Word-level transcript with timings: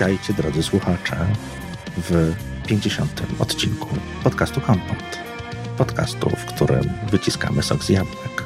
Witajcie, 0.00 0.32
drodzy 0.34 0.62
słuchacze, 0.62 1.16
w 1.96 2.34
50. 2.66 3.22
odcinku 3.38 3.88
podcastu 4.24 4.60
Kompot. 4.60 5.18
Podcastu, 5.78 6.30
w 6.30 6.44
którym 6.44 6.84
wyciskamy 7.10 7.62
sok 7.62 7.84
z 7.84 7.88
jabłek. 7.88 8.44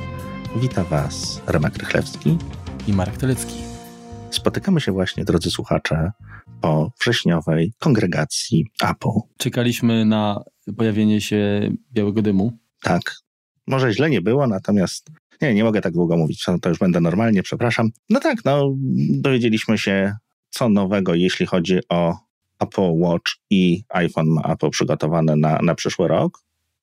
Wita 0.56 0.84
Was 0.84 1.42
Remek 1.46 1.76
Rychlewski 1.76 2.38
i 2.86 2.92
Marek 2.92 3.16
Telecki. 3.16 3.54
Spotykamy 4.30 4.80
się 4.80 4.92
właśnie, 4.92 5.24
drodzy 5.24 5.50
słuchacze, 5.50 6.12
po 6.60 6.92
wrześniowej 7.00 7.72
kongregacji 7.78 8.66
Apple. 8.82 9.20
Czekaliśmy 9.38 10.04
na 10.04 10.44
pojawienie 10.76 11.20
się 11.20 11.70
białego 11.92 12.22
dymu. 12.22 12.52
Tak. 12.82 13.16
Może 13.66 13.92
źle 13.92 14.10
nie 14.10 14.22
było, 14.22 14.46
natomiast 14.46 15.10
nie, 15.42 15.54
nie 15.54 15.64
mogę 15.64 15.80
tak 15.80 15.92
długo 15.92 16.16
mówić, 16.16 16.44
to 16.62 16.68
już 16.68 16.78
będę 16.78 17.00
normalnie, 17.00 17.42
przepraszam. 17.42 17.90
No 18.10 18.20
tak, 18.20 18.44
no, 18.44 18.74
dowiedzieliśmy 19.10 19.78
się 19.78 20.16
co 20.54 20.68
nowego, 20.68 21.14
jeśli 21.14 21.46
chodzi 21.46 21.78
o 21.88 22.16
Apple 22.58 22.92
Watch 22.92 23.32
i 23.50 23.84
iPhone 23.88 24.26
ma 24.26 24.42
Apple 24.42 24.70
przygotowane 24.70 25.36
na, 25.36 25.58
na 25.62 25.74
przyszły 25.74 26.08
rok. 26.08 26.38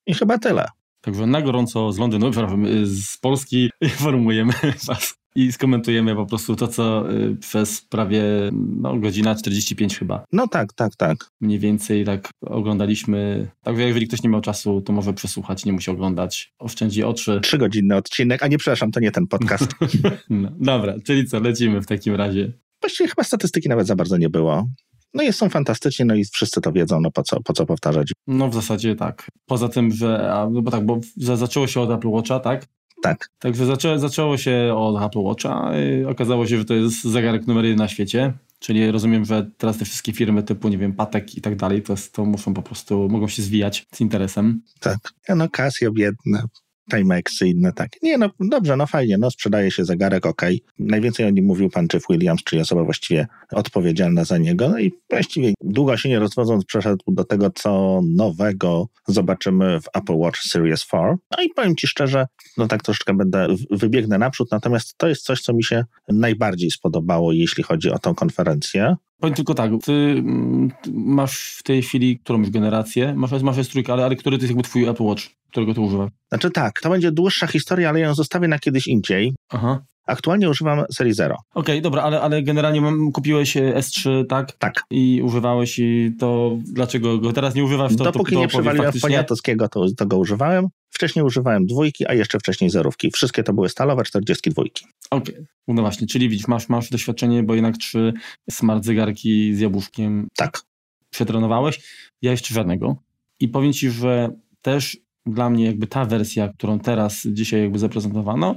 I 0.05 0.13
chyba 0.13 0.37
tyle. 0.37 0.67
Także 1.01 1.27
na 1.27 1.41
gorąco 1.41 1.91
z 1.91 1.97
Londynu, 1.97 2.31
z 2.85 3.17
Polski 3.17 3.69
informujemy 3.81 4.53
Was 4.87 5.21
i 5.35 5.51
skomentujemy 5.51 6.15
po 6.15 6.25
prostu 6.25 6.55
to, 6.55 6.67
co 6.67 7.11
y, 7.11 7.35
przez 7.35 7.81
prawie 7.81 8.23
no, 8.53 8.99
godzina 8.99 9.35
45 9.35 9.99
chyba. 9.99 10.25
No 10.31 10.47
tak, 10.47 10.73
tak, 10.73 10.95
tak. 10.95 11.31
Mniej 11.41 11.59
więcej 11.59 12.05
tak 12.05 12.29
oglądaliśmy. 12.41 13.47
Także 13.63 13.83
jeżeli 13.83 14.07
ktoś 14.07 14.23
nie 14.23 14.29
miał 14.29 14.41
czasu, 14.41 14.81
to 14.81 14.93
może 14.93 15.13
przesłuchać, 15.13 15.65
nie 15.65 15.73
musi 15.73 15.91
oglądać. 15.91 16.53
Oszczędzi 16.59 17.03
oczy. 17.03 17.39
Trzygodzinny 17.43 17.95
odcinek, 17.95 18.43
a 18.43 18.47
nie 18.47 18.57
przepraszam, 18.57 18.91
to 18.91 18.99
nie 18.99 19.11
ten 19.11 19.27
podcast. 19.27 19.71
no, 20.29 20.49
dobra, 20.59 20.95
czyli 21.05 21.25
co, 21.25 21.39
lecimy 21.39 21.81
w 21.81 21.85
takim 21.85 22.15
razie. 22.15 22.53
Właściwie 22.81 23.09
chyba 23.09 23.23
statystyki 23.23 23.69
nawet 23.69 23.87
za 23.87 23.95
bardzo 23.95 24.17
nie 24.17 24.29
było. 24.29 24.67
No 25.13 25.23
i 25.23 25.33
są 25.33 25.49
fantastycznie, 25.49 26.05
no 26.05 26.15
i 26.15 26.25
wszyscy 26.25 26.61
to 26.61 26.71
wiedzą, 26.71 27.01
no 27.01 27.11
po 27.11 27.23
co, 27.23 27.41
po 27.43 27.53
co 27.53 27.65
powtarzać. 27.65 28.11
No 28.27 28.49
w 28.49 28.53
zasadzie 28.53 28.95
tak. 28.95 29.27
Poza 29.45 29.69
tym, 29.69 29.91
że, 29.91 30.33
no 30.51 30.61
bo 30.61 30.71
tak, 30.71 30.85
bo 30.85 30.99
zaczęło 31.17 31.67
się 31.67 31.81
od 31.81 31.91
Apple 31.91 32.07
Watcha, 32.07 32.39
tak? 32.39 32.65
Tak. 33.01 33.29
Także 33.39 33.65
zaczę, 33.65 33.99
zaczęło 33.99 34.37
się 34.37 34.73
od 34.75 35.03
Apple 35.03 35.19
Watcha. 35.19 35.71
Okazało 36.09 36.47
się, 36.47 36.57
że 36.57 36.65
to 36.65 36.73
jest 36.73 37.03
zegarek 37.03 37.47
numer 37.47 37.65
jeden 37.65 37.77
na 37.77 37.87
świecie. 37.87 38.33
Czyli 38.59 38.91
rozumiem, 38.91 39.25
że 39.25 39.51
teraz 39.57 39.77
te 39.77 39.85
wszystkie 39.85 40.13
firmy 40.13 40.43
typu, 40.43 40.69
nie 40.69 40.77
wiem, 40.77 40.93
Patek 40.93 41.35
i 41.35 41.41
tak 41.41 41.55
dalej, 41.55 41.81
to, 41.81 41.95
to 42.11 42.25
muszą 42.25 42.53
po 42.53 42.61
prostu, 42.61 43.09
mogą 43.09 43.27
się 43.27 43.41
zwijać 43.41 43.85
z 43.93 44.01
interesem. 44.01 44.61
Tak. 44.79 44.97
Ja 45.29 45.35
no 45.35 45.49
Casio 45.49 45.91
biedne, 45.91 46.43
Timexy 46.91 47.47
i 47.47 47.51
inne 47.51 47.73
takie. 47.73 47.99
Nie, 48.03 48.17
no 48.17 48.29
dobrze, 48.39 48.77
no 48.77 48.87
fajnie, 48.87 49.17
no 49.17 49.31
sprzedaje 49.31 49.71
się 49.71 49.85
zegarek, 49.85 50.25
ok. 50.25 50.41
Najwięcej 50.79 51.25
o 51.25 51.29
nim 51.29 51.45
mówił 51.45 51.69
pan 51.69 51.87
Jeff 51.93 52.03
Williams, 52.09 52.43
czyli 52.43 52.61
osoba 52.61 52.83
właściwie 52.83 53.27
odpowiedzialna 53.51 54.25
za 54.25 54.37
niego. 54.37 54.69
No 54.69 54.79
i 54.79 54.91
właściwie 55.09 55.53
długo 55.61 55.97
się 55.97 56.09
nie 56.09 56.19
rozwodząc 56.19 56.65
przeszedł 56.65 57.03
do 57.07 57.23
tego, 57.23 57.49
co 57.49 58.01
nowego 58.15 58.87
zobaczymy 59.07 59.81
w 59.81 59.85
Apple 59.93 60.15
Watch 60.15 60.39
Series 60.39 60.81
4. 60.81 61.03
No 61.37 61.43
i 61.43 61.49
powiem 61.49 61.75
ci 61.75 61.87
szczerze, 61.87 62.25
no 62.57 62.67
tak 62.67 62.83
troszeczkę 62.83 63.13
będę, 63.13 63.47
wybiegnę 63.71 64.17
naprzód, 64.17 64.51
natomiast 64.51 64.97
to 64.97 65.07
jest 65.07 65.23
coś, 65.23 65.41
co 65.41 65.53
mi 65.53 65.63
się 65.63 65.85
najbardziej 66.07 66.71
spodobało, 66.71 67.31
jeśli 67.31 67.63
chodzi 67.63 67.91
o 67.91 67.99
tą 67.99 68.15
konferencję. 68.15 68.95
Powiem 69.21 69.35
tylko 69.35 69.53
tak, 69.53 69.71
ty 69.85 69.91
mm, 69.91 70.71
masz 70.93 71.55
w 71.57 71.63
tej 71.63 71.81
chwili 71.81 72.19
którąś 72.19 72.49
generację, 72.49 73.13
masz, 73.15 73.41
masz 73.41 73.57
S3, 73.57 73.91
ale, 73.91 74.05
ale 74.05 74.15
który 74.15 74.37
to 74.37 74.41
jest 74.41 74.51
jakby 74.51 74.63
twój 74.63 74.87
Apple 74.87 75.03
Watch, 75.03 75.23
którego 75.51 75.73
ty 75.73 75.81
używasz? 75.81 76.09
Znaczy 76.29 76.51
tak, 76.51 76.81
to 76.81 76.89
będzie 76.89 77.11
dłuższa 77.11 77.47
historia, 77.47 77.89
ale 77.89 77.99
ją 77.99 78.15
zostawię 78.15 78.47
na 78.47 78.59
kiedyś 78.59 78.87
indziej. 78.87 79.33
Aha. 79.49 79.83
Aktualnie 80.07 80.49
używam 80.49 80.83
serii 80.91 81.13
Zero. 81.13 81.35
Okej, 81.35 81.75
okay, 81.75 81.81
dobra, 81.81 82.01
ale, 82.01 82.21
ale 82.21 82.43
generalnie 82.43 82.81
mam, 82.81 83.11
kupiłeś 83.11 83.55
S3, 83.55 84.25
tak? 84.25 84.51
Tak. 84.51 84.83
I 84.89 85.21
używałeś 85.23 85.79
i 85.79 86.15
to 86.19 86.57
dlaczego 86.63 87.17
go 87.17 87.33
teraz 87.33 87.55
nie 87.55 87.63
używasz? 87.63 87.95
To, 87.95 88.03
Dopóki 88.03 88.31
to, 88.31 88.35
to 88.35 88.41
nie 88.41 88.47
przewaliłem 88.47 88.93
Poniatowskiego, 89.01 89.69
to, 89.69 89.85
to 89.97 90.05
go 90.05 90.17
używałem. 90.17 90.67
Wcześniej 90.91 91.25
używałem 91.25 91.65
dwójki, 91.65 92.07
a 92.07 92.13
jeszcze 92.13 92.39
wcześniej 92.39 92.69
zerówki. 92.69 93.11
Wszystkie 93.11 93.43
to 93.43 93.53
były 93.53 93.69
stalowe 93.69 94.03
42. 94.03 94.61
Okej, 94.61 94.75
okay. 95.09 95.45
no 95.67 95.81
właśnie, 95.81 96.07
czyli 96.07 96.29
widzisz, 96.29 96.47
masz, 96.47 96.69
masz 96.69 96.89
doświadczenie, 96.89 97.43
bo 97.43 97.55
jednak 97.55 97.77
trzy 97.77 98.13
smart 98.49 98.85
zegarki 98.85 99.55
z 99.55 99.59
jabłuszkiem. 99.59 100.27
Tak. 100.35 100.61
Przetrenowałeś. 101.09 101.81
Ja 102.21 102.31
jeszcze 102.31 102.53
żadnego. 102.53 102.95
I 103.39 103.47
powiem 103.47 103.73
ci, 103.73 103.89
że 103.89 104.29
też 104.61 104.97
dla 105.25 105.49
mnie 105.49 105.65
jakby 105.65 105.87
ta 105.87 106.05
wersja, 106.05 106.49
którą 106.57 106.79
teraz 106.79 107.27
dzisiaj 107.31 107.61
jakby 107.61 107.79
zaprezentowano, 107.79 108.55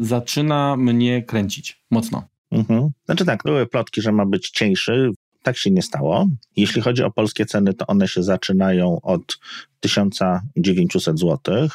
zaczyna 0.00 0.76
mnie 0.76 1.22
kręcić 1.22 1.82
mocno. 1.90 2.28
Mhm. 2.50 2.90
Znaczy 3.04 3.24
tak, 3.24 3.42
były 3.44 3.66
plotki, 3.66 4.02
że 4.02 4.12
ma 4.12 4.26
być 4.26 4.50
cieńszy. 4.50 5.10
Tak 5.44 5.56
się 5.56 5.70
nie 5.70 5.82
stało. 5.82 6.26
Jeśli 6.56 6.82
chodzi 6.82 7.02
o 7.02 7.10
polskie 7.10 7.46
ceny, 7.46 7.74
to 7.74 7.86
one 7.86 8.08
się 8.08 8.22
zaczynają 8.22 9.00
od 9.02 9.38
1900 9.80 11.18
zł 11.18 11.68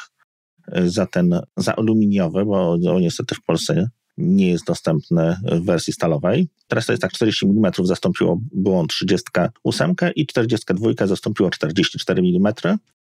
za 0.86 1.06
ten, 1.06 1.40
za 1.56 1.76
aluminiowy, 1.76 2.44
bo 2.44 2.76
niestety 3.00 3.34
w 3.34 3.42
Polsce 3.42 3.88
nie 4.18 4.48
jest 4.48 4.66
dostępny 4.66 5.36
w 5.42 5.64
wersji 5.64 5.92
stalowej. 5.92 6.48
Teraz 6.68 6.86
to 6.86 6.92
jest 6.92 7.02
tak, 7.02 7.12
40 7.12 7.46
mm 7.46 7.72
zastąpiło, 7.82 8.40
było 8.52 8.86
38 8.86 9.94
i 10.16 10.26
42 10.26 11.06
zastąpiło 11.06 11.50
44 11.50 12.22
mm. 12.22 12.54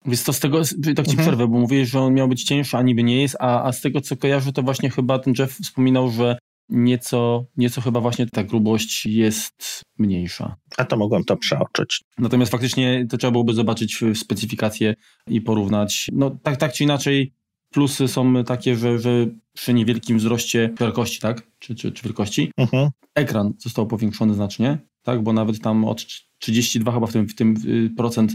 Więc 0.06 0.24
to 0.24 0.34
z 0.34 0.40
tego, 0.40 0.62
tak 0.96 1.06
ci 1.06 1.12
mhm. 1.12 1.18
przerwę, 1.18 1.48
bo 1.48 1.60
mówisz, 1.60 1.90
że 1.90 2.00
on 2.00 2.14
miał 2.14 2.28
być 2.28 2.44
cieńszy, 2.44 2.78
a 2.78 2.82
niby 2.82 3.04
nie 3.04 3.22
jest, 3.22 3.36
a, 3.40 3.64
a 3.64 3.72
z 3.72 3.82
tego 3.82 4.02
co 4.02 4.18
kojarzę, 4.18 4.54
to 4.54 4.64
właśnie 4.64 4.90
chyba 4.90 5.20
ten 5.20 5.34
Jeff 5.40 5.54
wspominał, 5.54 6.10
że 6.10 6.38
nieco, 6.70 7.46
nieco 7.58 7.82
chyba 7.82 8.00
właśnie 8.00 8.28
ta 8.28 8.44
grubość 8.44 9.06
jest 9.06 9.82
mniejsza. 9.98 10.56
A 10.78 10.86
to 10.86 10.98
mogłem 10.98 11.24
to 11.24 11.38
przeoczyć. 11.38 12.02
Natomiast 12.18 12.52
faktycznie 12.52 13.08
to 13.10 13.18
trzeba 13.18 13.32
byłoby 13.32 13.54
zobaczyć 13.54 14.04
specyfikację 14.16 14.96
i 15.28 15.42
porównać. 15.42 16.08
No 16.12 16.30
tak, 16.44 16.58
tak 16.58 16.74
czy 16.74 16.84
inaczej, 16.84 17.34
Plusy 17.72 18.08
są 18.08 18.44
takie, 18.44 18.76
że, 18.76 19.00
że 19.00 19.28
przy 19.54 19.74
niewielkim 19.74 20.18
wzroście 20.18 20.74
wielkości, 20.80 21.20
tak? 21.20 21.48
Czy, 21.60 21.76
czy, 21.76 21.92
czy 21.92 22.04
wielkości, 22.04 22.52
mhm. 22.58 22.90
ekran 23.16 23.54
został 23.58 23.88
powiększony 23.88 24.34
znacznie, 24.34 24.78
tak? 25.04 25.24
Bo 25.24 25.34
nawet 25.34 25.62
tam 25.62 25.86
od 25.86 26.06
32 26.40 26.92
chyba 26.92 27.08
w 27.08 27.14
tym, 27.14 27.28
w 27.28 27.36
tym 27.36 27.56
y, 27.66 27.90
procent 27.98 28.34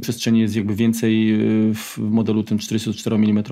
przestrzeni 0.00 0.40
jest 0.40 0.56
jakby 0.56 0.74
więcej 0.74 1.40
y, 1.70 1.74
w 1.74 1.98
modelu 1.98 2.42
tym 2.42 2.58
44 2.58 3.16
mm, 3.16 3.44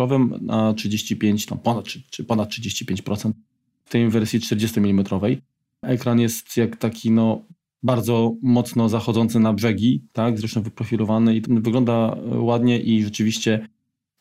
a 0.48 0.72
35, 0.72 1.46
tam 1.46 1.58
ponad, 1.58 1.84
czy, 1.84 2.02
czy 2.10 2.24
ponad 2.24 2.50
35% 2.50 3.32
w 3.32 3.50
tej 3.90 4.08
wersji 4.08 4.40
40 4.40 4.80
mm. 4.80 5.04
Ekran 5.82 6.20
jest 6.20 6.56
jak 6.56 6.76
taki, 6.76 7.10
no, 7.10 7.44
bardzo 7.82 8.34
mocno 8.42 8.88
zachodzący 8.88 9.40
na 9.40 9.52
brzegi, 9.52 10.04
tak, 10.12 10.38
zresztą 10.38 10.62
wyprofilowany 10.62 11.36
i 11.36 11.40
wygląda 11.40 12.16
ładnie 12.26 12.80
i 12.80 13.04
rzeczywiście 13.04 13.68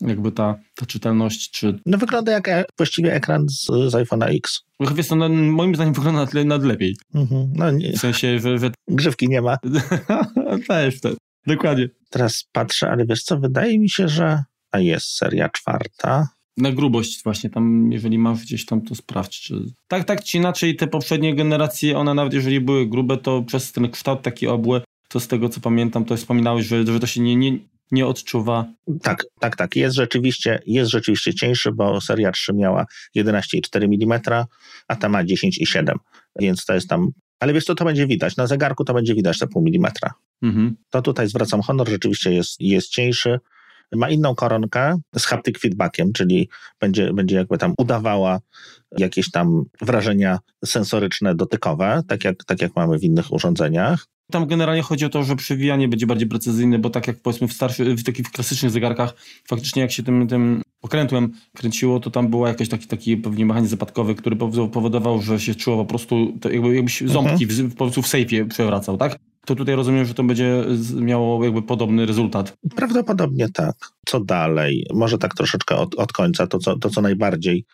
jakby 0.02 0.32
ta, 0.32 0.60
ta 0.76 0.86
czytelność, 0.86 1.52
czy... 1.52 1.80
No 1.86 1.98
wygląda 1.98 2.32
jak 2.32 2.48
e 2.48 2.64
właściwie 2.78 3.14
ekran 3.14 3.50
z, 3.50 3.66
z 3.66 3.94
iPhone'a 3.94 4.38
X. 4.38 4.62
Wiesz, 4.96 5.08
to 5.08 5.16
no, 5.16 5.30
moim 5.30 5.76
zdaniem 5.76 5.94
wygląda 5.94 6.22
nad, 6.22 6.34
nad 6.34 6.64
lepiej. 6.64 6.96
Mhm. 7.16 7.52
No 7.56 7.72
nie. 7.72 7.94
W 7.94 7.98
sensie, 7.98 8.40
że... 8.40 8.60
że... 8.60 8.72
Grzywki 8.88 9.30
nie 9.30 9.42
ma. 9.42 9.58
Też, 10.68 11.02
też. 11.02 11.16
Dokładnie. 11.48 11.90
Teraz 12.10 12.46
patrzę, 12.52 12.92
ale 12.92 13.06
wiesz 13.06 13.24
co, 13.24 13.40
wydaje 13.40 13.80
mi 13.80 13.90
się, 13.90 14.08
że... 14.08 14.44
A 14.72 14.80
jest 14.80 15.18
seria 15.18 15.50
czwarta. 15.50 16.28
Na 16.60 16.72
grubość 16.72 17.24
właśnie 17.24 17.50
tam, 17.50 17.92
jeżeli 17.92 18.20
masz 18.20 18.42
gdzieś 18.42 18.66
tam, 18.66 18.82
to 18.82 18.96
sprawdź, 18.96 19.42
czy... 19.42 19.66
Tak, 19.88 20.04
tak 20.04 20.24
czy 20.24 20.38
inaczej, 20.38 20.76
te 20.76 20.88
poprzednie 20.88 21.36
generacje, 21.36 21.98
one 21.98 22.14
nawet 22.14 22.34
jeżeli 22.34 22.62
były 22.62 22.88
grube, 22.88 23.18
to 23.18 23.44
przez 23.44 23.72
ten 23.72 23.90
kształt 23.92 24.22
taki 24.22 24.48
obły, 24.48 24.82
to 25.10 25.20
z 25.20 25.28
tego 25.28 25.50
co 25.50 25.60
pamiętam, 25.60 26.06
to 26.06 26.18
wspominałeś, 26.18 26.66
że, 26.66 26.86
że 26.86 27.00
to 27.00 27.08
się 27.08 27.22
nie, 27.22 27.36
nie, 27.36 27.60
nie 27.92 28.08
odczuwa. 28.08 28.74
Tak, 29.02 29.26
tak, 29.40 29.56
tak. 29.56 29.76
Jest 29.76 29.96
rzeczywiście, 29.96 30.60
jest 30.66 30.92
rzeczywiście 30.92 31.34
cieńszy, 31.34 31.72
bo 31.72 32.02
seria 32.02 32.32
3 32.32 32.54
miała 32.54 32.86
11,4 33.18 33.84
mm, 33.84 34.22
a 34.88 34.96
ta 34.96 35.10
ma 35.10 35.24
10,7, 35.24 35.94
więc 36.40 36.66
to 36.66 36.74
jest 36.74 36.90
tam. 36.90 37.12
Ale 37.40 37.54
wiesz 37.54 37.66
co, 37.66 37.76
to 37.76 37.86
będzie 37.86 38.08
widać. 38.08 38.38
Na 38.38 38.48
zegarku 38.48 38.84
to 38.84 38.94
będzie 38.94 39.16
widać 39.16 39.40
te 39.40 39.48
pół 39.48 39.62
milimetra. 39.62 40.14
Mhm. 40.42 40.76
To 40.90 41.02
tutaj 41.02 41.28
zwracam 41.28 41.62
honor, 41.62 41.90
rzeczywiście 41.90 42.34
jest, 42.34 42.56
jest 42.60 42.90
cieńszy. 42.90 43.40
Ma 43.96 44.10
inną 44.10 44.36
koronkę 44.36 44.98
z 45.18 45.26
haptic 45.26 45.60
feedbackiem, 45.60 46.14
czyli 46.14 46.50
będzie, 46.80 47.14
będzie 47.14 47.36
jakby 47.36 47.58
tam 47.58 47.74
udawała 47.78 48.40
jakieś 48.98 49.32
tam 49.32 49.64
wrażenia 49.82 50.40
sensoryczne, 50.66 51.36
dotykowe, 51.36 52.02
tak 52.08 52.24
jak, 52.24 52.44
tak 52.44 52.62
jak 52.62 52.76
mamy 52.76 53.00
w 53.00 53.04
innych 53.04 53.34
urządzeniach. 53.34 54.06
Tam 54.32 54.48
generalnie 54.48 54.82
chodzi 54.82 55.06
o 55.06 55.10
to, 55.10 55.24
że 55.24 55.36
przewijanie 55.36 55.88
będzie 55.88 56.08
bardziej 56.08 56.28
precyzyjne, 56.28 56.80
bo 56.80 56.90
tak 56.90 57.08
jak 57.08 57.22
powiedzmy 57.22 57.48
w 57.48 57.54
starszych, 57.54 57.88
w 57.88 58.04
takich 58.04 58.32
klasycznych 58.32 58.72
zegarkach, 58.72 59.14
faktycznie 59.48 59.82
jak 59.82 59.92
się 59.92 60.04
tym, 60.04 60.28
tym 60.28 60.62
okrętłem 60.82 61.34
kręciło, 61.56 62.00
to 62.00 62.12
tam 62.12 62.28
był 62.28 62.48
jakiś 62.48 62.70
taki, 62.70 62.88
taki 62.88 63.18
pewnie 63.18 63.46
mechanizm 63.46 63.72
zapadkowy, 63.72 64.16
który 64.16 64.36
powodował, 64.72 65.22
że 65.22 65.40
się 65.40 65.56
czuło 65.56 65.78
po 65.78 65.86
prostu, 65.86 66.38
jakby, 66.52 66.76
jakbyś 66.76 67.02
ząbki 67.02 67.44
mhm. 67.44 67.70
w, 67.70 67.72
po 67.72 67.86
prostu 67.86 68.02
w 68.02 68.08
sejfie 68.08 68.46
przewracał, 68.46 68.98
tak? 68.98 69.20
To 69.46 69.56
tutaj 69.56 69.76
rozumiem, 69.76 70.06
że 70.06 70.14
to 70.14 70.24
będzie 70.24 70.66
miało 70.96 71.44
jakby 71.44 71.62
podobny 71.62 72.06
rezultat. 72.06 72.58
Prawdopodobnie 72.76 73.50
tak. 73.50 73.76
Co 74.06 74.20
dalej? 74.20 74.86
Może 74.94 75.18
tak 75.18 75.36
troszeczkę 75.36 75.76
od, 75.76 75.96
od 75.96 76.14
końca, 76.14 76.48
to 76.48 76.60
co, 76.60 76.80
to 76.80 76.90
co 76.90 77.02
najbardziej 77.02 77.66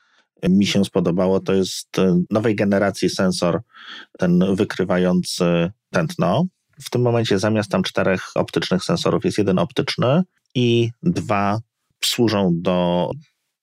mi 0.50 0.66
się 0.66 0.86
spodobało, 0.86 1.40
to 1.40 1.54
jest 1.54 2.00
e, 2.00 2.22
nowej 2.32 2.56
generacji 2.56 3.10
sensor, 3.10 3.62
ten 4.18 4.56
wykrywający 4.56 5.72
tętno. 5.92 6.46
W 6.82 6.90
tym 6.90 7.02
momencie 7.02 7.40
zamiast 7.40 7.72
tam 7.72 7.84
czterech 7.84 8.22
optycznych 8.36 8.84
sensorów 8.84 9.26
jest 9.26 9.38
jeden 9.38 9.60
optyczny 9.60 10.24
i 10.56 10.90
dwa 11.04 11.60
służą 12.04 12.52
do 12.56 13.10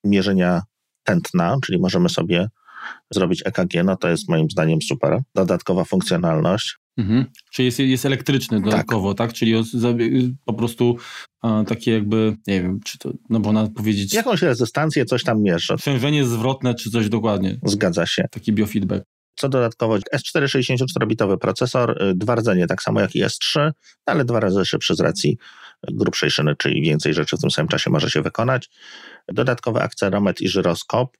mierzenia 0.04 0.62
tętna, 1.04 1.56
czyli 1.64 1.78
możemy 1.78 2.08
sobie 2.08 2.48
zrobić 3.10 3.42
EKG, 3.46 3.84
no 3.84 3.96
to 3.96 4.08
jest 4.08 4.28
moim 4.28 4.50
zdaniem 4.50 4.82
super. 4.82 5.20
Dodatkowa 5.34 5.84
funkcjonalność. 5.84 6.81
Mhm. 6.96 7.26
Czyli 7.50 7.66
jest, 7.66 7.78
jest 7.78 8.06
elektryczny 8.06 8.56
tak. 8.56 8.64
dodatkowo, 8.64 9.14
tak? 9.14 9.28
tak? 9.28 9.36
Czyli 9.36 9.54
po 10.44 10.54
prostu 10.54 10.96
a, 11.42 11.64
takie 11.64 11.92
jakby, 11.92 12.36
nie 12.46 12.62
wiem, 12.62 12.80
czy 12.84 12.98
to, 12.98 13.12
no 13.30 13.38
można 13.38 13.68
powiedzieć... 13.70 14.14
Jakąś 14.14 14.42
rezystancję, 14.42 15.04
coś 15.04 15.24
tam 15.24 15.42
mierzy. 15.42 15.76
Przężenie 15.76 16.24
zwrotne, 16.24 16.74
czy 16.74 16.90
coś 16.90 17.08
dokładnie. 17.08 17.58
Zgadza 17.64 18.06
się. 18.06 18.24
Taki 18.30 18.52
biofeedback. 18.52 19.04
Co 19.36 19.48
dodatkowo 19.48 19.96
S4 19.96 20.44
64-bitowy 20.44 21.38
procesor, 21.38 22.02
y, 22.02 22.14
dwa 22.14 22.34
rdzenie, 22.34 22.66
tak 22.66 22.82
samo 22.82 23.00
jak 23.00 23.14
i 23.14 23.24
S3, 23.24 23.70
ale 24.06 24.24
dwa 24.24 24.40
razy 24.40 24.64
szybszy 24.64 24.94
z 24.94 25.00
racji 25.00 25.38
grubszej 25.88 26.30
szyny, 26.30 26.56
czyli 26.58 26.82
więcej 26.82 27.14
rzeczy 27.14 27.36
w 27.36 27.40
tym 27.40 27.50
samym 27.50 27.68
czasie 27.68 27.90
może 27.90 28.10
się 28.10 28.22
wykonać. 28.22 28.70
Dodatkowy 29.28 29.80
akcelerometr 29.80 30.42
i 30.42 30.48
żyroskop, 30.48 31.16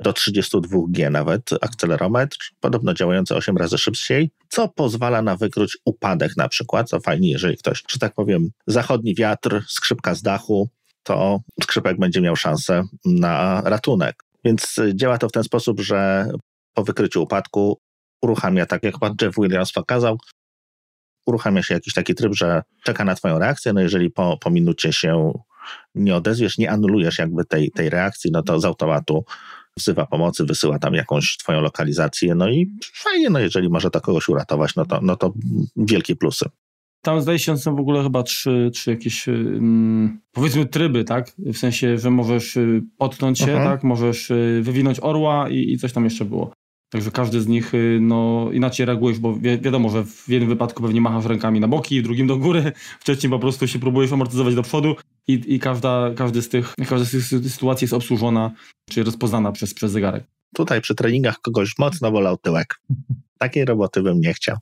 do 0.00 0.12
32G 0.12 1.10
nawet 1.10 1.50
akcelerometr, 1.60 2.36
podobno 2.60 2.94
działający 2.94 3.34
8 3.34 3.56
razy 3.56 3.78
szybciej, 3.78 4.30
co 4.48 4.68
pozwala 4.68 5.22
na 5.22 5.36
wykryć 5.36 5.78
upadek 5.84 6.36
na 6.36 6.48
przykład, 6.48 6.88
co 6.88 7.00
fajnie, 7.00 7.30
jeżeli 7.30 7.56
ktoś, 7.56 7.82
że 7.88 7.98
tak 7.98 8.14
powiem, 8.14 8.50
zachodni 8.66 9.14
wiatr, 9.14 9.62
skrzypka 9.68 10.14
z 10.14 10.22
dachu, 10.22 10.68
to 11.02 11.40
skrzypek 11.62 11.98
będzie 11.98 12.20
miał 12.20 12.36
szansę 12.36 12.82
na 13.04 13.62
ratunek. 13.64 14.24
Więc 14.44 14.76
działa 14.94 15.18
to 15.18 15.28
w 15.28 15.32
ten 15.32 15.44
sposób, 15.44 15.80
że 15.80 16.28
po 16.74 16.84
wykryciu 16.84 17.22
upadku 17.22 17.80
uruchamia, 18.22 18.66
tak 18.66 18.82
jak 18.82 18.98
pan 18.98 19.14
Jeff 19.22 19.34
Williams 19.36 19.72
pokazał, 19.72 20.18
uruchamia 21.26 21.62
się 21.62 21.74
jakiś 21.74 21.94
taki 21.94 22.14
tryb, 22.14 22.34
że 22.34 22.62
czeka 22.84 23.04
na 23.04 23.14
twoją 23.14 23.38
reakcję, 23.38 23.72
no 23.72 23.80
jeżeli 23.80 24.10
po, 24.10 24.38
po 24.40 24.50
minucie 24.50 24.92
się 24.92 25.32
nie 25.94 26.16
odezwiesz, 26.16 26.58
nie 26.58 26.70
anulujesz 26.70 27.18
jakby 27.18 27.44
tej, 27.44 27.70
tej 27.70 27.90
reakcji, 27.90 28.30
no 28.32 28.42
to 28.42 28.60
z 28.60 28.64
automatu 28.64 29.24
wzywa 29.78 30.06
pomocy, 30.06 30.44
wysyła 30.44 30.78
tam 30.78 30.94
jakąś 30.94 31.36
twoją 31.36 31.60
lokalizację, 31.60 32.34
no 32.34 32.48
i 32.48 32.70
fajnie, 32.94 33.30
no 33.30 33.38
jeżeli 33.38 33.68
może 33.68 33.90
to 33.90 34.00
kogoś 34.00 34.28
uratować, 34.28 34.76
no 34.76 34.86
to, 34.86 35.00
no 35.02 35.16
to 35.16 35.32
wielkie 35.76 36.16
plusy. 36.16 36.48
Tam 37.02 37.20
zdaje 37.20 37.38
się, 37.38 37.58
są 37.58 37.76
w 37.76 37.80
ogóle 37.80 38.02
chyba 38.02 38.22
trzy, 38.22 38.70
trzy 38.74 38.90
jakieś 38.90 39.26
powiedzmy 40.32 40.66
tryby, 40.66 41.04
tak? 41.04 41.32
W 41.38 41.56
sensie, 41.56 41.98
że 41.98 42.10
możesz 42.10 42.56
y, 42.56 42.82
potknąć 42.98 43.38
się, 43.38 43.52
mhm. 43.52 43.64
tak? 43.64 43.84
Możesz 43.84 44.30
y, 44.30 44.60
wywinąć 44.62 44.98
orła 45.02 45.48
i, 45.48 45.72
i 45.72 45.78
coś 45.78 45.92
tam 45.92 46.04
jeszcze 46.04 46.24
było. 46.24 46.52
Także 46.90 47.10
każdy 47.10 47.40
z 47.40 47.46
nich 47.46 47.74
y, 47.74 47.98
no, 48.00 48.48
inaczej 48.52 48.86
reagujesz, 48.86 49.18
bo 49.18 49.34
wi 49.34 49.58
wiadomo, 49.58 49.90
że 49.90 50.04
w 50.04 50.28
jednym 50.28 50.48
wypadku 50.48 50.82
pewnie 50.82 51.00
machasz 51.00 51.24
rękami 51.24 51.60
na 51.60 51.68
boki, 51.68 52.00
w 52.00 52.04
drugim 52.04 52.26
do 52.26 52.36
góry, 52.36 52.72
w 53.00 53.04
trzecim 53.04 53.30
po 53.30 53.38
prostu 53.38 53.68
się 53.68 53.78
próbujesz 53.78 54.12
amortyzować 54.12 54.54
do 54.54 54.62
przodu 54.62 54.96
i, 55.28 55.54
i 55.54 55.58
każda, 55.58 56.10
każdy 56.16 56.42
z 56.42 56.48
tych, 56.48 56.74
każda 56.88 57.04
z 57.06 57.10
tych 57.10 57.24
sytuacji 57.52 57.84
jest 57.84 57.94
obsłużona 57.94 58.50
czy 58.90 59.04
rozpoznana 59.04 59.52
przez, 59.52 59.74
przez 59.74 59.92
zegarek. 59.92 60.24
Tutaj 60.54 60.80
przy 60.80 60.94
treningach 60.94 61.40
kogoś 61.40 61.78
mocno 61.78 62.12
bolał 62.12 62.36
tyłek. 62.36 62.80
Takiej 63.38 63.64
roboty 63.64 64.02
bym 64.02 64.20
nie 64.20 64.34
chciał. 64.34 64.56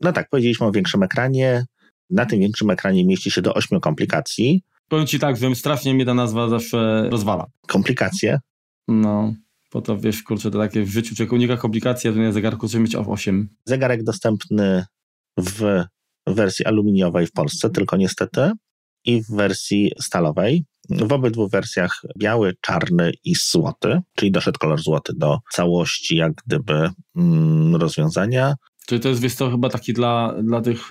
No 0.00 0.12
tak, 0.12 0.28
powiedzieliśmy 0.28 0.66
o 0.66 0.72
większym 0.72 1.02
ekranie. 1.02 1.64
Na 2.10 2.26
tym 2.26 2.40
większym 2.40 2.70
ekranie 2.70 3.04
mieści 3.04 3.30
się 3.30 3.42
do 3.42 3.54
ośmiu 3.54 3.80
komplikacji. 3.80 4.62
Powiem 4.88 5.06
ci 5.06 5.18
tak, 5.18 5.36
że 5.36 5.54
strasznie 5.54 5.94
mnie 5.94 6.04
ta 6.06 6.14
nazwa 6.14 6.48
zawsze 6.48 7.08
rozwala. 7.10 7.46
Komplikacje? 7.66 8.40
No. 8.88 9.34
Bo 9.72 9.82
to 9.82 9.98
wiesz, 9.98 10.22
kurczę, 10.22 10.50
to 10.50 10.58
takie 10.58 10.82
w 10.82 10.88
życiu 10.88 11.14
czego 11.14 11.36
unika 11.36 11.56
komplikacji, 11.56 12.10
a 12.28 12.32
zegarku 12.32 12.68
trzeba 12.68 12.82
mieć 12.82 12.96
8. 12.96 13.48
Zegarek 13.64 14.02
dostępny 14.02 14.84
w 15.38 15.84
wersji 16.26 16.64
aluminiowej 16.64 17.26
w 17.26 17.32
Polsce, 17.32 17.70
tylko 17.70 17.96
niestety, 17.96 18.50
i 19.04 19.22
w 19.22 19.30
wersji 19.30 19.92
stalowej. 20.00 20.64
W 20.90 21.12
obydwu 21.12 21.48
wersjach 21.48 22.02
biały, 22.18 22.54
czarny 22.60 23.12
i 23.24 23.34
złoty, 23.34 24.00
czyli 24.16 24.32
doszedł 24.32 24.58
kolor 24.58 24.82
złoty 24.82 25.12
do 25.16 25.38
całości, 25.52 26.16
jak 26.16 26.32
gdyby 26.46 26.90
mm, 27.16 27.76
rozwiązania. 27.76 28.54
Czyli 28.86 29.00
to 29.00 29.08
jest, 29.08 29.20
wiesz 29.20 29.34
co, 29.34 29.50
chyba 29.50 29.68
taki 29.68 29.92
dla, 29.92 30.34
dla 30.42 30.60
tych 30.60 30.90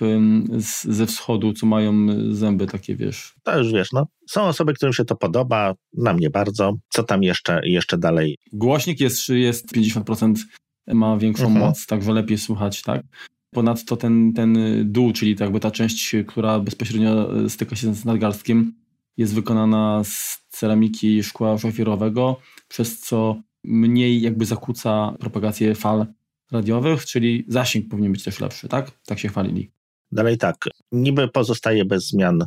z, 0.58 0.84
ze 0.84 1.06
wschodu, 1.06 1.52
co 1.52 1.66
mają 1.66 2.06
zęby 2.34 2.66
takie, 2.66 2.96
wiesz. 2.96 3.34
To 3.42 3.58
już 3.58 3.72
wiesz, 3.72 3.92
no. 3.92 4.06
Są 4.30 4.42
osoby, 4.42 4.74
którym 4.74 4.92
się 4.92 5.04
to 5.04 5.16
podoba, 5.16 5.74
na 5.92 6.12
mnie 6.12 6.30
bardzo. 6.30 6.74
Co 6.88 7.02
tam 7.02 7.22
jeszcze, 7.22 7.60
jeszcze 7.64 7.98
dalej? 7.98 8.38
Głośnik 8.52 9.00
jest, 9.00 9.28
jest 9.28 9.72
50%, 9.76 10.34
ma 10.86 11.16
większą 11.16 11.46
mhm. 11.46 11.66
moc, 11.66 11.86
także 11.86 12.12
lepiej 12.12 12.38
słuchać, 12.38 12.82
tak? 12.82 13.02
Ponadto 13.54 13.96
ten, 13.96 14.32
ten 14.32 14.58
dół, 14.84 15.12
czyli 15.12 15.36
jakby 15.40 15.60
ta 15.60 15.70
część, 15.70 16.16
która 16.26 16.60
bezpośrednio 16.60 17.28
styka 17.48 17.76
się 17.76 17.94
z 17.94 18.04
nadgarstkiem, 18.04 18.72
jest 19.16 19.34
wykonana 19.34 20.02
z 20.04 20.44
ceramiki 20.48 21.22
szkła 21.22 21.58
szafirowego, 21.58 22.40
przez 22.68 23.00
co 23.00 23.36
mniej 23.64 24.20
jakby 24.20 24.44
zakłóca 24.44 25.14
propagację 25.20 25.74
fal 25.74 26.06
radiowych, 26.52 27.06
czyli 27.06 27.44
zasięg 27.48 27.88
powinien 27.88 28.12
być 28.12 28.24
też 28.24 28.40
lepszy, 28.40 28.68
tak? 28.68 28.90
Tak 29.06 29.18
się 29.18 29.28
chwalili. 29.28 29.70
Dalej 30.12 30.38
tak, 30.38 30.56
niby 30.92 31.28
pozostaje 31.28 31.84
bez 31.84 32.08
zmian 32.08 32.44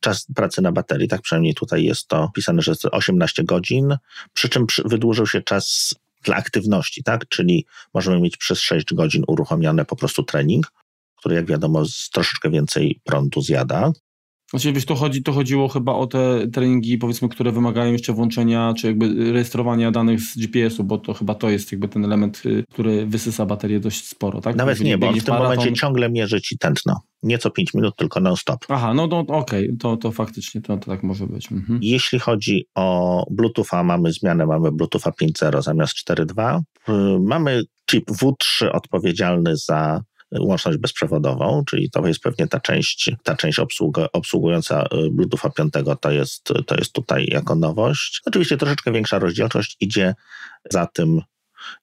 czas 0.00 0.26
pracy 0.34 0.62
na 0.62 0.72
baterii, 0.72 1.08
tak 1.08 1.22
przynajmniej 1.22 1.54
tutaj 1.54 1.84
jest 1.84 2.08
to 2.08 2.30
pisane, 2.34 2.62
że 2.62 2.70
jest 2.70 2.84
18 2.84 3.44
godzin, 3.44 3.96
przy 4.32 4.48
czym 4.48 4.66
wydłużył 4.84 5.26
się 5.26 5.42
czas 5.42 5.94
dla 6.26 6.36
aktywności, 6.36 7.02
tak? 7.02 7.28
Czyli 7.28 7.66
możemy 7.94 8.20
mieć 8.20 8.36
przez 8.36 8.60
6 8.60 8.94
godzin 8.94 9.24
uruchomiony 9.26 9.84
po 9.84 9.96
prostu 9.96 10.22
trening, 10.22 10.72
który 11.16 11.36
jak 11.36 11.46
wiadomo 11.46 11.82
troszeczkę 12.12 12.50
więcej 12.50 13.00
prądu 13.04 13.40
zjada. 13.40 13.92
Znaczy, 14.50 14.72
wiesz, 14.72 14.84
to, 14.84 14.94
chodzi, 14.94 15.22
to 15.22 15.32
chodziło 15.32 15.68
chyba 15.68 15.92
o 15.92 16.06
te 16.06 16.48
treningi, 16.52 16.98
powiedzmy, 16.98 17.28
które 17.28 17.52
wymagają 17.52 17.92
jeszcze 17.92 18.12
włączenia, 18.12 18.74
czy 18.76 18.86
jakby 18.86 19.32
rejestrowania 19.32 19.90
danych 19.90 20.20
z 20.20 20.38
GPS-u, 20.38 20.84
bo 20.84 20.98
to 20.98 21.14
chyba 21.14 21.34
to 21.34 21.50
jest 21.50 21.72
jakby 21.72 21.88
ten 21.88 22.04
element, 22.04 22.42
y, 22.46 22.64
który 22.72 23.06
wysysa 23.06 23.46
baterię 23.46 23.80
dość 23.80 24.08
sporo, 24.08 24.40
tak? 24.40 24.56
Nawet 24.56 24.80
nie, 24.80 24.98
bo 24.98 25.12
w 25.12 25.14
tym 25.14 25.34
maraton... 25.34 25.56
momencie 25.56 25.72
ciągle 25.72 26.10
mierzy 26.10 26.40
ci 26.40 26.58
tętno. 26.58 27.00
Nie 27.22 27.38
co 27.38 27.50
5 27.50 27.74
minut, 27.74 27.96
tylko 27.96 28.20
non-stop. 28.20 28.64
Aha, 28.68 28.94
no, 28.94 29.06
no 29.06 29.18
okej, 29.18 29.64
okay. 29.64 29.76
to, 29.78 29.96
to 29.96 30.12
faktycznie 30.12 30.60
to, 30.60 30.76
to 30.76 30.86
tak 30.86 31.02
może 31.02 31.26
być. 31.26 31.52
Mhm. 31.52 31.78
Jeśli 31.82 32.18
chodzi 32.18 32.66
o 32.74 33.24
Bluetootha, 33.30 33.82
mamy 33.82 34.12
zmianę, 34.12 34.46
mamy 34.46 34.72
Bluetootha 34.72 35.10
5.0 35.10 35.62
zamiast 35.62 35.94
4.2. 36.10 36.60
Y, 36.88 37.20
mamy 37.20 37.62
chip 37.90 38.10
W3 38.10 38.68
odpowiedzialny 38.72 39.56
za 39.56 40.00
łączność 40.32 40.78
bezprzewodową, 40.78 41.62
czyli 41.70 41.90
to 41.90 42.06
jest 42.06 42.20
pewnie 42.20 42.46
ta 42.46 42.60
część, 42.60 43.10
ta 43.22 43.36
część 43.36 43.58
obsługa, 43.58 44.08
obsługująca 44.12 44.82
y, 44.82 45.10
Bluetootha 45.10 45.50
5 45.50 45.72
to 46.00 46.10
jest, 46.10 46.44
to 46.66 46.76
jest 46.76 46.92
tutaj 46.92 47.26
jako 47.30 47.54
nowość. 47.54 48.22
Oczywiście 48.26 48.56
troszeczkę 48.56 48.92
większa 48.92 49.18
rozdzielczość 49.18 49.76
idzie 49.80 50.14
za 50.70 50.86
tym 50.86 51.20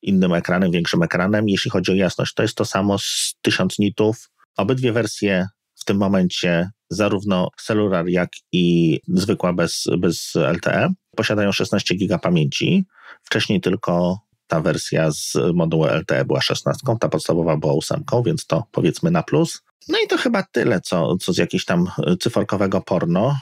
innym 0.01 0.33
ekranem, 0.33 0.71
większym 0.71 1.03
ekranem. 1.03 1.49
Jeśli 1.49 1.71
chodzi 1.71 1.91
o 1.91 1.95
jasność, 1.95 2.33
to 2.33 2.43
jest 2.43 2.55
to 2.55 2.65
samo 2.65 2.97
z 2.97 3.35
1000 3.41 3.79
nitów. 3.79 4.29
Obydwie 4.57 4.91
wersje 4.91 5.47
w 5.75 5.85
tym 5.85 5.97
momencie, 5.97 6.69
zarówno 6.89 7.49
celular, 7.57 8.07
jak 8.07 8.29
i 8.51 8.99
zwykła 9.07 9.53
bez, 9.53 9.83
bez 9.97 10.35
LTE, 10.35 10.93
posiadają 11.15 11.51
16 11.51 11.95
giga 11.95 12.17
pamięci. 12.17 12.85
Wcześniej 13.23 13.61
tylko 13.61 14.19
ta 14.53 14.61
wersja 14.61 15.11
z 15.11 15.33
modułu 15.53 15.85
LTE 15.85 16.25
była 16.25 16.41
16, 16.41 16.81
ta 16.99 17.09
podstawowa 17.09 17.57
była 17.57 17.73
8, 17.73 18.03
więc 18.25 18.45
to 18.45 18.63
powiedzmy 18.71 19.11
na 19.11 19.23
plus. 19.23 19.61
No 19.89 19.97
i 20.05 20.07
to 20.07 20.17
chyba 20.17 20.43
tyle, 20.43 20.81
co, 20.81 21.17
co 21.17 21.33
z 21.33 21.37
jakiegoś 21.37 21.65
tam 21.65 21.87
cyforkowego 22.19 22.81
porno. 22.81 23.35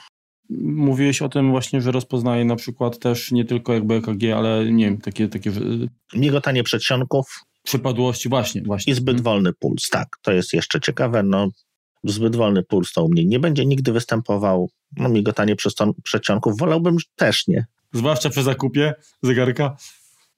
Mówiłeś 0.60 1.22
o 1.22 1.28
tym 1.28 1.50
właśnie, 1.50 1.82
że 1.82 1.92
rozpoznaje 1.92 2.44
na 2.44 2.56
przykład 2.56 2.98
też 2.98 3.32
nie 3.32 3.44
tylko 3.44 3.74
jakby 3.74 3.94
EKG, 3.94 4.22
ale 4.36 4.72
nie 4.72 4.84
wiem, 4.84 4.98
takie... 4.98 5.28
takie... 5.28 5.52
Migotanie 6.14 6.62
przedsionków. 6.62 7.40
Przypadłości, 7.62 8.28
właśnie, 8.28 8.62
właśnie. 8.62 8.92
I 8.92 8.96
zbyt 8.96 9.16
hmm. 9.16 9.24
wolny 9.24 9.52
puls, 9.52 9.88
tak. 9.88 10.08
To 10.22 10.32
jest 10.32 10.52
jeszcze 10.52 10.80
ciekawe, 10.80 11.22
no 11.22 11.48
zbyt 12.04 12.36
wolny 12.36 12.62
puls 12.62 12.92
to 12.92 13.04
u 13.04 13.08
mnie 13.08 13.24
nie 13.24 13.40
będzie 13.40 13.66
nigdy 13.66 13.92
występował. 13.92 14.70
No 14.96 15.08
migotanie 15.08 15.56
przedsionków 16.04 16.58
wolałbym 16.58 16.96
też 17.16 17.48
nie. 17.48 17.66
Zwłaszcza 17.92 18.30
przy 18.30 18.42
zakupie 18.42 18.94
zegarka. 19.22 19.76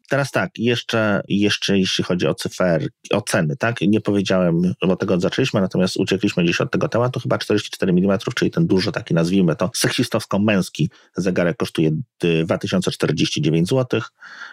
Teraz 0.08 0.30
tak, 0.30 0.50
jeszcze, 0.58 1.22
jeszcze 1.28 1.78
jeśli 1.78 2.04
chodzi 2.04 2.26
o 2.26 2.34
cyfer, 2.34 2.88
o 3.10 3.22
ceny, 3.22 3.56
tak? 3.56 3.80
Nie 3.80 4.00
powiedziałem, 4.00 4.74
bo 4.86 4.96
tego 4.96 5.20
zaczęliśmy, 5.20 5.60
natomiast 5.60 5.96
uciekliśmy 5.96 6.44
gdzieś 6.44 6.60
od 6.60 6.70
tego 6.70 6.88
tematu. 6.88 7.20
Chyba 7.20 7.38
44 7.38 7.92
mm, 7.92 8.18
czyli 8.34 8.50
ten 8.50 8.66
duży, 8.66 8.92
taki 8.92 9.14
nazwijmy 9.14 9.56
to, 9.56 9.70
seksistowsko-męski 9.76 10.88
zegarek 11.16 11.56
kosztuje 11.56 11.90
2049 12.44 13.68
zł. 13.68 14.00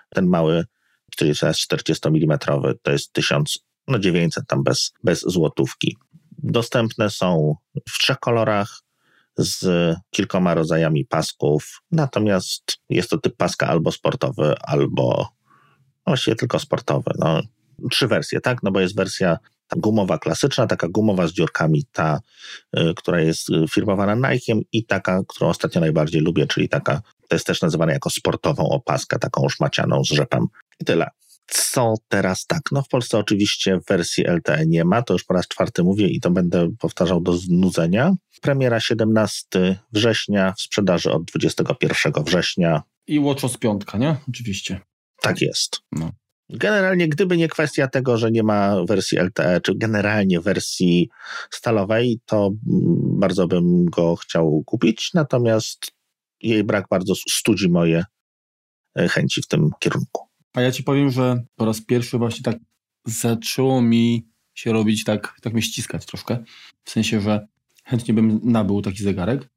Ten 0.09 0.25
mały 0.25 0.65
40 1.11 1.75
mm 2.07 2.39
to 2.81 2.91
jest 2.91 3.13
1900 3.13 4.47
tam 4.47 4.63
bez, 4.63 4.91
bez 5.03 5.21
złotówki. 5.21 5.97
Dostępne 6.37 7.09
są 7.09 7.55
w 7.89 7.99
trzech 7.99 8.19
kolorach 8.19 8.81
z 9.37 9.95
kilkoma 10.09 10.53
rodzajami 10.53 11.05
pasków, 11.05 11.81
natomiast 11.91 12.63
jest 12.89 13.09
to 13.09 13.17
typ 13.17 13.37
paska 13.37 13.67
albo 13.67 13.91
sportowy, 13.91 14.55
albo 14.61 15.29
właściwie 16.07 16.35
tylko 16.35 16.59
sportowe. 16.59 17.11
No, 17.19 17.41
trzy 17.91 18.07
wersje, 18.07 18.41
tak? 18.41 18.63
No 18.63 18.71
bo 18.71 18.79
jest 18.79 18.95
wersja 18.95 19.37
gumowa 19.77 20.17
klasyczna, 20.17 20.67
taka 20.67 20.87
gumowa 20.87 21.27
z 21.27 21.31
dziurkami, 21.31 21.85
ta, 21.91 22.19
y, 22.77 22.93
która 22.95 23.21
jest 23.21 23.47
firmowana 23.69 24.15
Nike'em 24.15 24.61
i 24.71 24.85
taka, 24.85 25.21
którą 25.27 25.49
ostatnio 25.49 25.81
najbardziej 25.81 26.21
lubię, 26.21 26.47
czyli 26.47 26.69
taka, 26.69 27.01
to 27.27 27.35
jest 27.35 27.47
też 27.47 27.61
nazywana 27.61 27.93
jako 27.93 28.09
sportową 28.09 28.69
opaskę, 28.69 29.19
taką 29.19 29.49
szmacianą 29.49 30.03
z 30.03 30.09
rzepem. 30.09 30.47
I 30.79 30.85
tyle. 30.85 31.09
Co 31.47 31.93
teraz 32.07 32.45
tak? 32.45 32.61
No 32.71 32.81
w 32.81 32.87
Polsce 32.87 33.17
oczywiście 33.17 33.79
wersji 33.89 34.23
LTE 34.27 34.65
nie 34.67 34.85
ma, 34.85 35.01
to 35.01 35.13
już 35.13 35.23
po 35.23 35.33
raz 35.33 35.47
czwarty 35.47 35.83
mówię 35.83 36.07
i 36.07 36.19
to 36.19 36.31
będę 36.31 36.69
powtarzał 36.79 37.21
do 37.21 37.33
znudzenia. 37.37 38.13
Premiera 38.41 38.79
17 38.79 39.79
września, 39.91 40.53
w 40.57 40.61
sprzedaży 40.61 41.11
od 41.11 41.23
21 41.23 42.23
września. 42.23 42.81
I 43.07 43.19
WatchOS 43.19 43.57
5, 43.57 43.81
nie? 43.99 44.15
Oczywiście. 44.29 44.81
Tak 45.21 45.41
jest. 45.41 45.79
No. 45.91 46.11
Generalnie, 46.49 47.07
gdyby 47.07 47.37
nie 47.37 47.47
kwestia 47.47 47.87
tego, 47.87 48.17
że 48.17 48.31
nie 48.31 48.43
ma 48.43 48.85
wersji 48.85 49.17
LTE, 49.17 49.61
czy 49.61 49.75
generalnie 49.75 50.39
wersji 50.39 51.09
stalowej, 51.49 52.19
to 52.25 52.49
bardzo 53.19 53.47
bym 53.47 53.85
go 53.85 54.15
chciał 54.15 54.63
kupić, 54.65 55.11
natomiast 55.13 55.91
jej 56.41 56.63
brak 56.63 56.85
bardzo 56.89 57.13
studzi 57.29 57.69
moje 57.69 58.03
e, 58.95 59.07
chęci 59.07 59.41
w 59.41 59.47
tym 59.47 59.69
kierunku. 59.79 60.27
A 60.53 60.61
ja 60.61 60.71
ci 60.71 60.83
powiem, 60.83 61.11
że 61.11 61.43
po 61.55 61.65
raz 61.65 61.81
pierwszy 61.81 62.17
właśnie 62.17 62.43
tak 62.43 62.57
zaczęło 63.05 63.81
mi 63.81 64.27
się 64.53 64.73
robić 64.73 65.03
tak, 65.03 65.35
tak 65.41 65.53
mnie 65.53 65.61
ściskać 65.61 66.05
troszkę. 66.05 66.43
W 66.83 66.89
sensie, 66.89 67.21
że 67.21 67.47
chętnie 67.83 68.13
bym 68.13 68.39
nabył 68.43 68.81
taki 68.81 69.03
zegarek, 69.03 69.49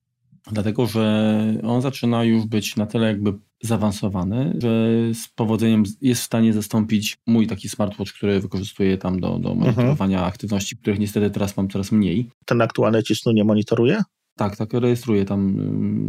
dlatego 0.53 0.87
że 0.87 1.35
on 1.63 1.83
zaczyna 1.83 2.25
już 2.25 2.47
być 2.47 2.77
na 2.77 2.87
tyle 2.87 3.07
jakby 3.07 3.33
zaawansowany, 3.67 4.57
że 4.63 4.89
z 5.15 5.29
powodzeniem 5.29 5.83
jest 6.01 6.21
w 6.21 6.25
stanie 6.25 6.53
zastąpić 6.53 7.17
mój 7.27 7.47
taki 7.47 7.69
smartwatch, 7.69 8.13
który 8.13 8.41
wykorzystuję 8.41 8.99
tam 8.99 9.21
do, 9.21 9.39
do 9.39 9.55
monitorowania 9.55 10.17
mhm. 10.17 10.29
aktywności, 10.29 10.77
których 10.77 10.99
niestety 10.99 11.31
teraz 11.31 11.57
mam 11.57 11.69
coraz 11.69 11.93
mniej. 11.93 12.31
Ten 12.45 12.63
aktualny 12.63 13.03
ci 13.03 13.15
snu 13.15 13.33
nie 13.33 13.45
monitoruje? 13.45 14.03
Tak, 14.37 14.57
tak, 14.57 14.73
rejestruję 14.73 15.25
tam 15.25 15.59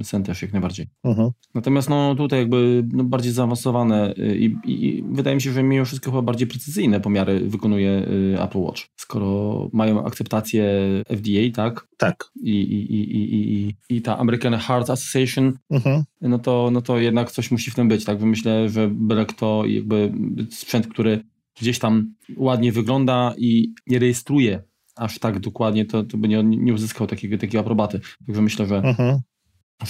sen 0.03 0.23
też 0.23 0.41
jak 0.41 0.53
najbardziej. 0.53 0.87
Uh-huh. 1.05 1.31
Natomiast 1.53 1.89
no 1.89 2.15
tutaj 2.15 2.39
jakby 2.39 2.87
no, 2.93 3.03
bardziej 3.03 3.31
zaawansowane 3.31 4.13
y, 4.17 4.37
i, 4.37 4.55
i, 4.65 5.03
wydaje 5.11 5.35
mi 5.35 5.41
się, 5.41 5.51
że 5.51 5.63
mimo 5.63 5.85
wszystko 5.85 6.11
chyba 6.11 6.21
bardziej 6.21 6.47
precyzyjne 6.47 6.99
pomiary 6.99 7.39
wykonuje 7.39 8.07
y, 8.07 8.41
Apple 8.41 8.59
Watch. 8.59 8.81
Skoro 8.95 9.69
mają 9.73 10.05
akceptację 10.05 10.65
FDA, 11.09 11.63
tak? 11.63 11.87
Tak. 11.97 12.31
I, 12.41 12.51
i, 12.51 12.93
i, 12.93 13.35
i, 13.35 13.75
i 13.89 14.01
ta 14.01 14.17
American 14.17 14.53
Heart 14.53 14.89
Association, 14.89 15.53
uh-huh. 15.71 16.03
no, 16.21 16.39
to, 16.39 16.69
no 16.71 16.81
to 16.81 16.99
jednak 16.99 17.31
coś 17.31 17.51
musi 17.51 17.71
w 17.71 17.75
tym 17.75 17.87
być, 17.87 18.05
tak? 18.05 18.21
Myślę, 18.21 18.69
że 18.69 18.87
byle 18.87 19.25
kto 19.25 19.65
jakby 19.65 20.13
sprzęt, 20.49 20.87
który 20.87 21.23
gdzieś 21.59 21.79
tam 21.79 22.13
ładnie 22.37 22.71
wygląda 22.71 23.33
i 23.37 23.73
nie 23.87 23.99
rejestruje 23.99 24.63
aż 24.95 25.19
tak 25.19 25.39
dokładnie, 25.39 25.85
to, 25.85 26.03
to 26.03 26.17
by 26.17 26.27
nie, 26.27 26.43
nie 26.43 26.73
uzyskał 26.73 27.07
takiego, 27.07 27.37
takiej 27.37 27.59
aprobaty. 27.59 27.99
Także 28.25 28.41
myślę, 28.41 28.65
że 28.65 28.77
mhm. 28.77 29.19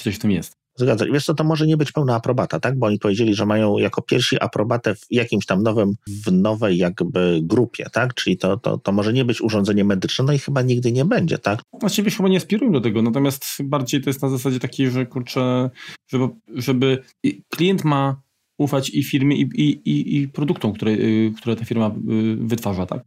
coś 0.03 0.15
w 0.15 0.19
tym 0.19 0.31
jest. 0.31 0.57
Zgadza 0.77 1.05
się. 1.05 1.11
Wiesz 1.11 1.25
co, 1.25 1.33
to 1.33 1.43
może 1.43 1.67
nie 1.67 1.77
być 1.77 1.91
pełna 1.91 2.15
aprobata, 2.15 2.59
tak? 2.59 2.79
Bo 2.79 2.87
oni 2.87 2.99
powiedzieli, 2.99 3.35
że 3.35 3.45
mają 3.45 3.77
jako 3.77 4.01
pierwsi 4.01 4.41
aprobatę 4.41 4.95
w 4.95 5.05
jakimś 5.11 5.45
tam 5.45 5.63
nowym, 5.63 5.93
w 6.25 6.31
nowej 6.31 6.77
jakby 6.77 7.39
grupie, 7.43 7.85
tak? 7.93 8.13
Czyli 8.13 8.37
to, 8.37 8.57
to, 8.57 8.77
to 8.77 8.91
może 8.91 9.13
nie 9.13 9.25
być 9.25 9.41
urządzenie 9.41 9.83
medyczne, 9.83 10.25
no 10.25 10.33
i 10.33 10.39
chyba 10.39 10.61
nigdy 10.61 10.91
nie 10.91 11.05
będzie, 11.05 11.37
tak? 11.37 11.61
Właściwie 11.79 12.11
chyba 12.11 12.29
nie 12.29 12.37
aspirują 12.37 12.71
do 12.71 12.81
tego, 12.81 13.01
natomiast 13.01 13.45
bardziej 13.63 14.01
to 14.01 14.09
jest 14.09 14.21
na 14.21 14.29
zasadzie 14.29 14.59
takiej, 14.59 14.91
że 14.91 15.05
kurczę, 15.05 15.69
żeby, 16.07 16.27
żeby 16.55 17.03
klient 17.49 17.83
ma 17.83 18.21
ufać 18.57 18.89
i 18.89 19.03
firmie, 19.03 19.35
i, 19.35 19.41
i, 19.41 19.89
i, 19.89 20.17
i 20.17 20.27
produktom, 20.27 20.73
które, 20.73 20.91
y, 20.91 21.33
które 21.37 21.55
ta 21.55 21.65
firma 21.65 21.87
y, 21.87 22.35
wytwarza, 22.35 22.85
tak? 22.85 23.03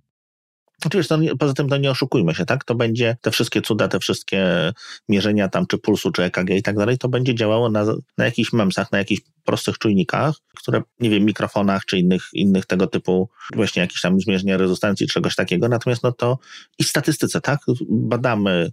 Oczywiście, 0.84 1.16
to 1.28 1.36
poza 1.36 1.54
tym 1.54 1.68
to 1.68 1.76
nie 1.76 1.90
oszukujmy 1.90 2.34
się, 2.34 2.44
tak? 2.44 2.64
To 2.64 2.74
będzie 2.74 3.16
te 3.20 3.30
wszystkie 3.30 3.62
cuda, 3.62 3.88
te 3.88 3.98
wszystkie 3.98 4.72
mierzenia 5.08 5.48
tam, 5.48 5.66
czy 5.66 5.78
pulsu, 5.78 6.12
czy 6.12 6.22
EKG 6.22 6.50
i 6.50 6.62
tak 6.62 6.76
dalej, 6.76 6.98
to 6.98 7.08
będzie 7.08 7.34
działało 7.34 7.70
na, 7.70 7.84
na 8.18 8.24
jakichś 8.24 8.52
memsach, 8.52 8.92
na 8.92 8.98
jakichś 8.98 9.22
prostych 9.44 9.78
czujnikach, 9.78 10.34
które, 10.56 10.82
nie 11.00 11.10
wiem, 11.10 11.24
mikrofonach, 11.24 11.84
czy 11.84 11.98
innych, 11.98 12.22
innych 12.32 12.66
tego 12.66 12.86
typu, 12.86 13.28
właśnie 13.54 13.82
jakieś 13.82 14.00
tam 14.00 14.20
zmierzenia 14.20 14.56
rezonancji, 14.56 15.06
czegoś 15.06 15.34
takiego. 15.34 15.68
Natomiast 15.68 16.02
no 16.02 16.12
to 16.12 16.38
i 16.78 16.84
statystyce, 16.84 17.40
tak? 17.40 17.60
Badamy 17.88 18.72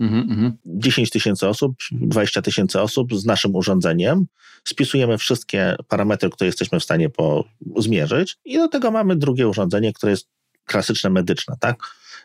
-hmm. 0.00 0.52
10 0.66 1.10
tysięcy 1.10 1.48
osób, 1.48 1.74
20 1.92 2.42
tysięcy 2.42 2.80
osób 2.80 3.14
z 3.14 3.24
naszym 3.24 3.54
urządzeniem, 3.54 4.26
spisujemy 4.64 5.18
wszystkie 5.18 5.76
parametry, 5.88 6.30
które 6.30 6.46
jesteśmy 6.46 6.80
w 6.80 6.84
stanie 6.84 7.10
po, 7.10 7.44
zmierzyć 7.76 8.36
i 8.44 8.56
do 8.56 8.68
tego 8.68 8.90
mamy 8.90 9.16
drugie 9.16 9.48
urządzenie, 9.48 9.92
które 9.92 10.10
jest 10.10 10.28
klasyczne 10.64 11.10
medyczne, 11.10 11.56
tak? 11.60 11.76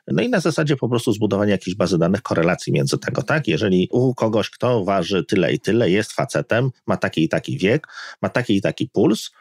No 0.08 0.24
i 0.24 0.30
na 0.30 0.40
zasadzie 0.40 0.76
po 0.76 0.90
prostu 0.90 1.14
zbudowania 1.14 1.52
jakiejś 1.52 1.78
bazy 1.78 1.98
danych, 1.98 2.22
korelacji 2.22 2.74
między 2.74 2.98
tego, 2.98 3.24
tak? 3.24 3.48
Jeżeli 3.48 3.88
u 3.92 4.14
kogoś, 4.14 4.50
kto 4.50 4.84
waży 4.84 5.24
tyle 5.26 5.54
i 5.54 5.60
tyle, 5.60 5.90
jest 5.90 6.12
facetem, 6.12 6.70
ma 6.88 6.98
taki 6.98 7.24
i 7.24 7.30
taki 7.30 7.58
wiek, 7.58 7.88
ma 8.22 8.30
taki 8.30 8.56
i 8.56 8.62
taki 8.62 8.90
puls, 8.94 9.32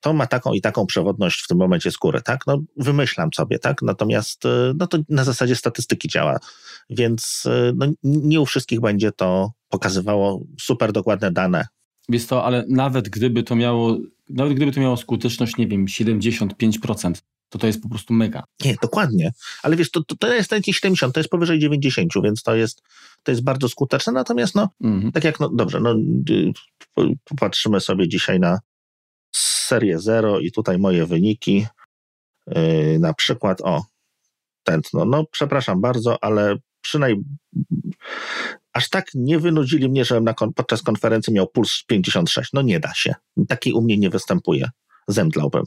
to 0.00 0.12
ma 0.12 0.26
taką 0.26 0.52
i 0.52 0.60
taką 0.60 0.86
przewodność 0.86 1.42
w 1.42 1.46
tym 1.46 1.58
momencie 1.58 1.90
skóry, 1.90 2.22
tak? 2.22 2.46
No 2.46 2.62
wymyślam 2.76 3.32
sobie, 3.34 3.58
tak? 3.58 3.82
Natomiast 3.82 4.44
y, 4.44 4.48
no 4.76 4.86
to 4.86 4.98
na 5.08 5.24
zasadzie 5.24 5.56
statystyki 5.56 6.08
działa, 6.08 6.38
więc 6.90 7.46
y, 7.46 7.72
no, 7.76 7.86
nie 8.02 8.40
u 8.40 8.46
wszystkich 8.46 8.80
będzie 8.80 9.12
to 9.12 9.52
pokazywało 9.68 10.40
super 10.60 10.92
dokładne 10.92 11.32
dane. 11.32 11.66
Jest 12.08 12.28
to, 12.28 12.44
ale 12.44 12.64
nawet 12.68 13.08
gdyby 13.08 13.42
to 13.42 13.56
miało, 13.56 13.98
nawet 14.28 14.54
gdyby 14.54 14.72
to 14.72 14.80
miało 14.80 14.96
skuteczność, 14.96 15.56
nie 15.56 15.66
wiem, 15.66 15.86
75%, 15.86 17.14
to 17.50 17.58
to 17.58 17.66
jest 17.66 17.82
po 17.82 17.88
prostu 17.88 18.14
mega. 18.14 18.42
Nie, 18.64 18.76
dokładnie. 18.82 19.32
Ale 19.62 19.76
wiesz, 19.76 19.90
to, 19.90 20.04
to, 20.04 20.16
to 20.16 20.34
jest 20.34 20.50
70, 20.50 21.14
to 21.14 21.20
jest 21.20 21.30
powyżej 21.30 21.58
90, 21.58 22.12
więc 22.24 22.42
to 22.42 22.54
jest, 22.54 22.82
to 23.22 23.32
jest 23.32 23.44
bardzo 23.44 23.68
skuteczne. 23.68 24.12
Natomiast, 24.12 24.54
no, 24.54 24.68
mhm. 24.80 25.12
tak 25.12 25.24
jak, 25.24 25.40
no 25.40 25.48
dobrze, 25.48 25.80
no, 25.80 25.94
popatrzymy 27.24 27.80
sobie 27.80 28.08
dzisiaj 28.08 28.40
na 28.40 28.58
serię 29.34 29.98
0 29.98 30.40
i 30.40 30.52
tutaj 30.52 30.78
moje 30.78 31.06
wyniki. 31.06 31.66
Yy, 32.46 32.98
na 32.98 33.14
przykład, 33.14 33.60
o, 33.60 33.84
tętno. 34.64 35.04
No, 35.04 35.24
przepraszam 35.30 35.80
bardzo, 35.80 36.24
ale 36.24 36.56
przynajmniej 36.80 37.24
aż 38.72 38.88
tak 38.88 39.06
nie 39.14 39.38
wynudzili 39.38 39.88
mnie, 39.88 40.04
że 40.04 40.20
na, 40.20 40.34
podczas 40.34 40.82
konferencji 40.82 41.32
miał 41.32 41.48
puls 41.48 41.84
56. 41.86 42.50
No 42.52 42.62
nie 42.62 42.80
da 42.80 42.94
się. 42.94 43.14
Taki 43.48 43.72
u 43.72 43.82
mnie 43.82 43.98
nie 43.98 44.10
występuje. 44.10 44.70
Zemdlałbym 45.08 45.64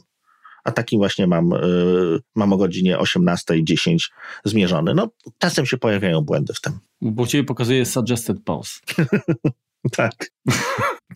a 0.64 0.72
taki 0.72 0.96
właśnie 0.96 1.26
mam, 1.26 1.52
y, 1.52 2.18
mam 2.34 2.52
o 2.52 2.56
godzinie 2.56 2.98
18.10 2.98 4.10
zmierzony. 4.44 4.94
No, 4.94 5.08
czasem 5.38 5.66
się 5.66 5.76
pojawiają 5.76 6.20
błędy 6.20 6.52
w 6.54 6.60
tym. 6.60 6.78
Bo 7.00 7.26
ciebie 7.26 7.44
pokazuje 7.44 7.86
suggested 7.86 8.44
pause. 8.44 8.80
tak. 9.96 10.30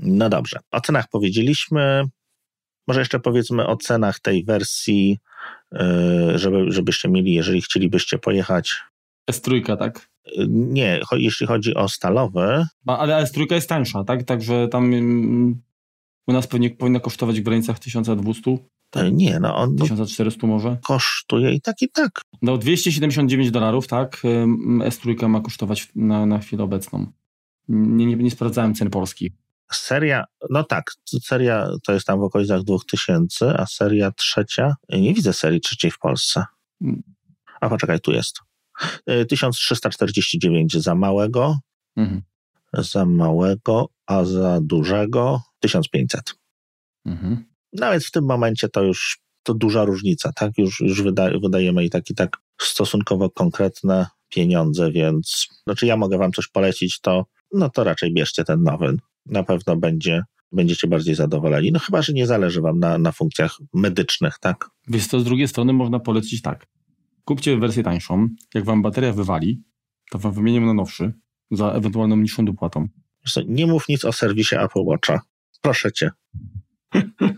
No 0.01 0.29
dobrze. 0.29 0.59
O 0.71 0.81
cenach 0.81 1.09
powiedzieliśmy. 1.09 2.05
Może 2.89 3.01
jeszcze 3.01 3.21
powiedzmy 3.21 3.67
o 3.67 3.77
cenach 3.77 4.21
tej 4.21 4.45
wersji, 4.45 5.19
y, 5.75 5.79
żeby, 6.39 6.65
żebyście 6.69 7.09
mieli, 7.09 7.35
jeżeli 7.35 7.63
chcielibyście 7.63 8.19
pojechać. 8.19 8.77
S3, 9.31 9.77
tak? 9.77 10.09
Y, 10.27 10.47
nie, 10.49 11.01
jeśli 11.13 11.47
chodzi 11.47 11.75
o 11.75 11.89
stalowy. 11.89 12.67
Ale 12.87 13.25
S3 13.25 13.53
jest 13.53 13.69
tańsza, 13.69 14.05
tak? 14.05 14.23
Także 14.23 14.69
tam 14.69 14.95
mm, 14.95 15.63
u 16.27 16.33
nas 16.33 16.47
pewnie 16.47 16.71
powinna 16.71 17.01
kosztować 17.01 17.41
w 17.41 17.45
granicach 17.45 17.79
1200. 17.79 18.59
Nie, 19.13 19.41
no 19.41 19.57
on 19.57 19.77
1400 19.77 20.47
może? 20.47 20.77
Kosztuje 20.83 21.53
i 21.53 21.61
tak, 21.61 21.83
i 21.83 21.89
tak. 21.89 22.21
No 22.43 22.59
279 22.59 23.51
dolarów, 23.51 23.87
tak? 23.87 24.23
S3 24.79 25.29
ma 25.29 25.41
kosztować 25.41 25.89
na, 25.95 26.27
na 26.27 26.39
chwilę 26.39 26.63
obecną. 26.65 27.07
Nie, 27.69 28.07
nie, 28.07 28.17
nie 28.17 28.31
sprawdzałem 28.31 28.75
cen 28.75 28.91
polskich. 28.91 29.33
Seria, 29.73 30.25
no 30.51 30.65
tak, 30.65 30.93
seria 31.23 31.69
to 31.87 31.93
jest 31.93 32.07
tam 32.07 32.21
w 32.21 32.23
okolicach 32.23 32.63
2000, 32.63 33.61
a 33.61 33.67
seria 33.67 34.13
trzecia, 34.13 34.75
nie 34.89 35.15
widzę 35.15 35.33
serii 35.33 35.61
trzeciej 35.61 35.91
w 35.91 35.99
Polsce. 35.99 36.45
Mm. 36.83 37.03
A 37.61 37.69
poczekaj, 37.69 38.01
tu 38.01 38.13
jest. 38.13 38.39
1349 39.29 40.75
e, 40.75 40.81
za 40.81 40.95
małego, 40.95 41.59
mhm. 41.97 42.23
za 42.73 43.05
małego, 43.05 43.89
a 44.07 44.25
za 44.25 44.59
dużego 44.63 45.43
1500. 45.61 46.35
Mhm. 47.07 47.48
Nawet 47.73 48.05
w 48.05 48.11
tym 48.11 48.25
momencie 48.25 48.69
to 48.69 48.83
już 48.83 49.19
to 49.43 49.55
duża 49.55 49.85
różnica, 49.85 50.33
tak? 50.33 50.59
Już, 50.59 50.81
już 50.81 51.03
wyda, 51.03 51.31
wydajemy 51.43 51.85
i 51.85 51.91
tak 51.91 52.11
i 52.11 52.15
tak 52.15 52.37
stosunkowo 52.61 53.31
konkretne 53.31 54.07
pieniądze, 54.29 54.93
więc 54.93 55.49
znaczy 55.65 55.87
ja 55.87 55.97
mogę 55.97 56.19
wam 56.19 56.33
coś 56.33 56.49
polecić, 56.49 57.01
to 57.01 57.27
no 57.53 57.71
to 57.71 57.85
raczej 57.85 58.13
bierzcie 58.13 58.45
ten 58.45 58.63
nowy. 58.63 58.97
Na 59.27 59.43
pewno 59.43 59.77
będzie, 59.77 60.23
będziecie 60.53 60.89
bardziej 60.89 61.15
zadowoleni. 61.15 61.73
No 61.73 61.79
chyba, 61.79 62.03
że 62.03 62.13
nie 62.13 62.27
zależy 62.27 62.61
wam 62.61 62.79
na, 62.79 62.99
na 62.99 63.13
funkcjach 63.13 63.59
medycznych, 63.75 64.39
tak? 64.39 64.71
Więc 64.89 65.09
to 65.09 65.21
z 65.21 65.25
drugiej 65.25 65.49
strony 65.49 65.73
można 65.73 66.01
polecić 66.01 66.43
tak. 66.43 66.67
Kupcie 67.25 67.57
wersję 67.57 67.83
tańszą. 67.83 68.29
Jak 68.55 68.65
wam 68.65 68.83
bateria 68.83 69.13
wywali, 69.13 69.63
to 70.11 70.19
wam 70.19 70.33
wymienimy 70.33 70.67
na 70.67 70.75
nowszy 70.75 71.13
za 71.51 71.73
ewentualną 71.73 72.17
niższą 72.17 72.45
dopłatą. 72.45 72.89
Nie 73.47 73.67
mów 73.67 73.89
nic 73.89 74.05
o 74.05 74.13
serwisie 74.13 74.57
Apple 74.57 74.83
Watcha. 74.85 75.21
Proszę 75.61 75.93
cię. 75.93 76.11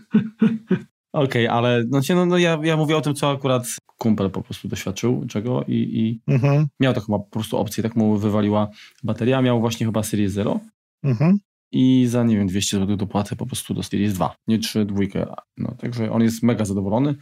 Okej, 1.13 1.47
okay, 1.47 1.51
ale 1.51 1.83
znaczy, 1.83 2.15
no, 2.15 2.25
no 2.25 2.37
ja, 2.37 2.59
ja 2.63 2.77
mówię 2.77 2.97
o 2.97 3.01
tym, 3.01 3.15
co 3.15 3.31
akurat 3.31 3.63
kumpel 3.97 4.29
po 4.31 4.41
prostu 4.41 4.67
doświadczył 4.67 5.25
czego 5.29 5.63
i, 5.67 5.73
i 5.73 6.21
mhm. 6.33 6.67
miał 6.79 6.93
to 6.93 7.01
chyba 7.01 7.19
po 7.19 7.29
prostu 7.29 7.57
opcję, 7.57 7.83
tak 7.83 7.95
mu 7.95 8.17
wywaliła 8.17 8.69
bateria, 9.03 9.41
miał 9.41 9.59
właśnie 9.59 9.85
chyba 9.85 10.03
Series 10.03 10.33
0 10.33 10.59
mhm. 11.03 11.37
i 11.71 12.05
za, 12.09 12.23
nie 12.23 12.37
wiem, 12.37 12.47
200 12.47 12.77
zł 12.77 12.97
dopłatę 12.97 13.35
po 13.35 13.45
prostu 13.45 13.73
do 13.73 13.83
Series 13.83 14.13
2, 14.13 14.35
nie 14.47 14.59
3, 14.59 14.85
dwójkę. 14.85 15.33
No, 15.57 15.75
także 15.79 16.11
on 16.11 16.21
jest 16.21 16.43
mega 16.43 16.65
zadowolony. 16.65 17.15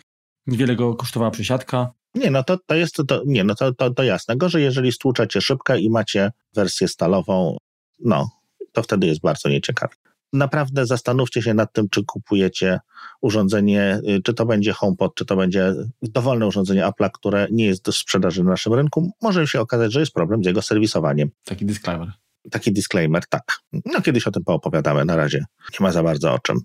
Niewiele 0.48 0.76
go 0.76 0.96
kosztowała 0.96 1.32
przesiadka. 1.32 1.92
Nie, 2.16 2.32
no 2.32 2.44
to, 2.44 2.58
to 2.66 2.76
jest 2.76 2.96
to, 3.08 3.24
nie, 3.26 3.44
no 3.44 3.56
to, 3.56 3.74
to, 3.74 3.90
to 3.90 4.04
jasne. 4.04 4.38
Gorzej, 4.38 4.64
jeżeli 4.64 4.92
stłuczacie 4.92 5.42
szybkę 5.42 5.80
i 5.80 5.90
macie 5.90 6.32
wersję 6.56 6.88
stalową, 6.88 7.58
no, 8.00 8.30
to 8.72 8.84
wtedy 8.84 9.08
jest 9.08 9.22
bardzo 9.22 9.50
nieciekawe 9.50 9.94
naprawdę 10.34 10.86
zastanówcie 10.86 11.42
się 11.42 11.54
nad 11.54 11.74
tym, 11.74 11.90
czy 11.90 12.04
kupujecie 12.04 12.80
urządzenie, 13.22 14.02
y, 14.10 14.22
czy 14.22 14.34
to 14.34 14.46
będzie 14.46 14.74
HomePod, 14.74 15.16
czy 15.16 15.26
to 15.26 15.36
będzie 15.36 15.74
dowolne 16.02 16.48
urządzenie 16.48 16.86
Apple'a, 16.86 17.10
które 17.14 17.48
nie 17.52 17.66
jest 17.66 17.84
do 17.84 17.92
sprzedaży 17.92 18.44
na 18.44 18.50
naszym 18.50 18.74
rynku. 18.74 19.12
Może 19.22 19.48
się 19.48 19.62
okazać, 19.62 19.94
że 19.94 20.00
jest 20.00 20.14
problem 20.14 20.44
z 20.44 20.48
jego 20.48 20.62
serwisowaniem. 20.62 21.30
Taki 21.46 21.66
disclaimer. 21.66 22.12
Taki 22.52 22.74
disclaimer, 22.74 23.28
tak. 23.30 23.60
No 23.86 24.02
kiedyś 24.02 24.28
o 24.28 24.32
tym 24.32 24.44
poopowiadamy, 24.44 25.06
na 25.06 25.16
razie 25.16 25.46
nie 25.80 25.84
ma 25.84 25.92
za 25.92 26.04
bardzo 26.04 26.34
o 26.34 26.40
czym. 26.40 26.58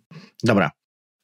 Dobra, 0.42 0.70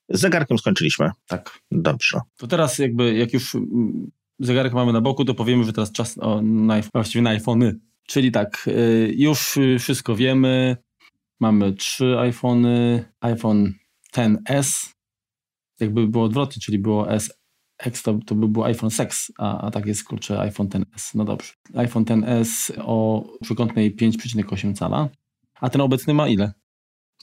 z 0.08 0.20
zegarkiem 0.20 0.58
skończyliśmy. 0.58 1.10
Tak. 1.26 1.58
Dobrze. 1.70 2.20
To 2.36 2.46
teraz 2.46 2.78
jakby, 2.78 3.14
jak 3.14 3.32
już 3.32 3.54
mm, 3.54 4.10
zegarek 4.38 4.72
mamy 4.72 4.92
na 4.92 5.00
boku, 5.00 5.24
to 5.24 5.34
powiemy, 5.34 5.64
że 5.64 5.72
teraz 5.72 5.92
czas 5.92 6.18
o, 6.18 6.42
na, 6.42 6.80
właściwie 6.94 7.22
na 7.22 7.30
iPhony. 7.30 7.78
Czyli 8.06 8.32
tak, 8.32 8.64
y, 8.68 9.14
już 9.16 9.58
wszystko 9.78 10.16
wiemy, 10.16 10.76
Mamy 11.40 11.72
trzy 11.72 12.18
iPhony, 12.18 13.04
iPhone 13.20 13.72
XS, 14.16 14.94
jakby 15.80 16.08
było 16.08 16.24
odwrotnie, 16.24 16.62
czyli 16.62 16.78
było 16.78 17.12
S 17.12 17.40
X 17.78 18.02
to, 18.02 18.18
to 18.26 18.34
by 18.34 18.48
był 18.48 18.64
iPhone 18.64 18.90
6, 18.90 19.32
a, 19.38 19.60
a 19.60 19.70
tak 19.70 19.86
jest 19.86 20.04
kurczę 20.04 20.40
iPhone 20.40 20.68
XS. 20.74 21.14
No 21.14 21.24
dobrze. 21.24 21.52
iPhone 21.74 22.04
XS 22.08 22.72
o 22.78 23.24
przykątnej 23.42 23.96
5,8 23.96 24.74
cala, 24.74 25.08
a 25.60 25.70
ten 25.70 25.80
obecny 25.80 26.14
ma 26.14 26.28
ile? 26.28 26.52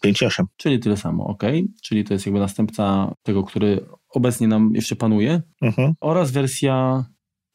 5,8. 0.06 0.46
Czyli 0.58 0.80
tyle 0.80 0.98
samo, 0.98 1.28
ok. 1.28 1.44
Czyli 1.84 2.04
to 2.04 2.14
jest 2.14 2.26
jakby 2.26 2.40
następca 2.40 3.14
tego, 3.24 3.44
który 3.44 3.86
obecnie 4.10 4.48
nam 4.48 4.72
jeszcze 4.76 4.96
panuje. 4.96 5.42
Mhm. 5.62 5.94
Oraz 6.02 6.32
wersja 6.32 7.06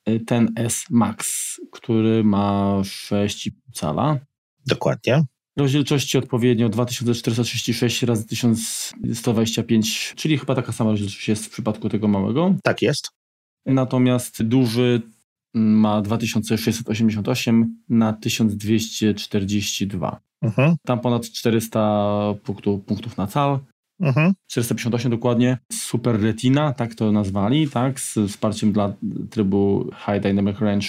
y, 0.09 0.21
ten 0.21 0.53
S 0.57 0.85
Max, 0.91 1.43
który 1.73 2.25
ma 2.25 2.79
6,5 2.83 3.51
cala. 3.73 4.19
Dokładnie 4.67 5.25
rozdzielczości 5.57 6.19
odpowiednio 6.19 6.69
2436 6.69 8.03
razy 8.03 8.27
1125, 8.27 10.13
czyli 10.17 10.39
chyba 10.39 10.55
taka 10.55 10.73
sama 10.73 10.91
rozdzielczość 10.91 11.29
jest 11.29 11.47
w 11.47 11.51
przypadku 11.51 11.89
tego 11.89 12.09
małego. 12.09 12.55
Tak 12.63 12.83
jest. 12.83 13.11
Natomiast 13.67 14.43
duży 14.43 15.03
ma 15.55 16.03
2688 16.03 17.77
na 17.89 18.13
1242. 18.13 20.21
Mhm. 20.43 20.77
Tam 20.87 21.01
ponad 21.01 21.31
400 21.31 22.35
punktów, 22.45 22.85
punktów 22.85 23.17
na 23.17 23.27
cal. 23.27 23.59
Mhm. 24.01 24.33
458 24.47 25.11
dokładnie. 25.11 25.59
Super 25.73 26.21
Retina, 26.21 26.73
tak 26.73 26.95
to 26.95 27.13
nazwali, 27.13 27.69
tak, 27.69 28.01
z 28.01 28.19
wsparciem 28.29 28.73
dla 28.73 28.93
trybu 29.31 29.91
High 30.07 30.23
Dynamic 30.23 30.59
Range 30.59 30.87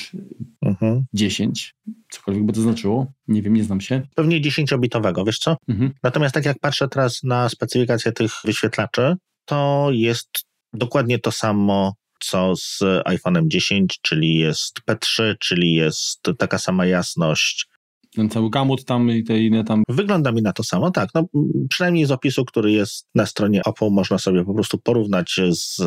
mhm. 0.62 1.06
10, 1.14 1.76
cokolwiek 2.12 2.44
by 2.44 2.54
to 2.54 2.62
znaczyło. 2.62 3.12
Nie 3.28 3.42
wiem, 3.42 3.54
nie 3.54 3.64
znam 3.64 3.82
się. 3.82 4.02
Pewnie 4.16 4.42
10-bitowego, 4.42 5.26
wiesz 5.26 5.40
co? 5.40 5.58
Mhm. 5.68 5.92
Natomiast 6.04 6.34
tak 6.34 6.46
jak 6.46 6.60
patrzę 6.60 6.88
teraz 6.88 7.24
na 7.24 7.50
specyfikację 7.50 8.12
tych 8.12 8.32
wyświetlaczy, 8.46 9.16
to 9.46 9.90
jest 9.92 10.30
dokładnie 10.74 11.20
to 11.20 11.32
samo, 11.32 11.94
co 12.20 12.56
z 12.56 12.80
iPhone'em 13.06 13.48
10, 13.48 14.00
czyli 14.02 14.38
jest 14.38 14.80
P3, 14.90 15.36
czyli 15.40 15.74
jest 15.74 16.22
taka 16.38 16.58
sama 16.58 16.86
jasność, 16.86 17.68
ten 18.16 18.30
cały 18.30 18.50
gamut 18.50 18.86
tam 18.86 19.12
i 19.12 19.24
te 19.24 19.40
inne 19.40 19.64
tam. 19.64 19.84
Wygląda 19.90 20.32
mi 20.32 20.42
na 20.42 20.54
to 20.54 20.64
samo, 20.64 20.92
tak. 20.92 21.10
No, 21.16 21.26
przynajmniej 21.70 22.06
z 22.06 22.12
opisu, 22.12 22.46
który 22.46 22.72
jest 22.72 23.08
na 23.16 23.26
stronie 23.26 23.62
Oppo, 23.66 23.90
można 23.90 24.18
sobie 24.18 24.46
po 24.46 24.54
prostu 24.54 24.78
porównać 24.78 25.40
z 25.50 25.82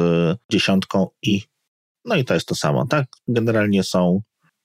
dziesiątką 0.53 1.07
i 1.23 1.43
no 2.05 2.17
i 2.17 2.25
to 2.25 2.35
jest 2.35 2.49
to 2.49 2.55
samo, 2.55 2.87
tak? 2.87 3.07
Generalnie 3.29 3.83
są 3.83 4.21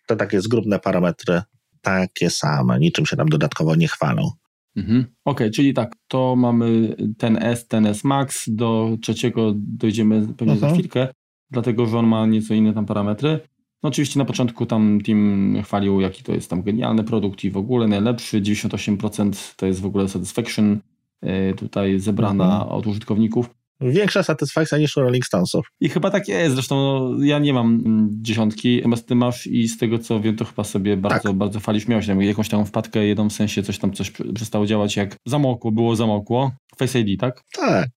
te 0.07 0.15
takie 0.15 0.41
zgrubne 0.41 0.79
parametry 0.79 1.41
takie 1.81 2.29
same, 2.29 2.79
niczym 2.79 3.05
się 3.05 3.15
tam 3.17 3.29
dodatkowo 3.29 3.75
nie 3.75 3.87
chwalą. 3.87 4.31
Mhm. 4.75 4.99
Okej, 5.01 5.11
okay, 5.25 5.51
czyli 5.51 5.73
tak, 5.73 5.95
to 6.07 6.35
mamy 6.35 6.95
ten 7.17 7.37
S, 7.43 7.67
ten 7.67 7.85
S 7.85 8.03
Max, 8.03 8.45
do 8.47 8.97
trzeciego 9.01 9.53
dojdziemy 9.55 10.27
pewnie 10.37 10.53
mhm. 10.53 10.59
za 10.59 10.77
chwilkę, 10.77 11.07
dlatego 11.51 11.85
że 11.85 11.97
on 11.97 12.07
ma 12.07 12.25
nieco 12.25 12.53
inne 12.53 12.73
tam 12.73 12.85
parametry. 12.85 13.39
No 13.83 13.89
oczywiście 13.89 14.19
na 14.19 14.25
początku 14.25 14.65
tam 14.65 15.01
team 15.05 15.57
chwalił, 15.63 16.01
jaki 16.01 16.23
to 16.23 16.31
jest 16.33 16.49
tam 16.49 16.63
genialny 16.63 17.03
produkt 17.03 17.43
i 17.43 17.51
w 17.51 17.57
ogóle 17.57 17.87
najlepszy, 17.87 18.41
98% 18.41 19.55
to 19.55 19.65
jest 19.65 19.81
w 19.81 19.85
ogóle 19.85 20.09
satisfaction 20.09 20.79
yy, 21.21 21.53
tutaj 21.57 21.99
zebrana 21.99 22.53
mhm. 22.53 22.69
od 22.69 22.87
użytkowników. 22.87 23.49
Większa 23.81 24.23
satysfakcja 24.23 24.77
niż 24.77 24.97
u 24.97 25.01
Rolling 25.01 25.25
Stonesów. 25.25 25.67
I 25.79 25.89
chyba 25.89 26.09
tak 26.09 26.27
jest, 26.27 26.53
zresztą 26.53 26.75
no, 26.75 27.23
ja 27.23 27.39
nie 27.39 27.53
mam 27.53 27.81
mm, 27.85 28.09
dziesiątki, 28.11 28.77
natomiast 28.77 29.07
ty 29.07 29.15
masz 29.15 29.47
i 29.47 29.67
z 29.67 29.77
tego 29.77 29.99
co 29.99 30.19
wiem, 30.19 30.35
to 30.35 30.45
chyba 30.45 30.63
sobie 30.63 30.97
bardzo, 30.97 31.29
tak. 31.29 31.37
bardzo 31.37 31.59
falisz. 31.59 31.87
Miałeś 31.87 32.07
tam 32.07 32.21
jakąś 32.21 32.49
tam 32.49 32.65
wpadkę, 32.65 33.05
jedną 33.05 33.29
w 33.29 33.33
sensie 33.33 33.63
coś 33.63 33.77
tam 33.77 33.93
coś 33.93 34.11
przestało 34.35 34.65
działać, 34.65 34.95
jak 34.95 35.15
zamokło, 35.25 35.71
było 35.71 35.95
zamokło. 35.95 36.51
Face 36.77 36.99
ID, 36.99 37.19
tak? 37.19 37.43
Tak. 37.55 37.89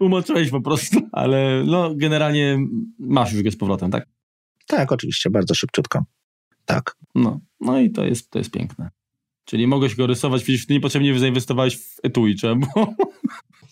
Umoczyłeś 0.00 0.50
po 0.50 0.60
prostu, 0.60 1.00
ale 1.12 1.62
no 1.66 1.94
generalnie 1.94 2.58
masz 2.98 3.32
już 3.32 3.42
go 3.42 3.50
z 3.50 3.56
powrotem, 3.56 3.90
tak? 3.90 4.06
Tak, 4.70 4.92
oczywiście, 4.92 5.30
bardzo 5.30 5.54
szybciutko. 5.54 6.04
Tak. 6.64 6.96
No, 7.14 7.40
no 7.60 7.80
i 7.80 7.90
to 7.90 8.04
jest, 8.04 8.30
to 8.30 8.38
jest 8.38 8.50
piękne. 8.50 8.90
Czyli 9.44 9.66
mogłeś 9.66 9.94
go 9.94 10.06
rysować, 10.06 10.42
przecież 10.42 10.66
ty 10.66 10.72
niepotrzebnie 10.72 11.18
zainwestowałeś 11.18 11.76
w 11.76 11.96
etui, 12.02 12.36
czemu? 12.36 12.66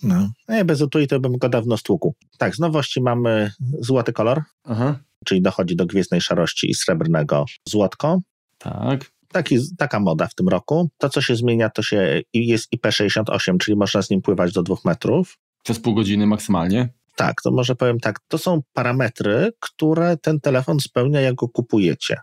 No, 0.03 0.31
nie, 0.49 0.65
bez 0.65 0.83
etui 0.83 1.07
to 1.07 1.21
bym 1.21 1.39
go 1.39 1.49
dawno 1.49 1.77
stłukł. 1.77 2.15
Tak, 2.39 2.57
z 2.57 2.59
nowości 2.59 3.01
mamy 3.01 3.53
złoty 3.81 4.13
kolor, 4.13 4.43
Aha. 4.65 4.99
czyli 5.25 5.43
dochodzi 5.43 5.77
do 5.77 5.87
gwiezdnej 5.87 6.21
szarości 6.21 6.71
i 6.71 6.75
srebrnego 6.75 7.45
złotko. 7.69 8.21
Tak. 8.59 9.11
Taki, 9.29 9.59
taka 9.79 10.01
moda 10.01 10.27
w 10.27 10.35
tym 10.35 10.49
roku. 10.49 10.91
To, 10.99 11.09
co 11.09 11.21
się 11.21 11.37
zmienia, 11.37 11.71
to 11.71 11.83
się 11.83 12.23
jest 12.35 12.69
IP68, 12.77 13.59
czyli 13.59 13.77
można 13.77 14.03
z 14.03 14.11
nim 14.11 14.23
pływać 14.23 14.53
do 14.53 14.63
dwóch 14.63 14.85
metrów. 14.85 15.39
Przez 15.65 15.81
pół 15.81 15.95
godziny 15.95 16.27
maksymalnie. 16.27 16.89
Tak, 17.19 17.43
to 17.43 17.51
może 17.51 17.75
powiem 17.75 18.01
tak, 18.01 18.21
to 18.29 18.39
są 18.39 18.61
parametry, 18.73 19.51
które 19.61 20.17
ten 20.17 20.41
telefon 20.41 20.81
spełnia, 20.81 21.21
jak 21.21 21.35
go 21.35 21.49
kupujecie. 21.49 22.17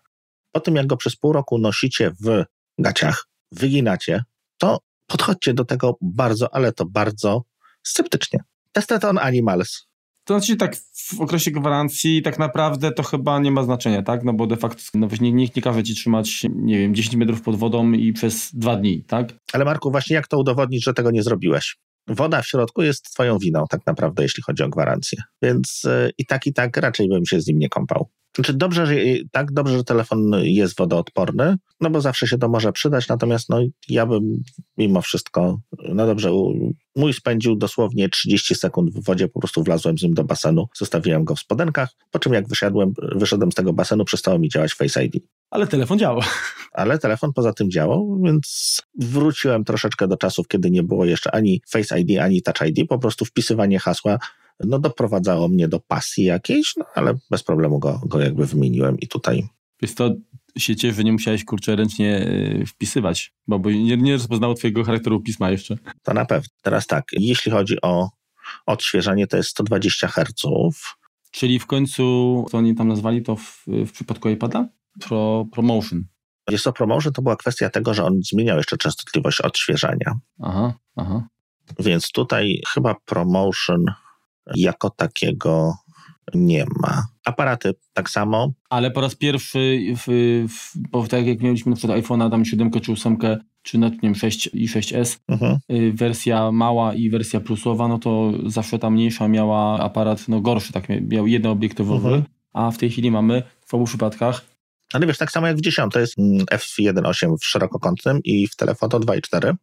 Po 0.52 0.60
tym, 0.60 0.76
jak 0.76 0.88
go 0.88 0.98
przez 0.98 1.16
pół 1.16 1.34
roku 1.34 1.58
nosicie 1.58 2.12
w 2.22 2.44
gaciach, 2.80 3.26
wyginacie, 3.52 4.24
to 4.58 4.80
podchodźcie 5.08 5.54
do 5.54 5.66
tego 5.66 5.98
bardzo, 6.02 6.54
ale 6.54 6.72
to 6.72 6.86
bardzo 6.86 7.44
sceptycznie. 7.84 8.40
Tested 8.72 9.06
on 9.06 9.18
animals. 9.18 9.88
To 10.24 10.40
znaczy 10.40 10.56
tak 10.56 10.76
w 10.94 11.22
okresie 11.22 11.52
gwarancji 11.52 12.22
tak 12.22 12.40
naprawdę 12.40 12.92
to 12.92 13.04
chyba 13.04 13.40
nie 13.40 13.52
ma 13.52 13.64
znaczenia, 13.64 14.04
tak? 14.04 14.24
No 14.24 14.34
bo 14.34 14.48
de 14.48 14.58
facto 14.58 14.82
no, 14.94 15.08
nikt 15.22 15.56
nie 15.56 15.62
każe 15.62 15.84
ci 15.84 15.96
trzymać, 15.96 16.46
nie 16.50 16.78
wiem, 16.80 16.96
10 16.96 17.16
metrów 17.16 17.42
pod 17.42 17.56
wodą 17.56 17.92
i 17.92 18.14
przez 18.14 18.56
dwa 18.56 18.76
dni, 18.76 19.04
tak? 19.04 19.34
Ale 19.54 19.66
Marku, 19.66 19.92
właśnie 19.92 20.16
jak 20.16 20.28
to 20.28 20.40
udowodnić, 20.40 20.84
że 20.84 20.94
tego 20.94 21.12
nie 21.12 21.24
zrobiłeś? 21.24 21.78
Woda 22.08 22.42
w 22.42 22.48
środku 22.48 22.84
jest 22.84 23.04
twoją 23.04 23.38
winą 23.38 23.66
tak 23.70 23.82
naprawdę, 23.86 24.24
jeśli 24.24 24.44
chodzi 24.44 24.64
o 24.64 24.70
gwarancję. 24.70 25.24
Więc 25.42 25.82
yy, 25.84 26.12
i 26.18 26.26
tak, 26.26 26.48
i 26.48 26.54
tak 26.54 26.78
raczej 26.78 27.10
bym 27.10 27.26
się 27.26 27.42
z 27.42 27.48
nim 27.48 27.60
nie 27.60 27.70
kąpał. 27.70 28.10
Znaczy 28.36 28.54
dobrze, 28.54 28.86
że, 28.86 28.96
tak 29.32 29.52
dobrze, 29.52 29.78
że 29.78 29.84
telefon 29.84 30.32
jest 30.44 30.78
wodoodporny, 30.78 31.56
no 31.82 31.90
bo 31.90 32.02
zawsze 32.02 32.28
się 32.28 32.38
to 32.38 32.50
może 32.50 32.72
przydać, 32.72 33.08
natomiast 33.08 33.50
no 33.50 33.62
ja 33.90 34.06
bym 34.06 34.44
mimo 34.78 35.02
wszystko, 35.02 35.60
no 35.94 36.06
dobrze, 36.06 36.32
mój 36.96 37.14
spędził 37.14 37.56
dosłownie 37.56 38.10
30 38.10 38.56
sekund 38.56 38.94
w 38.94 39.04
wodzie, 39.06 39.28
po 39.28 39.40
prostu 39.40 39.64
wlazłem 39.64 39.98
z 39.98 40.04
nim 40.04 40.14
do 40.14 40.24
basenu, 40.24 40.66
zostawiłem 40.76 41.24
go 41.24 41.36
w 41.36 41.40
spodenkach, 41.40 41.90
po 42.12 42.20
czym 42.20 42.34
jak 42.34 42.48
wyszedłem, 42.48 42.94
wyszedłem 43.16 43.52
z 43.52 43.56
tego 43.56 43.74
basenu, 43.74 44.06
przestało 44.06 44.40
mi 44.40 44.50
działać 44.50 44.74
Face 44.74 45.06
ID. 45.06 45.24
Ale 45.56 45.68
telefon 45.68 46.00
działał. 46.00 46.22
Ale 46.74 47.00
telefon 47.00 47.34
poza 47.34 47.54
tym 47.54 47.72
działał, 47.72 48.22
więc 48.24 48.82
wróciłem 49.00 49.64
troszeczkę 49.64 50.08
do 50.08 50.18
czasów, 50.18 50.48
kiedy 50.48 50.72
nie 50.72 50.84
było 50.84 51.06
jeszcze 51.06 51.36
ani 51.36 51.62
Face 51.70 52.00
ID, 52.00 52.20
ani 52.20 52.42
Touch 52.42 52.70
ID, 52.70 52.90
po 52.90 53.00
prostu 53.00 53.26
wpisywanie 53.26 53.80
hasła 53.80 54.18
no 54.60 54.80
doprowadzało 54.80 55.48
mnie 55.48 55.68
do 55.68 55.80
pasji 55.80 56.24
jakiejś, 56.24 56.76
no 56.78 56.86
ale 56.96 57.14
bez 57.32 57.44
problemu 57.44 57.80
go, 57.80 58.02
go 58.06 58.20
jakby 58.20 58.46
wymieniłem 58.46 59.00
i 59.00 59.08
tutaj... 59.08 59.48
Jest 59.82 59.98
to 59.98 60.16
się 60.58 60.76
cieszę, 60.76 60.96
że 60.96 61.04
nie 61.04 61.12
musiałeś 61.12 61.46
kurczę 61.46 61.76
ręcznie 61.76 62.18
e, 62.18 62.66
wpisywać, 62.66 63.34
bo, 63.48 63.60
bo 63.60 63.72
nie, 63.72 63.98
nie 63.98 64.14
rozpoznało 64.14 64.54
twojego 64.54 64.84
charakteru 64.84 65.22
pisma 65.22 65.52
jeszcze. 65.52 65.78
To 66.04 66.14
na 66.14 66.26
pewno. 66.26 66.50
Teraz 66.62 66.88
tak, 66.88 67.06
jeśli 67.12 67.52
chodzi 67.52 67.82
o 67.82 68.10
odświeżanie, 68.66 69.28
to 69.28 69.38
jest 69.38 69.50
120 69.50 70.08
Hz. 70.08 70.44
Czyli 71.32 71.60
w 71.60 71.66
końcu, 71.66 72.46
co 72.52 72.58
oni 72.58 72.76
tam 72.76 72.88
nazwali 72.88 73.24
to 73.24 73.36
w, 73.36 73.64
w 73.68 73.92
przypadku 73.92 74.30
iPada? 74.30 74.70
Pro, 75.00 75.46
promotion. 75.52 76.04
Jest 76.50 76.64
to 76.64 76.74
promotion, 76.74 77.14
to 77.14 77.22
była 77.22 77.36
kwestia 77.36 77.70
tego, 77.70 77.94
że 77.94 78.04
on 78.04 78.20
zmieniał 78.32 78.58
jeszcze 78.58 78.78
częstotliwość 78.78 79.42
odświeżania. 79.42 80.20
Aha, 80.42 80.74
aha. 80.96 81.28
Więc 81.80 82.12
tutaj 82.12 82.62
chyba 82.74 82.96
promotion 83.06 83.86
jako 84.56 84.90
takiego 84.90 85.74
nie 86.34 86.66
ma. 86.82 87.08
Aparaty 87.26 87.74
tak 87.94 88.10
samo. 88.10 88.52
Ale 88.70 88.92
po 88.92 89.02
raz 89.02 89.16
pierwszy, 89.16 89.80
w, 89.96 90.06
w, 90.50 90.78
bo 90.92 91.08
tak 91.08 91.28
jak 91.28 91.42
mieliśmy 91.42 91.70
na 91.70 91.76
przykład 91.76 92.00
iPhone'a 92.00 92.32
tam 92.32 92.46
7 92.46 92.72
czy 92.72 92.92
8, 92.92 93.18
czy 93.62 93.78
nawet 93.78 93.94
nie 93.94 94.10
wiem, 94.10 94.16
6 94.16 94.50
i 94.54 94.68
6S, 94.68 95.20
mhm. 95.28 95.58
Y, 95.72 95.94
wersja 95.94 96.52
mała 96.52 96.94
i 96.94 97.10
wersja 97.10 97.40
plusowa, 97.40 97.88
no 97.88 98.00
to 98.00 98.32
zawsze 98.46 98.80
ta 98.80 98.90
mniejsza 98.90 99.28
miała 99.28 99.80
aparat 99.80 100.28
no 100.28 100.42
gorszy, 100.42 100.74
tak 100.74 100.88
miał 101.02 101.28
jednoobiektywowy, 101.28 102.08
mhm. 102.08 102.24
a 102.54 102.72
w 102.72 102.78
tej 102.78 102.90
chwili 102.90 103.12
mamy 103.12 103.44
w 103.66 103.74
obu 103.74 103.86
przypadkach 103.86 104.55
ale 104.94 105.08
wiesz, 105.08 105.18
tak 105.18 105.32
samo 105.32 105.48
jak 105.48 105.58
w 105.58 105.62
10 105.62 105.94
to 105.94 106.00
jest 106.00 106.20
mm, 106.20 106.46
f1.8 106.46 107.38
w 107.38 107.46
szerokokątnym 107.46 108.20
i 108.24 108.48
w 108.48 108.56
telefoto 108.56 109.00
2.4 109.00 109.54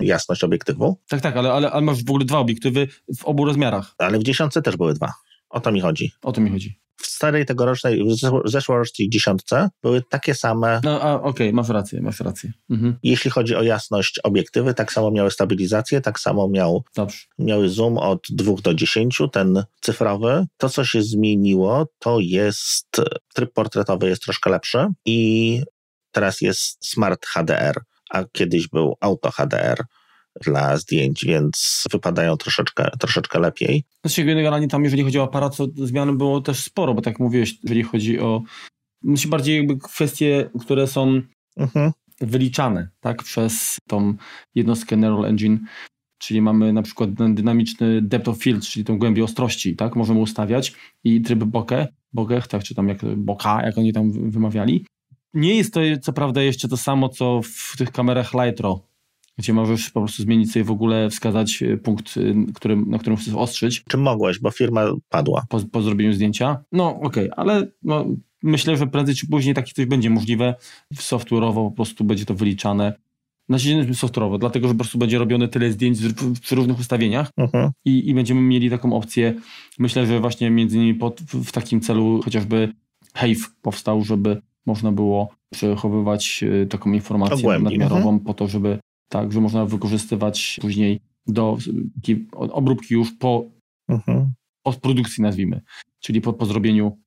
jasność 0.00 0.44
obiektywu. 0.44 1.00
Tak, 1.08 1.20
tak, 1.20 1.36
ale, 1.36 1.52
ale, 1.52 1.70
ale 1.70 1.82
masz 1.82 2.04
w 2.04 2.10
ogóle 2.10 2.24
dwa 2.24 2.38
obiektywy 2.38 2.88
w 3.18 3.24
obu 3.24 3.44
rozmiarach. 3.44 3.94
Ale 3.98 4.18
w 4.18 4.22
dziesiątce 4.22 4.62
też 4.62 4.76
były 4.76 4.94
dwa. 4.94 5.12
O 5.50 5.60
to 5.60 5.72
mi 5.72 5.80
chodzi. 5.80 6.12
O 6.22 6.32
to 6.32 6.40
mi 6.40 6.50
chodzi. 6.50 6.80
W 7.02 7.06
starej 7.06 7.46
tegorocznej, 7.46 8.04
w 8.44 8.50
zeszłorocznej 8.50 9.10
dziesiątce 9.10 9.68
były 9.82 10.02
takie 10.10 10.34
same. 10.34 10.80
No, 10.84 11.00
okej, 11.00 11.30
okay, 11.30 11.52
masz 11.52 11.68
rację, 11.68 12.02
masz 12.02 12.20
rację. 12.20 12.52
Mhm. 12.70 12.98
Jeśli 13.02 13.30
chodzi 13.30 13.56
o 13.56 13.62
jasność 13.62 14.18
obiektywy, 14.24 14.74
tak 14.74 14.92
samo 14.92 15.10
miały 15.10 15.30
stabilizację, 15.30 16.00
tak 16.00 16.20
samo 16.20 16.48
miał, 16.48 16.84
miały 17.38 17.68
zoom 17.68 17.98
od 17.98 18.26
2 18.30 18.52
do 18.62 18.74
10, 18.74 19.22
ten 19.32 19.64
cyfrowy. 19.80 20.46
To, 20.56 20.68
co 20.68 20.84
się 20.84 21.02
zmieniło, 21.02 21.86
to 21.98 22.20
jest 22.20 22.96
tryb 23.34 23.52
portretowy 23.52 24.08
jest 24.08 24.22
troszkę 24.22 24.50
lepszy 24.50 24.86
i 25.04 25.62
teraz 26.12 26.40
jest 26.40 26.86
Smart 26.86 27.26
HDR, 27.26 27.80
a 28.10 28.24
kiedyś 28.24 28.68
był 28.68 28.96
Auto 29.00 29.30
HDR 29.30 29.84
dla 30.44 30.76
zdjęć, 30.76 31.24
więc 31.24 31.84
wypadają 31.92 32.36
troszeczkę, 32.36 32.90
troszeczkę 32.98 33.38
lepiej. 33.38 33.84
Znaczy 34.04 34.24
generalnie 34.24 34.68
tam, 34.68 34.84
jeżeli 34.84 35.02
chodzi 35.02 35.18
o 35.18 35.22
aparat, 35.22 35.56
to 35.56 35.66
zmian 35.74 36.18
było 36.18 36.40
też 36.40 36.62
sporo, 36.62 36.94
bo 36.94 37.02
tak 37.02 37.12
jak 37.12 37.20
mówiłeś, 37.20 37.58
jeżeli 37.62 37.82
chodzi 37.82 38.20
o 38.20 38.42
myślę 39.02 39.30
bardziej 39.30 39.56
jakby 39.56 39.76
kwestie, 39.76 40.50
które 40.60 40.86
są 40.86 41.22
mhm. 41.56 41.92
wyliczane 42.20 42.88
tak, 43.00 43.22
przez 43.22 43.78
tą 43.88 44.14
jednostkę 44.54 44.96
Neural 44.96 45.24
Engine, 45.24 45.58
czyli 46.18 46.42
mamy 46.42 46.72
na 46.72 46.82
przykład 46.82 47.10
dynamiczny 47.12 48.02
depth 48.02 48.28
of 48.28 48.38
field, 48.42 48.64
czyli 48.64 48.84
tą 48.84 48.98
głębię 48.98 49.24
ostrości, 49.24 49.76
tak, 49.76 49.96
możemy 49.96 50.20
ustawiać 50.20 50.74
i 51.04 51.20
tryb 51.20 51.44
bokeh, 51.44 51.88
bokeh, 52.12 52.46
tak, 52.46 52.62
czy 52.62 52.74
tam 52.74 52.88
jak 52.88 53.04
boka, 53.16 53.62
jak 53.62 53.78
oni 53.78 53.92
tam 53.92 54.30
wymawiali. 54.30 54.86
Nie 55.34 55.54
jest 55.54 55.74
to 55.74 55.80
co 56.02 56.12
prawda 56.12 56.42
jeszcze 56.42 56.68
to 56.68 56.76
samo, 56.76 57.08
co 57.08 57.40
w 57.42 57.76
tych 57.76 57.92
kamerach 57.92 58.32
Lightro, 58.34 58.89
gdzie 59.40 59.52
możesz 59.52 59.90
po 59.90 60.00
prostu 60.00 60.22
zmienić 60.22 60.52
sobie 60.52 60.64
w 60.64 60.70
ogóle, 60.70 61.10
wskazać 61.10 61.62
e, 61.62 61.76
punkt, 61.76 62.14
e, 62.16 62.74
na 62.86 62.98
którym 62.98 63.16
chcesz 63.16 63.34
ostrzyć. 63.34 63.84
Czy 63.88 63.96
mogłeś, 63.96 64.38
bo 64.38 64.50
firma 64.50 64.84
padła. 65.08 65.44
Po, 65.48 65.60
po 65.60 65.82
zrobieniu 65.82 66.12
zdjęcia. 66.12 66.64
No 66.72 66.88
okej, 66.88 67.30
okay, 67.30 67.30
ale 67.36 67.66
no, 67.82 68.06
myślę, 68.42 68.76
że 68.76 68.86
prędzej 68.86 69.14
czy 69.14 69.26
później 69.26 69.54
takie 69.54 69.72
coś 69.72 69.86
będzie 69.86 70.10
możliwe. 70.10 70.54
Software'owo 70.94 71.68
po 71.68 71.70
prostu 71.70 72.04
będzie 72.04 72.26
to 72.26 72.34
wyliczane. 72.34 72.92
Znaczy 73.48 73.68
software'owo, 73.92 74.38
dlatego, 74.38 74.68
że 74.68 74.74
po 74.74 74.78
prostu 74.78 74.98
będzie 74.98 75.18
robione 75.18 75.48
tyle 75.48 75.70
zdjęć 75.72 75.98
przy 76.40 76.54
różnych 76.54 76.78
ustawieniach 76.78 77.30
uh-huh. 77.38 77.70
i, 77.84 78.08
i 78.08 78.14
będziemy 78.14 78.40
mieli 78.40 78.70
taką 78.70 78.92
opcję. 78.92 79.34
Myślę, 79.78 80.06
że 80.06 80.20
właśnie 80.20 80.50
między 80.50 80.76
innymi 80.76 80.94
pod, 80.94 81.20
w 81.20 81.52
takim 81.52 81.80
celu 81.80 82.20
chociażby 82.24 82.72
Hive 83.16 83.50
powstał, 83.62 84.04
żeby 84.04 84.42
można 84.66 84.92
było 84.92 85.28
przechowywać 85.52 86.44
e, 86.62 86.66
taką 86.66 86.92
informację 86.92 87.58
nadmiarową 87.58 88.18
uh-huh. 88.18 88.24
po 88.24 88.34
to, 88.34 88.48
żeby 88.48 88.78
tak, 89.10 89.32
że 89.32 89.40
można 89.40 89.66
wykorzystywać 89.66 90.58
później 90.60 91.00
do 91.26 91.58
obróbki 92.32 92.94
już 92.94 93.12
po 93.12 93.44
mhm. 93.88 94.32
postprodukcji, 94.62 95.22
nazwijmy, 95.22 95.60
czyli 96.00 96.20
po, 96.20 96.32
po 96.32 96.46
zrobieniu 96.46 96.98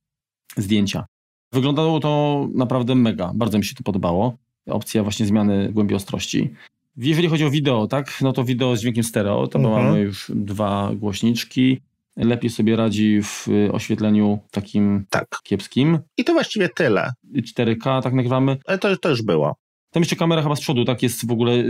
zdjęcia. 0.57 1.05
Wyglądało 1.51 1.99
to 1.99 2.47
naprawdę 2.55 2.95
mega, 2.95 3.31
bardzo 3.35 3.57
mi 3.57 3.65
się 3.65 3.75
to 3.75 3.83
podobało. 3.83 4.37
Opcja 4.65 5.03
właśnie 5.03 5.25
zmiany 5.25 5.71
głębi 5.73 5.95
ostrości. 5.95 6.53
Jeżeli 6.97 7.27
chodzi 7.27 7.45
o 7.45 7.49
wideo, 7.49 7.87
tak, 7.87 8.21
no 8.21 8.33
to 8.33 8.43
wideo 8.43 8.75
z 8.75 8.81
dźwiękiem 8.81 9.03
stereo, 9.03 9.47
to 9.47 9.59
mhm. 9.59 9.85
mamy 9.85 9.99
już 9.99 10.31
dwa 10.35 10.91
głośniczki. 10.95 11.81
Lepiej 12.17 12.49
sobie 12.49 12.75
radzi 12.75 13.21
w 13.23 13.47
oświetleniu 13.71 14.39
takim 14.51 15.05
tak. 15.09 15.27
kiepskim. 15.43 15.99
I 16.17 16.23
to 16.23 16.33
właściwie 16.33 16.69
tyle. 16.69 17.11
4K 17.35 18.01
tak 18.01 18.13
nagrywamy. 18.13 18.57
Ale 18.65 18.77
to, 18.77 18.97
to 18.97 19.09
już 19.09 19.21
było. 19.21 19.55
Tam 19.93 20.01
jeszcze 20.01 20.15
kamera 20.15 20.41
chyba 20.41 20.55
z 20.55 20.61
przodu, 20.61 20.85
tak 20.85 21.03
jest 21.03 21.27
w 21.27 21.31
ogóle. 21.31 21.63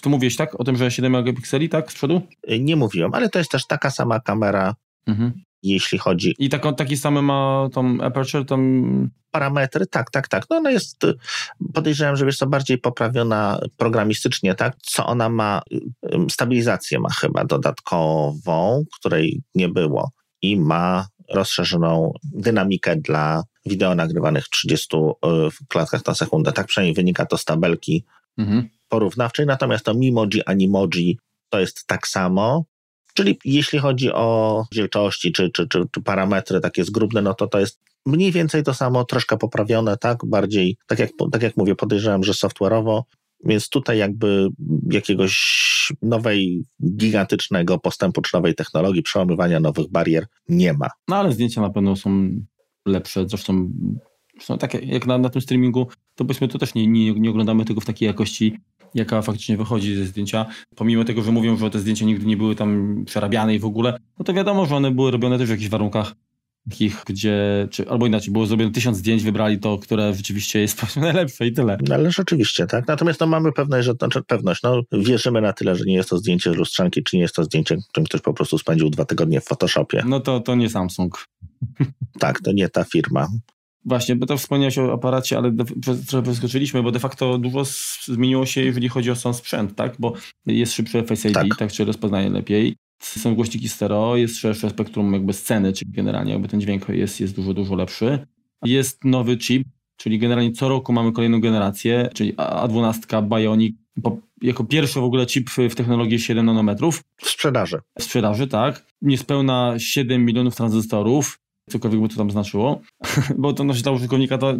To 0.00 0.10
mówiłeś, 0.10 0.36
tak? 0.36 0.60
O 0.60 0.64
tym, 0.64 0.76
że 0.76 0.90
7 0.90 1.12
megapikseli, 1.12 1.68
tak? 1.68 1.92
Z 1.92 1.94
przodu? 1.94 2.22
Y, 2.50 2.60
nie 2.60 2.76
mówiłem, 2.76 3.14
ale 3.14 3.28
to 3.28 3.38
jest 3.38 3.50
też 3.50 3.66
taka 3.66 3.90
sama 3.90 4.20
kamera, 4.20 4.74
mhm. 5.06 5.32
jeśli 5.62 5.98
chodzi. 5.98 6.34
I 6.38 6.48
tak, 6.48 6.76
taki 6.76 6.96
same 6.96 7.22
ma 7.22 7.68
tą 7.72 8.00
aperture, 8.00 8.44
tam. 8.44 9.10
Parametry, 9.30 9.86
tak, 9.86 10.10
tak, 10.10 10.28
tak. 10.28 10.44
No 10.50 10.56
ona 10.56 10.70
jest, 10.70 11.04
y, 11.04 11.14
podejrzewam, 11.74 12.16
że 12.16 12.26
jest 12.26 12.38
to 12.38 12.46
bardziej 12.46 12.78
poprawiona 12.78 13.58
programistycznie, 13.76 14.54
tak? 14.54 14.76
Co 14.82 15.06
ona 15.06 15.28
ma, 15.28 15.62
y, 15.72 15.80
stabilizację 16.30 17.00
ma 17.00 17.10
chyba 17.10 17.44
dodatkową, 17.44 18.84
której 18.98 19.42
nie 19.54 19.68
było 19.68 20.10
i 20.42 20.56
ma 20.56 21.06
rozszerzoną 21.34 22.12
dynamikę 22.24 22.96
dla 22.96 23.42
wideo 23.66 23.94
nagrywanych 23.94 24.44
w 24.44 24.50
30 24.50 24.96
klatkach 25.68 26.06
na 26.06 26.14
sekundę. 26.14 26.52
Tak 26.52 26.66
przynajmniej 26.66 26.94
wynika 26.94 27.26
to 27.26 27.38
z 27.38 27.44
tabelki 27.44 28.04
mhm. 28.38 28.68
porównawczej. 28.88 29.46
Natomiast 29.46 29.84
to 29.84 29.94
Mimoji, 29.94 30.44
Animoji 30.46 31.18
to 31.48 31.60
jest 31.60 31.86
tak 31.86 32.06
samo. 32.06 32.64
Czyli 33.14 33.38
jeśli 33.44 33.78
chodzi 33.78 34.12
o 34.12 34.56
rozdzielczości 34.58 35.32
czy, 35.32 35.50
czy, 35.50 35.68
czy, 35.68 35.84
czy 35.92 36.02
parametry 36.02 36.60
takie 36.60 36.84
zgrubne, 36.84 37.22
no 37.22 37.34
to 37.34 37.46
to 37.46 37.60
jest 37.60 37.80
mniej 38.06 38.32
więcej 38.32 38.62
to 38.62 38.74
samo, 38.74 39.04
troszkę 39.04 39.36
poprawione, 39.36 39.96
tak? 39.96 40.18
Bardziej, 40.26 40.76
tak 40.86 40.98
jak, 40.98 41.10
tak 41.32 41.42
jak 41.42 41.56
mówię, 41.56 41.74
podejrzewam, 41.74 42.24
że 42.24 42.32
software'owo, 42.32 43.02
więc 43.44 43.68
tutaj 43.68 43.98
jakby 43.98 44.48
jakiegoś 44.90 45.92
nowej, 46.02 46.64
gigantycznego 46.96 47.78
postępu 47.78 48.22
czy 48.22 48.36
nowej 48.36 48.54
technologii, 48.54 49.02
przełamywania 49.02 49.60
nowych 49.60 49.90
barier 49.90 50.26
nie 50.48 50.72
ma. 50.72 50.88
No 51.08 51.16
ale 51.16 51.32
zdjęcia 51.32 51.60
na 51.60 51.70
pewno 51.70 51.96
są 51.96 52.30
lepsze. 52.86 53.28
Zresztą, 53.28 53.70
zresztą 54.34 54.58
tak 54.58 54.86
jak 54.86 55.06
na, 55.06 55.18
na 55.18 55.30
tym 55.30 55.42
streamingu, 55.42 55.86
to 56.14 56.24
byśmy 56.24 56.48
to 56.48 56.58
też 56.58 56.74
nie, 56.74 56.86
nie, 56.86 57.12
nie 57.12 57.30
oglądamy 57.30 57.64
tego 57.64 57.80
w 57.80 57.84
takiej 57.84 58.06
jakości, 58.06 58.58
jaka 58.94 59.22
faktycznie 59.22 59.56
wychodzi 59.56 59.94
ze 59.96 60.04
zdjęcia. 60.04 60.46
Pomimo 60.76 61.04
tego, 61.04 61.22
że 61.22 61.32
mówią, 61.32 61.56
że 61.56 61.70
te 61.70 61.78
zdjęcia 61.78 62.06
nigdy 62.06 62.26
nie 62.26 62.36
były 62.36 62.54
tam 62.54 63.02
przerabiane 63.06 63.54
i 63.54 63.58
w 63.58 63.64
ogóle, 63.64 63.98
no 64.18 64.24
to 64.24 64.34
wiadomo, 64.34 64.66
że 64.66 64.76
one 64.76 64.90
były 64.90 65.10
robione 65.10 65.38
też 65.38 65.48
w 65.48 65.50
jakichś 65.50 65.68
warunkach 65.68 66.14
takich, 66.70 67.02
gdzie, 67.06 67.68
czy, 67.70 67.88
albo 67.88 68.06
inaczej, 68.06 68.32
było 68.32 68.46
zrobione 68.46 68.72
tysiąc 68.72 68.96
zdjęć, 68.96 69.22
wybrali 69.22 69.58
to, 69.58 69.78
które 69.78 70.14
rzeczywiście 70.14 70.60
jest 70.60 70.96
najlepsze 70.96 71.46
i 71.46 71.52
tyle. 71.52 71.78
No, 71.88 71.94
ale 71.94 72.10
rzeczywiście, 72.10 72.66
tak. 72.66 72.88
Natomiast 72.88 73.20
no, 73.20 73.26
mamy 73.26 73.52
pewność, 73.52 73.86
że, 73.86 73.92
znaczy 73.92 74.22
pewność, 74.22 74.62
no, 74.62 74.82
wierzymy 74.92 75.40
na 75.40 75.52
tyle, 75.52 75.76
że 75.76 75.84
nie 75.84 75.94
jest 75.94 76.08
to 76.08 76.18
zdjęcie 76.18 76.52
z 76.52 76.56
lustrzanki, 76.56 77.02
czy 77.02 77.16
nie 77.16 77.22
jest 77.22 77.34
to 77.34 77.44
zdjęcie, 77.44 77.76
którym 77.88 78.06
ktoś 78.06 78.20
po 78.20 78.34
prostu 78.34 78.58
spędził 78.58 78.90
dwa 78.90 79.04
tygodnie 79.04 79.40
w 79.40 79.44
Photoshopie. 79.44 80.02
No 80.06 80.20
to, 80.20 80.40
to 80.40 80.54
nie 80.54 80.68
Samsung. 80.68 81.26
tak, 82.18 82.40
to 82.40 82.52
nie 82.52 82.68
ta 82.68 82.84
firma. 82.84 83.28
Właśnie, 83.84 84.16
bo 84.16 84.26
to 84.26 84.36
wspomniałeś 84.36 84.78
o 84.78 84.92
aparacie, 84.92 85.38
ale 85.38 85.52
trochę 86.08 86.22
przeskoczyliśmy, 86.22 86.82
bo 86.82 86.90
de 86.92 86.98
facto 86.98 87.38
dużo 87.38 87.64
zmieniło 88.04 88.46
się, 88.46 88.64
jeżeli 88.64 88.88
chodzi 88.88 89.10
o 89.10 89.16
sam 89.16 89.34
sprzęt, 89.34 89.74
tak? 89.74 89.94
Bo 89.98 90.12
jest 90.46 90.72
szybszy 90.72 91.02
Face 91.02 91.28
ID, 91.28 91.34
tak, 91.34 91.46
tak 91.58 91.72
czy 91.72 91.84
rozpoznaje 91.84 92.30
lepiej. 92.30 92.76
Są 93.04 93.34
głośniki 93.34 93.68
stereo, 93.68 94.16
jest 94.16 94.38
szersze 94.38 94.70
spektrum 94.70 95.12
jakby 95.12 95.32
sceny, 95.32 95.72
czyli 95.72 95.90
generalnie 95.90 96.32
jakby 96.32 96.48
ten 96.48 96.60
dźwięk 96.60 96.88
jest, 96.88 97.20
jest 97.20 97.34
dużo, 97.34 97.54
dużo 97.54 97.74
lepszy. 97.74 98.26
Jest 98.64 99.04
nowy 99.04 99.36
chip, 99.36 99.68
czyli 99.96 100.18
generalnie 100.18 100.52
co 100.52 100.68
roku 100.68 100.92
mamy 100.92 101.12
kolejną 101.12 101.40
generację, 101.40 102.08
czyli 102.14 102.34
A12 102.34 103.28
Bionic, 103.28 103.76
jako 104.42 104.64
pierwszy 104.64 105.00
w 105.00 105.04
ogóle 105.04 105.26
chip 105.26 105.50
w 105.50 105.74
technologii 105.74 106.20
7 106.20 106.46
nanometrów. 106.46 107.02
W 107.16 107.28
sprzedaży. 107.28 107.80
W 107.98 108.02
sprzedaży, 108.02 108.46
tak. 108.46 108.86
Niespełna 109.02 109.74
7 109.78 110.24
milionów 110.24 110.56
tranzystorów, 110.56 111.38
cokolwiek 111.70 112.00
by 112.00 112.08
to 112.08 112.16
tam 112.16 112.30
znaczyło, 112.30 112.80
bo 113.38 113.52
to 113.52 113.64
dla 113.64 113.92
użytkownika 113.92 114.38
to 114.38 114.54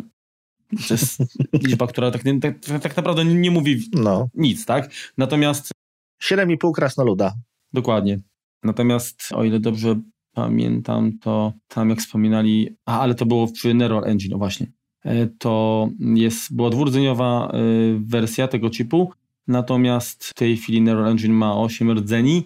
to 0.88 0.94
jest 0.94 1.22
liczba, 1.52 1.86
która 1.86 2.10
tak, 2.10 2.22
tak, 2.42 2.80
tak 2.82 2.96
naprawdę 2.96 3.24
nie, 3.24 3.34
nie 3.34 3.50
mówi 3.50 3.88
no. 3.92 4.28
nic, 4.34 4.66
tak? 4.66 4.90
Natomiast... 5.18 5.70
7,5 6.22 6.72
krasnoluda. 6.72 7.34
Dokładnie. 7.72 8.20
Natomiast 8.62 9.28
o 9.34 9.44
ile 9.44 9.60
dobrze 9.60 10.00
pamiętam, 10.34 11.18
to 11.18 11.52
tam 11.68 11.90
jak 11.90 11.98
wspominali, 11.98 12.76
a 12.86 13.00
ale 13.00 13.14
to 13.14 13.26
było 13.26 13.52
przy 13.52 13.74
Neural 13.74 14.04
Engine, 14.04 14.38
właśnie, 14.38 14.66
e, 15.04 15.26
to 15.26 15.88
jest, 15.98 16.56
była 16.56 16.70
dwurdzeniowa 16.70 17.48
e, 17.48 17.58
wersja 18.00 18.48
tego 18.48 18.70
chipu, 18.70 19.12
natomiast 19.48 20.24
w 20.24 20.34
tej 20.34 20.56
chwili 20.56 20.82
Neural 20.82 21.10
Engine 21.10 21.34
ma 21.34 21.56
8 21.60 21.90
rdzeni 21.90 22.44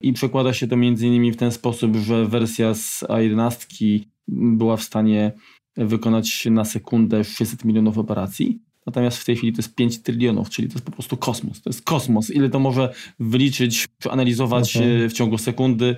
i 0.00 0.12
przekłada 0.12 0.52
się 0.52 0.68
to 0.68 0.76
między 0.76 1.06
innymi 1.06 1.32
w 1.32 1.36
ten 1.36 1.52
sposób, 1.52 1.96
że 1.96 2.26
wersja 2.26 2.74
z 2.74 3.02
A11 3.02 4.00
była 4.28 4.76
w 4.76 4.82
stanie 4.82 5.32
wykonać 5.76 6.46
na 6.50 6.64
sekundę 6.64 7.24
600 7.24 7.64
milionów 7.64 7.98
operacji, 7.98 8.60
Natomiast 8.86 9.18
w 9.18 9.24
tej 9.24 9.36
chwili 9.36 9.52
to 9.52 9.58
jest 9.58 9.74
5 9.74 10.02
trylionów, 10.02 10.50
czyli 10.50 10.68
to 10.68 10.74
jest 10.74 10.86
po 10.86 10.92
prostu 10.92 11.16
kosmos. 11.16 11.62
To 11.62 11.70
jest 11.70 11.82
kosmos. 11.82 12.30
Ile 12.30 12.50
to 12.50 12.58
może 12.58 12.94
wyliczyć, 13.20 13.88
przeanalizować 13.98 14.76
okay. 14.76 14.88
Mhm. 14.88 15.10
w 15.10 15.12
ciągu 15.12 15.38
sekundy. 15.38 15.96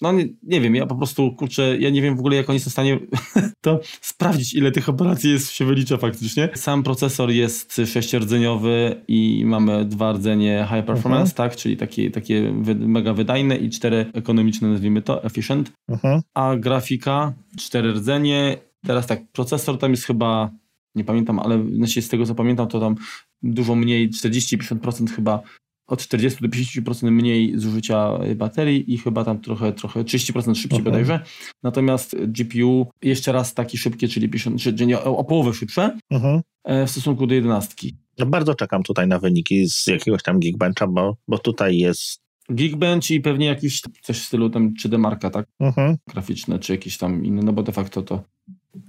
no 0.00 0.12
nie, 0.12 0.28
nie, 0.42 0.60
wiem, 0.60 0.74
ja 0.74 0.86
po 0.86 0.94
prostu, 0.94 1.32
kurczę, 1.32 1.78
ja 1.78 1.90
nie 1.90 2.02
wiem 2.02 2.16
w 2.16 2.18
ogóle 2.18 2.36
jak 2.36 2.50
oni 2.50 2.60
są 2.60 2.70
w 2.70 2.72
stanie 2.72 2.98
to 3.64 3.80
sprawdzić, 4.00 4.54
ile 4.54 4.72
tych 4.72 4.88
operacji 4.88 5.30
jest, 5.30 5.50
się 5.50 5.64
wylicza 5.64 5.96
faktycznie. 5.96 6.48
Sam 6.54 6.82
procesor 6.82 7.30
jest 7.30 7.80
sześciordzeniowy 7.86 9.02
i 9.08 9.42
mamy 9.46 9.84
dwa 9.84 10.12
rdzenie 10.12 10.68
high 10.70 10.86
performance, 10.86 11.32
uh-huh. 11.32 11.36
tak, 11.36 11.56
czyli 11.56 11.76
takie, 11.76 12.10
takie 12.10 12.52
mega 12.76 13.14
wydajne 13.14 13.56
i 13.56 13.70
cztery 13.70 14.06
ekonomiczne, 14.14 14.68
nazwijmy 14.68 15.02
to, 15.02 15.24
efficient, 15.24 15.72
uh-huh. 15.90 16.20
a 16.34 16.56
grafika 16.56 17.34
cztery 17.58 17.92
rdzenie, 17.92 18.56
teraz 18.86 19.06
tak, 19.06 19.32
procesor 19.32 19.78
tam 19.78 19.90
jest 19.90 20.04
chyba, 20.04 20.50
nie 20.96 21.04
pamiętam, 21.04 21.38
ale 21.38 21.64
znaczy 21.76 22.02
z 22.02 22.08
tego 22.08 22.26
co 22.26 22.34
pamiętam, 22.34 22.68
to 22.68 22.80
tam 22.80 22.94
dużo 23.42 23.74
mniej, 23.74 24.10
40-50% 24.10 25.10
chyba 25.10 25.42
od 25.86 26.02
40 26.02 26.42
do 26.42 26.48
50% 26.48 27.10
mniej 27.10 27.58
zużycia 27.58 28.18
baterii 28.36 28.94
i 28.94 28.98
chyba 28.98 29.24
tam 29.24 29.40
trochę, 29.40 29.72
trochę 29.72 30.04
30% 30.04 30.54
szybciej 30.54 30.80
okay. 30.80 30.92
bodajże. 30.92 31.20
Natomiast 31.62 32.16
GPU 32.26 32.86
jeszcze 33.02 33.32
raz 33.32 33.54
taki 33.54 33.78
szybkie, 33.78 34.08
czyli 34.08 34.28
50, 34.28 34.60
czyli 34.60 34.94
o, 34.94 35.16
o 35.16 35.24
połowę 35.24 35.54
szybsze 35.54 35.98
uh-huh. 36.12 36.40
w 36.86 36.90
stosunku 36.90 37.26
do 37.26 37.34
11. 37.34 37.88
No 38.18 38.26
bardzo 38.26 38.54
czekam 38.54 38.82
tutaj 38.82 39.08
na 39.08 39.18
wyniki 39.18 39.68
z 39.68 39.86
jakiegoś 39.86 40.22
tam 40.22 40.40
Geekbencha, 40.40 40.86
bo, 40.86 41.16
bo 41.28 41.38
tutaj 41.38 41.78
jest 41.78 42.20
Geekbench 42.48 43.10
i 43.10 43.20
pewnie 43.20 43.46
jakiś 43.46 43.82
coś 44.02 44.18
w 44.18 44.24
stylu 44.24 44.50
tam 44.50 44.74
3D 44.74 44.98
Marka, 44.98 45.30
tak? 45.30 45.46
Uh-huh. 45.62 45.96
Graficzne, 46.12 46.58
czy 46.58 46.72
jakieś 46.72 46.98
tam 46.98 47.24
inne, 47.24 47.42
no 47.42 47.52
bo 47.52 47.62
de 47.62 47.72
facto 47.72 48.02
to 48.02 48.22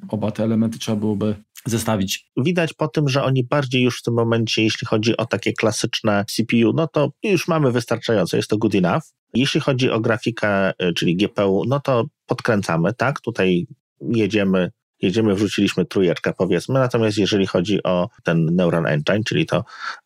oba 0.10 0.32
te 0.32 0.44
elementy 0.44 0.80
trzeba 0.80 0.98
byłoby 0.98 1.36
zestawić. 1.66 2.32
Widać 2.38 2.74
po 2.74 2.88
tym, 2.88 3.10
że 3.10 3.24
oni 3.24 3.44
bardziej 3.44 3.84
już 3.84 4.00
w 4.00 4.04
tym 4.04 4.14
momencie, 4.14 4.64
jeśli 4.64 4.88
chodzi 4.88 5.18
o 5.18 5.26
takie 5.26 5.54
klasyczne 5.54 6.26
CPU, 6.28 6.74
no 6.74 6.88
to 6.88 7.12
już 7.24 7.48
mamy 7.48 7.72
wystarczająco, 7.72 8.38
jest 8.38 8.50
to 8.50 8.58
good 8.58 8.76
enough. 8.76 9.04
Jeśli 9.34 9.62
chodzi 9.62 9.92
o 9.92 10.00
grafikę, 10.00 10.70
y, 10.70 10.94
czyli 10.94 11.16
GPU, 11.16 11.64
no 11.68 11.80
to 11.80 12.06
podkręcamy, 12.26 12.94
tak? 12.94 13.22
Tutaj 13.22 13.68
jedziemy, 14.02 14.72
jedziemy, 15.02 15.36
wrzuciliśmy 15.36 15.86
trójeczkę 15.86 16.34
powiedzmy, 16.38 16.80
natomiast 16.80 17.18
jeżeli 17.18 17.48
chodzi 17.48 17.84
o 17.84 18.10
ten 18.24 18.56
Neural 18.56 18.86
Engine, 18.86 19.24
czyli 19.24 19.46
to 19.46 19.64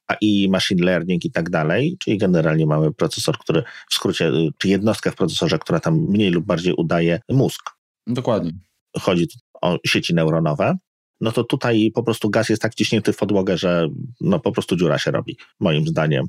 AI, 0.08 0.50
machine 0.50 0.86
learning 0.86 1.26
i 1.26 1.32
tak 1.32 1.50
dalej, 1.50 1.98
czyli 2.00 2.17
generalnie 2.17 2.65
mamy 2.65 2.94
procesor, 2.94 3.38
który 3.38 3.63
w 3.89 3.94
skrócie, 3.94 4.28
y, 4.28 4.50
czy 4.58 4.67
jednostkę 4.67 5.12
w 5.12 5.15
procesorze, 5.15 5.60
która 5.60 5.80
tam 5.80 5.96
mniej 5.96 6.32
lub 6.32 6.46
bardziej 6.46 6.74
udaje 6.74 7.20
mózg. 7.30 7.62
Dokładnie. 8.08 8.52
Chodzi 9.00 9.28
o 9.62 9.78
sieci 9.86 10.13
neuronowe 10.13 10.78
no 11.21 11.32
to 11.32 11.43
tutaj 11.43 11.91
po 11.93 12.04
prostu 12.04 12.30
gaz 12.30 12.50
jest 12.50 12.62
tak 12.62 12.76
ciśnięty 12.76 13.13
w 13.13 13.17
podłogę, 13.17 13.58
że 13.58 13.88
no 14.21 14.39
po 14.39 14.52
prostu 14.52 14.76
dziura 14.76 14.97
się 14.97 15.12
robi, 15.12 15.38
moim 15.60 15.88
zdaniem. 15.88 16.26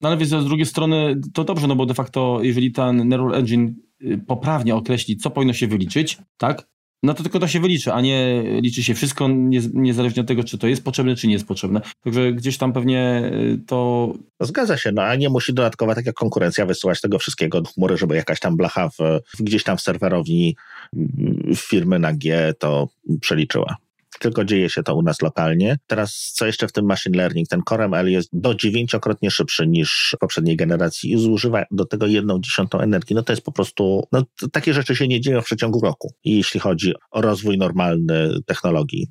No 0.00 0.08
ale 0.08 0.18
wiesz, 0.18 0.28
z 0.28 0.44
drugiej 0.44 0.66
strony 0.66 1.20
to 1.34 1.44
dobrze, 1.44 1.66
no 1.66 1.76
bo 1.76 1.86
de 1.86 1.94
facto 1.94 2.38
jeżeli 2.42 2.72
ten 2.72 3.08
Neural 3.08 3.34
Engine 3.34 3.74
y, 4.02 4.18
poprawnie 4.26 4.74
określi, 4.74 5.16
co 5.16 5.30
powinno 5.30 5.52
się 5.52 5.66
wyliczyć, 5.66 6.18
tak? 6.36 6.68
No 7.02 7.14
to 7.14 7.22
tylko 7.22 7.38
to 7.38 7.48
się 7.48 7.60
wyliczy, 7.60 7.92
a 7.92 8.00
nie 8.00 8.42
liczy 8.62 8.82
się 8.82 8.94
wszystko, 8.94 9.28
niezależnie 9.74 10.22
od 10.22 10.28
tego, 10.28 10.44
czy 10.44 10.58
to 10.58 10.66
jest 10.66 10.84
potrzebne, 10.84 11.16
czy 11.16 11.26
nie 11.26 11.32
jest 11.32 11.46
potrzebne. 11.46 11.80
Także 12.04 12.32
gdzieś 12.32 12.58
tam 12.58 12.72
pewnie 12.72 13.30
y, 13.34 13.58
to... 13.66 14.12
Zgadza 14.40 14.76
się, 14.76 14.92
no 14.92 15.02
a 15.02 15.16
nie 15.16 15.28
musi 15.28 15.54
dodatkowa, 15.54 15.94
tak 15.94 16.06
jak 16.06 16.14
konkurencja, 16.14 16.66
wysyłać 16.66 17.00
tego 17.00 17.18
wszystkiego 17.18 17.60
do 17.60 17.70
chmury, 17.70 17.96
żeby 17.96 18.16
jakaś 18.16 18.40
tam 18.40 18.56
blacha 18.56 18.88
w, 18.88 18.98
gdzieś 19.40 19.64
tam 19.64 19.76
w 19.76 19.80
serwerowni 19.80 20.56
mm, 20.96 21.56
firmy 21.56 21.98
na 21.98 22.12
G 22.12 22.54
to 22.58 22.88
przeliczyła 23.20 23.76
tylko 24.20 24.44
dzieje 24.44 24.70
się 24.70 24.82
to 24.82 24.96
u 24.96 25.02
nas 25.02 25.22
lokalnie. 25.22 25.76
Teraz, 25.86 26.32
co 26.34 26.46
jeszcze 26.46 26.68
w 26.68 26.72
tym 26.72 26.84
machine 26.84 27.18
learning, 27.18 27.48
ten 27.48 27.60
Core 27.68 27.84
ML 27.84 28.10
jest 28.10 28.28
do 28.32 28.54
dziewięciokrotnie 28.54 29.30
szybszy 29.30 29.66
niż 29.66 30.16
poprzedniej 30.20 30.56
generacji 30.56 31.12
i 31.12 31.18
zużywa 31.18 31.64
do 31.70 31.84
tego 31.84 32.06
jedną 32.06 32.40
dziesiątą 32.40 32.80
energii. 32.80 33.16
No 33.16 33.22
to 33.22 33.32
jest 33.32 33.42
po 33.42 33.52
prostu, 33.52 34.02
no 34.12 34.22
takie 34.52 34.74
rzeczy 34.74 34.96
się 34.96 35.08
nie 35.08 35.20
dzieją 35.20 35.40
w 35.40 35.44
przeciągu 35.44 35.80
roku, 35.80 36.14
jeśli 36.24 36.60
chodzi 36.60 36.92
o 37.10 37.20
rozwój 37.20 37.58
normalny 37.58 38.30
technologii. 38.46 39.06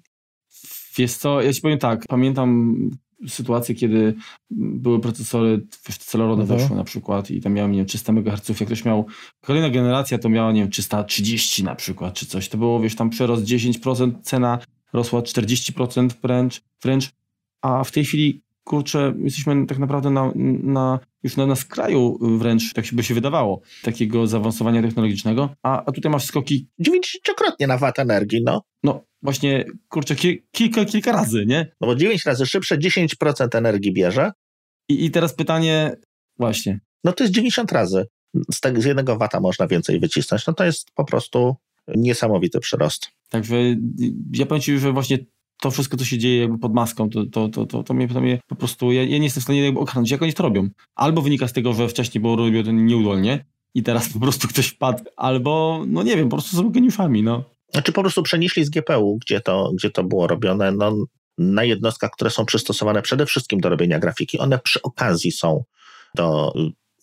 Wiesz 0.97 1.13
co, 1.13 1.41
ja 1.41 1.53
ci 1.53 1.61
powiem 1.61 1.79
tak, 1.79 2.05
pamiętam 2.07 2.75
sytuacje, 3.27 3.75
kiedy 3.75 4.15
były 4.51 4.99
procesory 4.99 5.67
celorodne 5.99 6.43
mhm. 6.43 6.59
weszły 6.59 6.75
na 6.75 6.83
przykład 6.83 7.31
i 7.31 7.41
tam 7.41 7.53
miały, 7.53 7.69
nie 7.69 7.77
wiem, 7.77 7.85
300 7.85 8.11
MHz, 8.11 8.49
jak 8.49 8.69
ktoś 8.69 8.85
miał, 8.85 9.05
kolejna 9.41 9.69
generacja 9.69 10.17
to 10.17 10.29
miała, 10.29 10.51
nie 10.51 10.61
wiem, 10.61 10.69
330 10.69 11.63
na 11.63 11.75
przykład, 11.75 12.13
czy 12.13 12.25
coś, 12.25 12.49
to 12.49 12.57
było, 12.57 12.79
wiesz, 12.79 12.95
tam 12.95 13.09
przerost 13.09 13.43
10%, 13.43 14.11
cena 14.21 14.59
rosła 14.93 15.21
40% 15.21 16.09
wręcz, 16.23 16.61
wręcz, 16.81 17.09
a 17.61 17.83
w 17.83 17.91
tej 17.91 18.05
chwili, 18.05 18.41
kurczę, 18.63 19.13
jesteśmy 19.23 19.65
tak 19.67 19.77
naprawdę 19.77 20.09
na, 20.09 20.31
na 20.63 20.99
już 21.23 21.37
na, 21.37 21.45
na 21.45 21.55
skraju 21.55 22.17
wręcz, 22.37 22.73
tak 22.73 22.85
by 22.93 23.03
się 23.03 23.13
wydawało, 23.13 23.61
takiego 23.83 24.27
zaawansowania 24.27 24.81
technologicznego, 24.81 25.49
a, 25.63 25.85
a 25.85 25.91
tutaj 25.91 26.11
masz 26.11 26.25
skoki... 26.25 26.67
90-krotnie 26.81 27.67
na 27.67 27.77
wat 27.77 27.99
energii, 27.99 28.41
no. 28.43 28.61
No, 28.83 29.03
właśnie, 29.21 29.65
kurczę, 29.89 30.15
ki, 30.15 30.43
kilka, 30.51 30.85
kilka 30.85 31.11
razy, 31.11 31.45
nie? 31.45 31.71
No 31.81 31.87
bo 31.87 31.95
9 31.95 32.25
razy 32.25 32.45
szybsze, 32.45 32.77
10% 32.77 33.57
energii 33.57 33.93
bierze. 33.93 34.31
I, 34.89 35.05
I 35.05 35.11
teraz 35.11 35.33
pytanie, 35.33 35.95
właśnie. 36.37 36.79
No 37.03 37.13
to 37.13 37.23
jest 37.23 37.33
90 37.33 37.71
razy. 37.71 38.05
Z, 38.51 38.59
tego, 38.59 38.81
z 38.81 38.85
jednego 38.85 39.17
wata 39.17 39.39
można 39.39 39.67
więcej 39.67 39.99
wycisnąć. 39.99 40.47
No 40.47 40.53
to 40.53 40.65
jest 40.65 40.91
po 40.91 41.05
prostu 41.05 41.55
niesamowity 41.95 42.59
przyrost. 42.59 43.07
Także 43.29 43.55
ja 44.33 44.45
powiem 44.45 44.61
Ci, 44.61 44.79
że 44.79 44.93
właśnie 44.93 45.17
to 45.61 45.71
wszystko, 45.71 45.97
co 45.97 46.05
się 46.05 46.17
dzieje 46.17 46.41
jakby 46.41 46.57
pod 46.57 46.73
maską, 46.73 47.09
to, 47.09 47.25
to, 47.25 47.49
to, 47.49 47.65
to, 47.65 47.83
to, 47.83 47.93
mnie, 47.93 48.07
to 48.07 48.21
mnie 48.21 48.39
po 48.47 48.55
prostu, 48.55 48.91
ja, 48.91 49.03
ja 49.03 49.17
nie 49.17 49.23
jestem 49.23 49.41
w 49.41 49.43
stanie 49.43 49.63
jakby 49.63 49.79
ogarnąć, 49.79 50.11
jak 50.11 50.21
oni 50.21 50.33
to 50.33 50.43
robią. 50.43 50.69
Albo 50.95 51.21
wynika 51.21 51.47
z 51.47 51.53
tego, 51.53 51.73
że 51.73 51.87
wcześniej 51.87 52.21
było 52.21 52.35
robią 52.35 52.63
to 52.63 52.71
nieudolnie 52.71 53.45
i 53.73 53.83
teraz 53.83 54.13
po 54.13 54.19
prostu 54.19 54.47
ktoś 54.47 54.67
wpadł, 54.67 55.03
albo, 55.15 55.83
no 55.87 56.03
nie 56.03 56.17
wiem, 56.17 56.29
po 56.29 56.35
prostu 56.35 56.57
są 56.57 56.69
geniuszami, 56.69 57.23
no. 57.23 57.43
Znaczy 57.71 57.91
po 57.91 58.01
prostu 58.01 58.23
przenieśli 58.23 58.65
z 58.65 58.69
GPU, 58.69 59.17
gdzie 59.21 59.41
to, 59.41 59.71
gdzie 59.73 59.89
to 59.89 60.03
było 60.03 60.27
robione, 60.27 60.71
no, 60.71 60.95
na 61.37 61.63
jednostkach, 61.63 62.11
które 62.11 62.29
są 62.29 62.45
przystosowane 62.45 63.01
przede 63.01 63.25
wszystkim 63.25 63.59
do 63.59 63.69
robienia 63.69 63.99
grafiki. 63.99 64.39
One 64.39 64.59
przy 64.59 64.81
okazji 64.81 65.31
są 65.31 65.63
do 66.15 66.53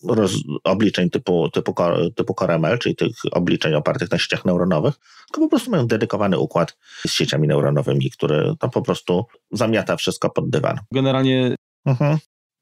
roz, 0.03 0.31
obliczeń 0.63 1.09
typu, 1.09 1.49
typu, 1.49 1.73
typu 2.15 2.33
CoreML, 2.33 2.79
czyli 2.79 2.95
tych 2.95 3.11
obliczeń 3.31 3.73
opartych 3.73 4.11
na 4.11 4.17
sieciach 4.17 4.45
neuronowych, 4.45 4.95
tylko 5.27 5.41
po 5.41 5.49
prostu 5.49 5.71
mają 5.71 5.87
dedykowany 5.87 6.39
układ 6.39 6.77
z 7.07 7.11
sieciami 7.11 7.47
neuronowymi, 7.47 8.11
który 8.11 8.53
to 8.59 8.69
po 8.69 8.81
prostu 8.81 9.25
zamiata 9.51 9.97
wszystko 9.97 10.29
pod 10.29 10.49
dywan. 10.49 10.79
Generalnie 10.91 11.55
mhm. 11.85 12.17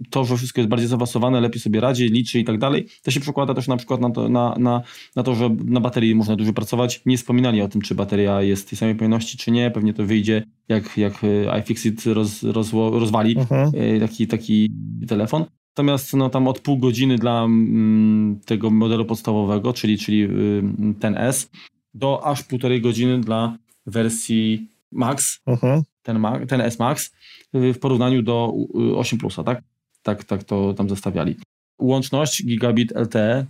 to, 0.10 0.26
że 0.26 0.38
wszystko 0.38 0.62
jest 0.62 0.70
bardziej 0.70 0.88
zaawansowane, 0.88 1.42
lepiej 1.42 1.62
sobie 1.62 1.80
radzi, 1.80 2.08
liczy 2.08 2.40
i 2.40 2.44
tak 2.46 2.58
dalej, 2.58 2.88
to 3.04 3.12
się 3.12 3.20
przekłada 3.20 3.54
też 3.54 3.68
na 3.68 3.78
przykład 3.78 4.02
na 4.02 4.10
to, 4.10 4.30
na, 4.30 4.56
na, 4.60 4.82
na 5.16 5.24
to, 5.24 5.36
że 5.36 5.50
na 5.66 5.80
baterii 5.80 6.16
można 6.16 6.36
dużo 6.36 6.54
pracować. 6.54 7.02
Nie 7.06 7.18
wspominali 7.18 7.62
o 7.62 7.68
tym, 7.68 7.82
czy 7.82 7.96
bateria 7.96 8.42
jest 8.42 8.70
tej 8.70 8.78
samej 8.78 8.96
pojemności, 8.96 9.38
czy 9.38 9.52
nie. 9.52 9.72
Pewnie 9.72 9.94
to 9.94 10.06
wyjdzie, 10.06 10.44
jak, 10.68 10.98
jak 10.98 11.14
iFixit 11.60 12.06
roz, 12.06 12.44
roz, 12.44 12.74
rozwali 12.74 13.38
mhm. 13.38 13.72
E, 13.76 14.00
taki, 14.00 14.28
taki 14.28 14.72
telefon. 15.08 15.46
Natomiast 15.76 16.14
no, 16.14 16.30
tam 16.30 16.48
od 16.48 16.60
pół 16.60 16.78
godziny 16.78 17.18
dla 17.18 17.44
mm, 17.44 18.40
tego 18.46 18.70
modelu 18.70 19.06
podstawowego, 19.06 19.74
czyli, 19.74 19.98
czyli 19.98 20.24
y, 20.24 20.30
ten 21.00 21.18
S, 21.18 21.50
do 21.94 22.26
aż 22.26 22.44
półtorej 22.44 22.82
godziny 22.82 23.22
dla 23.22 23.58
wersji 23.86 24.68
Max, 24.92 25.40
uh-huh. 25.48 25.82
ten, 26.04 26.24
ten 26.48 26.62
S 26.62 26.80
Max, 26.80 27.12
y, 27.56 27.74
w 27.74 27.80
porównaniu 27.80 28.22
do 28.22 28.54
8 28.96 29.20
Plusa, 29.20 29.44
tak? 29.44 29.62
Tak, 30.04 30.24
tak 30.24 30.44
to 30.44 30.74
tam 30.74 30.90
zestawiali. 30.90 31.36
Łączność 31.80 32.46
gigabit 32.46 32.92
LTE. 32.96 33.46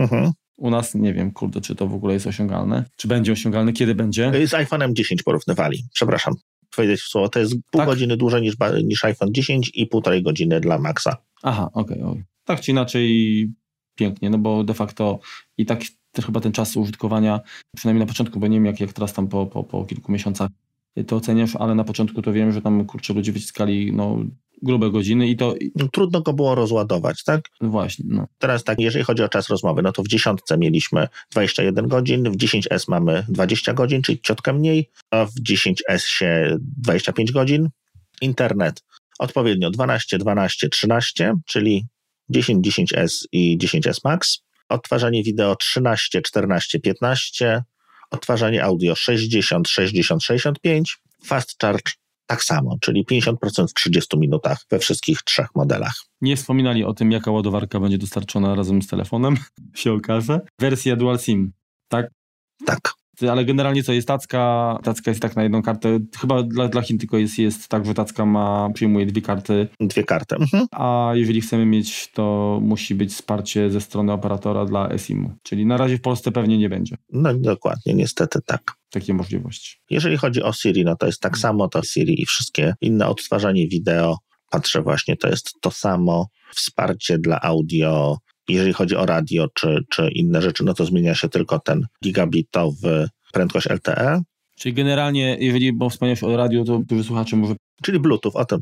Uh-huh. 0.00 0.30
U 0.56 0.70
nas 0.70 0.94
nie 0.94 1.14
wiem, 1.14 1.32
kurde, 1.32 1.60
czy 1.60 1.74
to 1.74 1.86
w 1.86 1.94
ogóle 1.94 2.14
jest 2.14 2.26
osiągalne. 2.26 2.84
Czy 2.96 3.08
będzie 3.08 3.32
osiągalne, 3.32 3.72
kiedy 3.72 3.94
będzie? 3.94 4.46
Z 4.46 4.52
iPhone'em 4.52 4.92
10 4.92 5.22
porównywali, 5.22 5.84
przepraszam. 5.94 6.34
Powiedzieć 6.76 7.00
słowo, 7.00 7.28
to 7.28 7.38
jest 7.38 7.54
pół 7.70 7.78
tak? 7.78 7.88
godziny 7.88 8.16
dłużej 8.16 8.42
niż, 8.42 8.56
niż 8.84 9.04
iPhone 9.04 9.32
10 9.32 9.70
i 9.74 9.86
półtorej 9.86 10.22
godziny 10.22 10.60
dla 10.60 10.78
Maxa. 10.78 11.25
Aha, 11.42 11.70
okej. 11.72 11.98
Okay, 11.98 12.10
okay. 12.10 12.24
Tak 12.44 12.60
czy 12.60 12.70
inaczej 12.70 13.50
pięknie, 13.94 14.30
no 14.30 14.38
bo 14.38 14.64
de 14.64 14.74
facto 14.74 15.18
i 15.58 15.66
tak 15.66 15.80
chyba 16.24 16.40
ten 16.40 16.52
czas 16.52 16.76
użytkowania, 16.76 17.40
przynajmniej 17.76 18.00
na 18.00 18.08
początku, 18.08 18.40
bo 18.40 18.46
nie 18.46 18.56
wiem 18.56 18.66
jak, 18.66 18.80
jak 18.80 18.92
teraz 18.92 19.12
tam 19.12 19.28
po, 19.28 19.46
po, 19.46 19.64
po 19.64 19.84
kilku 19.84 20.12
miesiącach 20.12 20.50
to 21.06 21.16
oceniasz, 21.16 21.56
ale 21.56 21.74
na 21.74 21.84
początku 21.84 22.22
to 22.22 22.32
wiem, 22.32 22.52
że 22.52 22.62
tam 22.62 22.84
kurczę 22.84 23.14
ludzie 23.14 23.32
wyciskali 23.32 23.92
no, 23.92 24.18
grube 24.62 24.90
godziny 24.90 25.28
i 25.28 25.36
to... 25.36 25.54
No, 25.74 25.88
trudno 25.88 26.20
go 26.20 26.32
było 26.32 26.54
rozładować, 26.54 27.24
tak? 27.24 27.40
Właśnie, 27.60 28.04
no. 28.08 28.26
Teraz 28.38 28.64
tak, 28.64 28.80
jeżeli 28.80 29.04
chodzi 29.04 29.22
o 29.22 29.28
czas 29.28 29.48
rozmowy, 29.48 29.82
no 29.82 29.92
to 29.92 30.02
w 30.02 30.08
dziesiątce 30.08 30.58
mieliśmy 30.58 31.08
21 31.30 31.88
godzin, 31.88 32.30
w 32.30 32.36
10S 32.36 32.84
mamy 32.88 33.24
20 33.28 33.74
godzin, 33.74 34.02
czyli 34.02 34.20
ciotkę 34.20 34.52
mniej, 34.52 34.90
a 35.10 35.26
w 35.26 35.34
10S 35.48 35.98
się 35.98 36.56
25 36.60 37.32
godzin. 37.32 37.68
Internet 38.20 38.82
odpowiednio 39.18 39.70
12, 39.70 40.18
12, 40.18 40.68
13, 40.68 41.34
czyli 41.46 41.86
10, 42.28 42.66
10S 42.66 43.24
i 43.32 43.58
10S 43.58 44.00
Max. 44.04 44.38
Odtwarzanie 44.68 45.22
wideo 45.22 45.56
13, 45.56 46.22
14, 46.22 46.80
15. 46.80 47.62
Odtwarzanie 48.10 48.64
audio 48.64 48.94
60, 48.94 49.68
60, 49.68 50.22
65. 50.22 50.98
Fast 51.24 51.60
Charge 51.60 51.92
tak 52.26 52.44
samo, 52.44 52.76
czyli 52.80 53.04
50% 53.04 53.68
w 53.68 53.74
30 53.74 54.18
minutach 54.18 54.58
we 54.70 54.78
wszystkich 54.78 55.22
trzech 55.22 55.48
modelach. 55.54 55.94
Nie 56.20 56.36
wspominali 56.36 56.84
o 56.84 56.94
tym, 56.94 57.12
jaka 57.12 57.30
ładowarka 57.30 57.80
będzie 57.80 57.98
dostarczona 57.98 58.54
razem 58.54 58.82
z 58.82 58.86
telefonem, 58.86 59.36
się 59.74 59.92
okaże. 59.92 60.40
Wersja 60.60 60.96
Dual 60.96 61.18
SIM, 61.18 61.52
tak? 61.88 62.10
Tak 62.66 62.96
ale 63.30 63.44
generalnie 63.44 63.82
co 63.82 63.92
jest 63.92 64.08
tacka, 64.08 64.78
tacka 64.82 65.10
jest 65.10 65.22
tak 65.22 65.36
na 65.36 65.42
jedną 65.42 65.62
kartę, 65.62 65.98
chyba 66.20 66.42
dla, 66.42 66.68
dla 66.68 66.82
Chin 66.82 66.98
tylko 66.98 67.18
jest, 67.18 67.38
jest 67.38 67.68
tak, 67.68 67.86
że 67.86 67.94
tacka 67.94 68.26
ma, 68.26 68.70
przyjmuje 68.74 69.06
dwie 69.06 69.22
karty. 69.22 69.68
Dwie 69.80 70.04
karty. 70.04 70.36
Mhm. 70.36 70.66
A 70.70 71.10
jeżeli 71.14 71.40
chcemy 71.40 71.66
mieć, 71.66 72.10
to 72.12 72.58
musi 72.62 72.94
być 72.94 73.12
wsparcie 73.12 73.70
ze 73.70 73.80
strony 73.80 74.12
operatora 74.12 74.64
dla 74.64 74.88
eSIM-u, 74.88 75.32
czyli 75.42 75.66
na 75.66 75.76
razie 75.76 75.98
w 75.98 76.00
Polsce 76.00 76.32
pewnie 76.32 76.58
nie 76.58 76.68
będzie. 76.68 76.96
No 77.12 77.34
dokładnie, 77.34 77.94
niestety 77.94 78.38
tak. 78.46 78.62
Takie 78.90 79.14
możliwości. 79.14 79.76
Jeżeli 79.90 80.16
chodzi 80.16 80.42
o 80.42 80.52
Siri, 80.52 80.84
no 80.84 80.96
to 80.96 81.06
jest 81.06 81.20
tak 81.20 81.38
samo, 81.38 81.68
to 81.68 81.82
Siri 81.82 82.22
i 82.22 82.26
wszystkie 82.26 82.74
inne 82.80 83.06
odtwarzanie 83.06 83.68
wideo, 83.68 84.18
patrzę 84.50 84.82
właśnie, 84.82 85.16
to 85.16 85.28
jest 85.28 85.50
to 85.60 85.70
samo. 85.70 86.26
Wsparcie 86.54 87.18
dla 87.18 87.40
audio, 87.40 88.18
jeżeli 88.48 88.72
chodzi 88.72 88.96
o 88.96 89.06
radio 89.06 89.46
czy, 89.54 89.84
czy 89.90 90.08
inne 90.08 90.42
rzeczy, 90.42 90.64
no 90.64 90.74
to 90.74 90.84
zmienia 90.84 91.14
się 91.14 91.28
tylko 91.28 91.58
ten 91.58 91.86
gigabitowy 92.04 93.08
prędkość 93.32 93.70
LTE. 93.70 94.22
Czyli 94.58 94.74
generalnie, 94.74 95.36
jeżeli 95.40 95.72
bo 95.72 95.90
wspomniałeś 95.90 96.22
o 96.22 96.36
radio, 96.36 96.64
to 96.64 96.82
wysłuchacze 96.90 97.36
może... 97.36 97.54
Czyli 97.82 98.00
Bluetooth, 98.00 98.32
o 98.34 98.44
tym. 98.44 98.60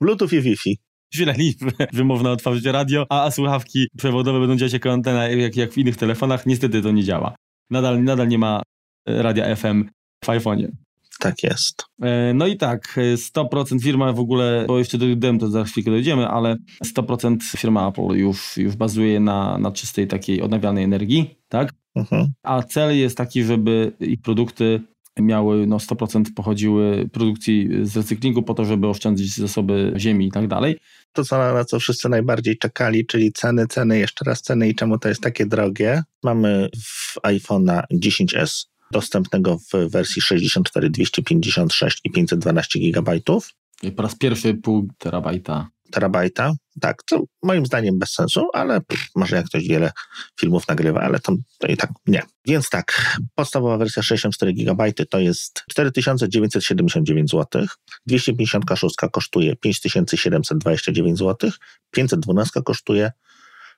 Bluetooth 0.00 0.32
i 0.32 0.40
Wi-Fi. 0.40 0.78
Źle 1.14 1.34
wymowna 1.92 2.30
otworzyć 2.30 2.64
radio, 2.64 3.06
a, 3.08 3.24
a 3.24 3.30
słuchawki 3.30 3.86
przewodowe 3.96 4.40
będą 4.40 4.56
działać 4.56 4.72
jako 4.72 4.92
antena, 4.92 5.28
jak, 5.28 5.56
jak 5.56 5.72
w 5.72 5.78
innych 5.78 5.96
telefonach. 5.96 6.46
Niestety 6.46 6.82
to 6.82 6.90
nie 6.90 7.04
działa. 7.04 7.34
Nadal, 7.70 8.04
nadal 8.04 8.28
nie 8.28 8.38
ma 8.38 8.62
e, 9.08 9.22
radia 9.22 9.56
FM 9.56 9.84
w 10.24 10.28
iPhone'ie. 10.28 10.68
Tak 11.22 11.42
jest. 11.42 11.84
E, 12.02 12.34
no 12.34 12.46
i 12.46 12.56
tak, 12.56 12.98
100% 13.16 13.80
firma 13.82 14.12
w 14.12 14.20
ogóle, 14.20 14.64
bo 14.68 14.78
jeszcze 14.78 14.98
dojdziemy, 14.98 15.38
to 15.38 15.48
za 15.48 15.64
chwilkę 15.64 15.90
dojdziemy, 15.90 16.28
ale 16.28 16.56
100% 16.96 17.36
firma 17.56 17.88
Apple 17.88 18.16
już, 18.16 18.56
już 18.56 18.76
bazuje 18.76 19.20
na, 19.20 19.58
na 19.58 19.72
czystej 19.72 20.06
takiej 20.06 20.42
odnawialnej 20.42 20.84
energii, 20.84 21.38
tak? 21.48 21.72
Mhm. 21.94 22.32
A 22.42 22.62
cel 22.62 22.98
jest 22.98 23.16
taki, 23.16 23.44
żeby 23.44 23.92
ich 24.00 24.20
produkty 24.22 24.80
miały 25.20 25.66
no 25.66 25.76
100% 25.76 26.24
pochodziły 26.36 27.08
produkcji 27.12 27.68
z 27.82 27.96
recyklingu 27.96 28.42
po 28.42 28.54
to, 28.54 28.64
żeby 28.64 28.88
oszczędzić 28.88 29.36
zasoby 29.36 29.92
ziemi 29.96 30.26
i 30.26 30.30
tak 30.30 30.48
dalej. 30.48 30.78
To, 31.12 31.24
co, 31.24 31.54
na 31.54 31.64
co 31.64 31.80
wszyscy 31.80 32.08
najbardziej 32.08 32.58
czekali, 32.58 33.06
czyli 33.06 33.32
ceny, 33.32 33.66
ceny, 33.66 33.98
jeszcze 33.98 34.24
raz 34.24 34.42
ceny 34.42 34.68
i 34.68 34.74
czemu 34.74 34.98
to 34.98 35.08
jest 35.08 35.20
takie 35.20 35.46
drogie. 35.46 36.02
Mamy 36.22 36.68
w 36.76 37.16
iPhone'a 37.22 37.82
10s 37.92 38.71
dostępnego 38.92 39.58
w 39.58 39.90
wersji 39.90 40.22
64, 40.22 40.90
256 40.90 42.00
i 42.04 42.10
512 42.10 42.78
GB. 42.80 43.18
I 43.82 43.92
po 43.92 44.02
raz 44.02 44.14
pierwszy 44.14 44.54
pół 44.54 44.88
terabajta. 44.98 45.68
Terabajta, 45.90 46.52
tak, 46.80 47.02
to 47.02 47.24
moim 47.42 47.66
zdaniem 47.66 47.98
bez 47.98 48.12
sensu, 48.12 48.48
ale 48.52 48.80
może 49.14 49.36
jak 49.36 49.46
ktoś 49.46 49.68
wiele 49.68 49.92
filmów 50.40 50.68
nagrywa, 50.68 51.00
ale 51.00 51.20
to, 51.20 51.36
to 51.58 51.66
i 51.66 51.76
tak 51.76 51.90
nie. 52.06 52.22
Więc 52.46 52.68
tak, 52.68 53.16
podstawowa 53.34 53.78
wersja 53.78 54.02
64 54.02 54.52
GB 54.52 54.92
to 55.10 55.18
jest 55.18 55.62
4979 55.70 57.30
zł, 57.30 57.66
256 58.06 58.94
kosztuje 59.12 59.56
5729 59.56 61.18
zł, 61.18 61.50
512 61.90 62.62
kosztuje 62.62 63.12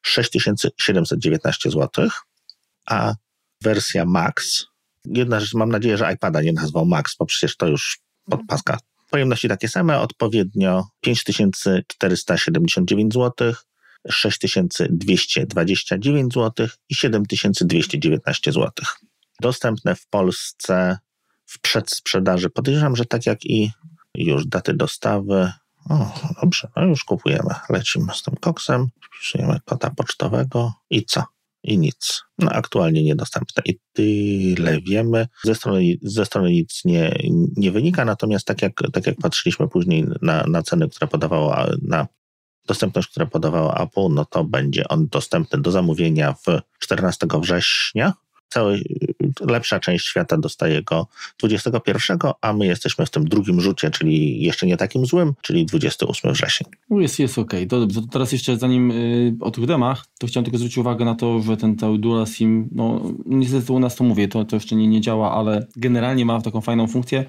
6719 0.03 1.71
zł, 1.71 2.09
a 2.87 3.15
wersja 3.63 4.05
Max 4.05 4.67
Jedna 5.05 5.41
rzecz, 5.41 5.55
mam 5.55 5.69
nadzieję, 5.69 5.97
że 5.97 6.13
iPada 6.13 6.43
nie 6.43 6.53
nazwał 6.53 6.87
Max, 6.87 7.17
bo 7.19 7.27
przecież 7.27 7.57
to 7.57 7.67
już 7.67 7.99
podpaska. 8.31 8.79
Pojemności 9.11 9.49
takie 9.49 9.69
same, 9.69 10.01
odpowiednio 10.01 10.87
5479 11.01 13.15
zł, 13.15 13.55
6229 14.11 16.35
zł 16.35 16.67
i 16.89 16.95
7219 16.95 18.53
zł. 18.53 18.71
Dostępne 19.41 19.95
w 19.95 20.07
Polsce 20.07 20.99
w 21.47 21.61
przedsprzedaży. 21.61 22.51
Podejrzewam, 22.51 22.97
że 22.97 23.05
tak 23.05 23.27
jak 23.27 23.45
i 23.45 23.71
już 24.15 24.47
daty 24.47 24.75
dostawy. 24.75 25.53
O, 25.91 26.15
dobrze, 26.43 26.69
no 26.77 26.85
już 26.85 27.05
kupujemy. 27.05 27.55
Lecimy 27.69 28.15
z 28.15 28.23
tym 28.23 28.37
koksem, 28.37 28.89
wpisujemy 29.03 29.61
kota 29.65 29.91
pocztowego 29.91 30.73
i 30.91 31.05
co? 31.05 31.25
I 31.65 31.79
nic. 31.79 32.23
No, 32.39 32.51
aktualnie 32.51 33.03
niedostępne 33.03 33.63
i 33.67 33.79
tyle 33.93 34.81
wiemy. 34.81 35.29
Ze 35.45 35.55
strony, 35.55 35.95
ze 36.03 36.27
strony 36.27 36.51
nic 36.51 36.83
nie, 36.85 37.17
nie 37.57 37.71
wynika, 37.71 38.05
natomiast 38.05 38.47
tak 38.47 38.63
jak, 38.63 38.73
tak 38.93 39.07
jak 39.07 39.17
patrzyliśmy 39.17 39.69
później 39.69 40.07
na, 40.23 40.45
na 40.47 40.63
ceny, 40.63 40.89
które 40.89 41.07
podawała, 41.07 41.71
na 41.83 42.07
dostępność, 42.67 43.09
która 43.09 43.27
podawała 43.27 43.75
Apple, 43.75 44.09
no 44.11 44.25
to 44.25 44.45
będzie 44.45 44.89
on 44.89 45.09
dostępny 45.09 45.61
do 45.61 45.71
zamówienia 45.71 46.33
w 46.33 46.61
14 46.79 47.27
września 47.41 48.13
cały, 48.55 48.83
lepsza 49.41 49.81
część 49.81 50.07
świata 50.07 50.37
dostaje 50.37 50.83
go 50.83 51.07
21, 51.39 52.19
a 52.41 52.53
my 52.53 52.67
jesteśmy 52.67 53.07
w 53.07 53.11
tym 53.11 53.25
drugim 53.25 53.61
rzucie, 53.61 53.91
czyli 53.91 54.43
jeszcze 54.43 54.67
nie 54.67 54.77
takim 54.77 55.07
złym, 55.07 55.35
czyli 55.43 55.67
28 55.67 56.33
wrzesień. 56.33 56.69
Jest, 56.91 57.19
jest 57.19 57.39
okej. 57.39 57.61
Okay. 57.61 57.67
To 57.67 57.81
dobrze. 57.81 58.01
To 58.01 58.07
teraz 58.07 58.33
jeszcze 58.33 58.57
zanim 58.57 58.91
y, 58.91 59.37
o 59.41 59.51
tych 59.51 59.67
demach, 59.67 60.07
to 60.19 60.27
chciałem 60.27 60.45
tylko 60.45 60.59
zwrócić 60.59 60.79
uwagę 60.79 61.05
na 61.05 61.15
to, 61.15 61.41
że 61.41 61.57
ten 61.57 61.77
cały 61.77 61.99
Dual 61.99 62.27
SIM, 62.27 62.69
no 62.73 63.13
niestety 63.27 63.73
u 63.73 63.79
nas 63.79 63.97
to 63.97 64.05
mówię, 64.05 64.29
to, 64.29 64.45
to 64.45 64.57
jeszcze 64.57 64.77
nie, 64.77 64.89
nie 64.89 65.01
działa, 65.01 65.33
ale 65.33 65.67
generalnie 65.77 66.25
ma 66.25 66.41
taką 66.41 66.61
fajną 66.61 66.87
funkcję, 66.87 67.25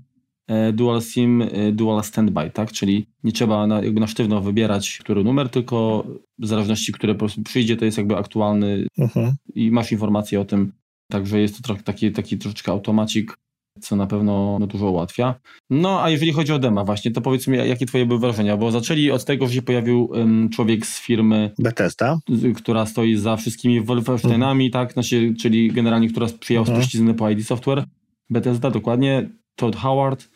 e, 0.47 0.73
Dual 0.73 1.01
SIM, 1.01 1.41
e, 1.41 1.71
Dual 1.71 2.03
Standby, 2.03 2.49
tak? 2.53 2.71
Czyli 2.71 3.07
nie 3.23 3.31
trzeba 3.31 3.67
na, 3.67 3.83
jakby 3.83 3.99
na 3.99 4.07
sztywno 4.07 4.41
wybierać, 4.41 4.99
który 5.03 5.23
numer, 5.23 5.49
tylko 5.49 6.05
w 6.39 6.47
zależności, 6.47 6.93
który 6.93 7.13
po 7.13 7.19
prostu 7.19 7.43
przyjdzie, 7.43 7.77
to 7.77 7.85
jest 7.85 7.97
jakby 7.97 8.17
aktualny 8.17 8.85
uh 8.97 9.03
mhm. 9.03 9.25
-huh. 9.25 9.33
i 9.55 9.71
masz 9.71 9.91
informację 9.91 10.41
o 10.41 10.45
tym, 10.45 10.71
Także 11.11 11.39
jest 11.39 11.57
to 11.57 11.63
trochę 11.63 11.83
taki, 11.83 12.11
taki 12.11 12.37
troszeczkę 12.37 12.71
automacik, 12.71 13.37
co 13.81 13.95
na 13.95 14.07
pewno 14.07 14.57
no, 14.59 14.67
dużo 14.67 14.91
ułatwia. 14.91 15.35
No 15.69 16.03
a 16.03 16.09
jeżeli 16.09 16.33
chodzi 16.33 16.53
o 16.53 16.59
dema 16.59 16.83
właśnie, 16.83 17.11
to 17.11 17.21
powiedz 17.21 17.47
mi, 17.47 17.57
jakie 17.57 17.85
twoje 17.85 18.05
były 18.05 18.19
wrażenia? 18.19 18.57
Bo 18.57 18.71
zaczęli 18.71 19.11
od 19.11 19.25
tego, 19.25 19.47
że 19.47 19.53
się 19.53 19.61
pojawił 19.61 20.05
um, 20.05 20.49
człowiek 20.49 20.85
z 20.85 21.01
firmy 21.01 21.51
Bethesda, 21.59 22.19
która 22.55 22.85
stoi 22.85 23.15
za 23.15 23.37
wszystkimi 23.37 23.81
Wolfensteinami, 23.81 24.65
mhm. 24.65 24.85
tak? 24.87 24.93
Znaczy, 24.93 25.33
czyli 25.39 25.71
generalnie, 25.71 26.09
która 26.09 26.27
mhm. 26.27 26.65
spuściznę 26.65 27.13
po 27.13 27.29
ID 27.29 27.47
Software. 27.47 27.83
Bethesda, 28.29 28.71
dokładnie. 28.71 29.29
Todd 29.55 29.75
Howard, 29.75 30.29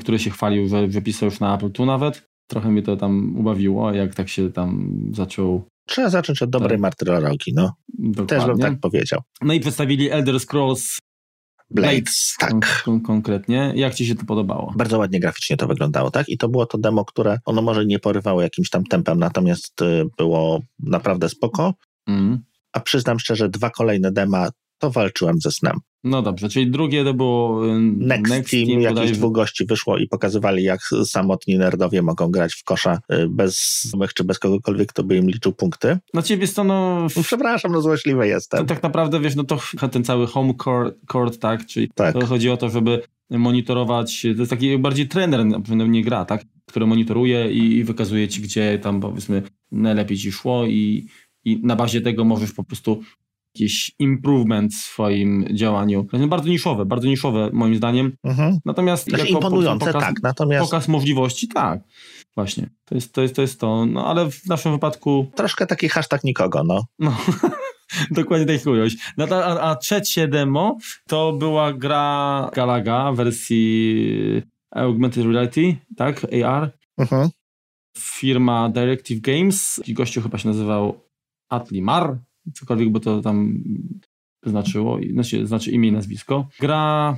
który 0.00 0.18
się 0.18 0.30
chwalił, 0.30 0.68
że 0.68 0.88
wypisał 0.88 1.28
już 1.28 1.40
na 1.40 1.54
Apple 1.56 1.70
tu 1.70 1.86
nawet. 1.86 2.28
Trochę 2.46 2.70
mnie 2.70 2.82
to 2.82 2.96
tam 2.96 3.36
ubawiło, 3.36 3.92
jak 3.92 4.14
tak 4.14 4.28
się 4.28 4.52
tam 4.52 4.98
zaczął 5.12 5.64
Trzeba 5.86 6.10
zacząć 6.10 6.42
od 6.42 6.50
dobrej 6.50 6.70
tak. 6.70 6.80
martyrologii, 6.80 7.52
no. 7.54 7.72
Dokładnie. 7.88 8.26
Też 8.26 8.46
bym 8.46 8.58
tak 8.58 8.80
powiedział. 8.80 9.20
No 9.42 9.54
i 9.54 9.60
przedstawili 9.60 10.10
Elder 10.10 10.40
Scrolls 10.40 11.00
Blades, 11.70 11.94
Blades 11.94 12.34
tak. 12.38 12.82
Kon 12.84 13.00
konkretnie. 13.00 13.72
Jak 13.76 13.94
ci 13.94 14.06
się 14.06 14.14
to 14.14 14.24
podobało? 14.24 14.72
Bardzo 14.76 14.98
ładnie 14.98 15.20
graficznie 15.20 15.56
to 15.56 15.66
wyglądało, 15.66 16.10
tak? 16.10 16.28
I 16.28 16.38
to 16.38 16.48
było 16.48 16.66
to 16.66 16.78
demo, 16.78 17.04
które 17.04 17.38
ono 17.44 17.62
może 17.62 17.86
nie 17.86 17.98
porywało 17.98 18.42
jakimś 18.42 18.70
tam 18.70 18.84
tempem, 18.84 19.18
natomiast 19.18 19.82
y, 19.82 20.04
było 20.18 20.60
naprawdę 20.78 21.28
spoko. 21.28 21.74
Mm. 22.06 22.44
A 22.72 22.80
przyznam 22.80 23.18
szczerze, 23.18 23.48
dwa 23.48 23.70
kolejne 23.70 24.12
dema 24.12 24.48
to 24.78 24.90
walczyłem 24.90 25.40
ze 25.40 25.50
snem. 25.50 25.78
No 26.04 26.22
dobrze, 26.22 26.48
czyli 26.48 26.70
drugie 26.70 27.04
to 27.04 27.14
było 27.14 27.66
y, 27.66 27.80
Next, 27.80 28.32
Next 28.32 28.50
Team, 28.50 28.66
Team 28.66 28.80
jakieś 28.80 29.18
dwóch 29.18 29.32
gości 29.32 29.66
wyszło 29.66 29.98
i 29.98 30.08
pokazywali, 30.08 30.62
jak 30.62 30.80
samotni 31.04 31.58
nerdowie 31.58 32.02
mogą 32.02 32.30
grać 32.30 32.54
w 32.54 32.64
kosza 32.64 32.98
y, 33.12 33.28
bez 33.28 33.82
znajomych 33.84 34.14
czy 34.14 34.24
bez 34.24 34.38
kogokolwiek, 34.38 34.88
kto 34.88 35.04
by 35.04 35.16
im 35.16 35.30
liczył 35.30 35.52
punkty. 35.52 35.98
No 36.14 36.22
ciebie 36.22 36.48
to 36.48 36.64
no... 36.64 37.06
no... 37.16 37.22
Przepraszam, 37.22 37.72
no 37.72 37.80
złośliwy 37.80 38.28
jestem. 38.28 38.60
To 38.60 38.66
tak 38.66 38.82
naprawdę, 38.82 39.20
wiesz, 39.20 39.36
no 39.36 39.44
to 39.44 39.58
ten 39.90 40.04
cały 40.04 40.26
home 40.26 40.54
court, 40.54 40.96
court 41.06 41.38
tak, 41.38 41.66
czyli 41.66 41.90
tak. 41.94 42.14
to 42.14 42.26
chodzi 42.26 42.50
o 42.50 42.56
to, 42.56 42.70
żeby 42.70 43.02
monitorować, 43.30 44.22
to 44.22 44.28
jest 44.28 44.50
taki 44.50 44.78
bardziej 44.78 45.08
trener, 45.08 45.40
nie 45.88 46.04
gra, 46.04 46.24
tak, 46.24 46.44
który 46.66 46.86
monitoruje 46.86 47.52
i 47.52 47.84
wykazuje 47.84 48.28
ci, 48.28 48.40
gdzie 48.40 48.78
tam 48.78 49.00
powiedzmy 49.00 49.42
najlepiej 49.72 50.18
ci 50.18 50.32
szło 50.32 50.66
i, 50.66 51.06
i 51.44 51.60
na 51.62 51.76
bazie 51.76 52.00
tego 52.00 52.24
możesz 52.24 52.52
po 52.52 52.64
prostu 52.64 53.02
jakiś 53.54 53.92
improvement 53.98 54.72
w 54.74 54.76
swoim 54.76 55.46
działaniu. 55.52 56.06
Bardzo 56.28 56.48
niszowe, 56.48 56.84
bardzo 56.84 57.08
niszowe 57.08 57.50
moim 57.52 57.76
zdaniem. 57.76 58.16
Mhm. 58.24 58.58
Natomiast 58.64 59.08
znaczy 59.08 59.26
imponujące, 59.26 59.86
pokaz, 59.86 60.02
tak. 60.02 60.22
Natomiast... 60.22 60.64
pokaz 60.64 60.88
możliwości, 60.88 61.48
tak. 61.48 61.80
Właśnie. 62.34 62.70
To 62.84 62.94
jest 62.94 63.14
to, 63.14 63.22
jest, 63.22 63.36
to, 63.36 63.42
jest 63.42 63.60
to. 63.60 63.86
No 63.86 64.06
ale 64.06 64.30
w 64.30 64.46
naszym 64.46 64.72
wypadku... 64.72 65.30
Troszkę 65.34 65.66
taki 65.66 65.88
hashtag 65.88 66.24
nikogo, 66.24 66.64
no. 66.64 66.84
no. 66.98 67.16
Dokładnie 68.10 68.58
tak 68.58 68.66
ująć. 68.66 68.96
No 69.16 69.26
a, 69.30 69.60
a 69.60 69.76
trzecie 69.76 70.28
demo 70.28 70.78
to 71.06 71.32
była 71.32 71.72
gra 71.72 72.50
Galaga 72.54 73.12
w 73.12 73.16
wersji 73.16 74.42
Augmented 74.70 75.24
Reality, 75.24 75.76
tak? 75.96 76.26
AR. 76.44 76.70
Mhm. 76.98 77.28
Firma 77.98 78.68
Directive 78.68 79.20
Games. 79.20 79.80
Gościu 79.88 80.22
chyba 80.22 80.38
się 80.38 80.48
nazywał 80.48 81.00
Atlimar 81.48 82.18
cokolwiek 82.54 82.92
by 82.92 83.00
to 83.00 83.20
tam 83.20 83.64
znaczyło, 84.46 84.98
znaczy, 85.12 85.46
znaczy 85.46 85.70
imię 85.70 85.88
i 85.88 85.92
nazwisko. 85.92 86.48
Gra, 86.60 87.16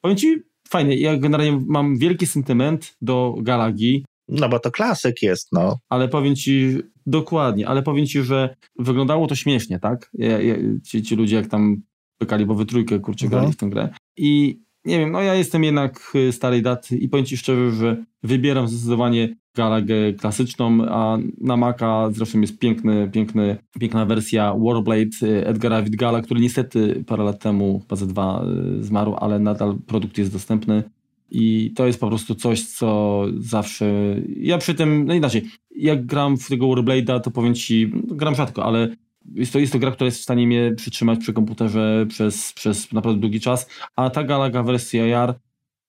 powiem 0.00 0.16
Ci, 0.16 0.36
fajnie. 0.68 0.96
Ja 0.96 1.16
generalnie 1.16 1.64
mam 1.66 1.98
wielki 1.98 2.26
sentyment 2.26 2.96
do 3.00 3.34
Galagi. 3.42 4.04
No 4.28 4.48
bo 4.48 4.58
to 4.58 4.70
klasyk 4.70 5.22
jest, 5.22 5.52
no. 5.52 5.78
Ale 5.88 6.08
powiem 6.08 6.36
ci, 6.36 6.78
dokładnie, 7.06 7.68
ale 7.68 7.82
powiem 7.82 8.06
ci, 8.06 8.22
że 8.22 8.56
wyglądało 8.78 9.26
to 9.26 9.34
śmiesznie, 9.34 9.78
tak? 9.78 10.10
Ja, 10.14 10.40
ja, 10.40 10.54
ci, 10.84 11.02
ci 11.02 11.16
ludzie 11.16 11.36
jak 11.36 11.46
tam 11.46 11.82
pykali, 12.18 12.46
bo 12.46 12.54
we 12.54 12.66
trójkę, 12.66 12.98
kurczę, 12.98 13.26
mhm. 13.26 13.40
grali 13.40 13.54
w 13.54 13.56
tę 13.56 13.68
grę. 13.68 13.88
I 14.16 14.60
nie 14.84 14.98
wiem, 14.98 15.12
no 15.12 15.22
ja 15.22 15.34
jestem 15.34 15.64
jednak 15.64 16.12
y, 16.14 16.32
starej 16.32 16.62
daty 16.62 16.96
i 16.96 17.08
powiem 17.08 17.26
Ci 17.26 17.36
szczerze, 17.36 17.70
że 17.70 18.04
wybieram 18.22 18.68
zdecydowanie 18.68 19.36
Galagę 19.54 20.12
klasyczną, 20.12 20.78
a 20.88 21.18
na 21.40 21.56
Maca 21.56 22.10
zresztą 22.10 22.40
jest 22.40 22.58
piękny, 22.58 23.10
piękny, 23.12 23.56
piękna 23.80 24.06
wersja 24.06 24.54
Warblade 24.54 25.16
y, 25.22 25.46
Edgara 25.46 25.82
Widgala, 25.82 26.22
który 26.22 26.40
niestety 26.40 27.04
parę 27.06 27.24
lat 27.24 27.42
temu, 27.42 27.80
chyba 27.80 27.96
ze 27.96 28.06
dwa, 28.06 28.44
y, 28.78 28.84
zmarł, 28.84 29.14
ale 29.20 29.38
nadal 29.38 29.76
produkt 29.86 30.18
jest 30.18 30.32
dostępny. 30.32 30.82
I 31.30 31.72
to 31.76 31.86
jest 31.86 32.00
po 32.00 32.08
prostu 32.08 32.34
coś, 32.34 32.64
co 32.64 33.24
zawsze. 33.38 34.16
Ja 34.36 34.58
przy 34.58 34.74
tym, 34.74 35.04
no 35.06 35.14
inaczej, 35.14 35.44
jak 35.76 36.06
gram 36.06 36.36
w 36.36 36.48
tego 36.48 36.66
Warblade'a, 36.66 37.20
to 37.20 37.30
powiem 37.30 37.54
ci, 37.54 37.92
gram 37.94 38.34
rzadko, 38.34 38.64
ale 38.64 38.88
jest 39.34 39.52
to, 39.52 39.58
jest 39.58 39.72
to 39.72 39.78
gra, 39.78 39.90
która 39.90 40.06
jest 40.06 40.18
w 40.18 40.22
stanie 40.22 40.46
mnie 40.46 40.72
przytrzymać 40.76 41.18
przy 41.18 41.32
komputerze 41.32 42.06
przez, 42.08 42.52
przez 42.52 42.92
naprawdę 42.92 43.20
długi 43.20 43.40
czas, 43.40 43.68
a 43.96 44.10
ta 44.10 44.24
Galaga 44.24 44.62
wersja 44.62 45.06
JAR 45.06 45.34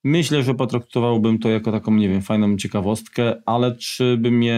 myślę, 0.03 0.43
że 0.43 0.55
potraktowałbym 0.55 1.39
to 1.39 1.49
jako 1.49 1.71
taką, 1.71 1.95
nie 1.95 2.09
wiem, 2.09 2.21
fajną 2.21 2.57
ciekawostkę, 2.57 3.41
ale 3.45 3.75
czy 3.75 4.17
by 4.17 4.31
mnie 4.31 4.57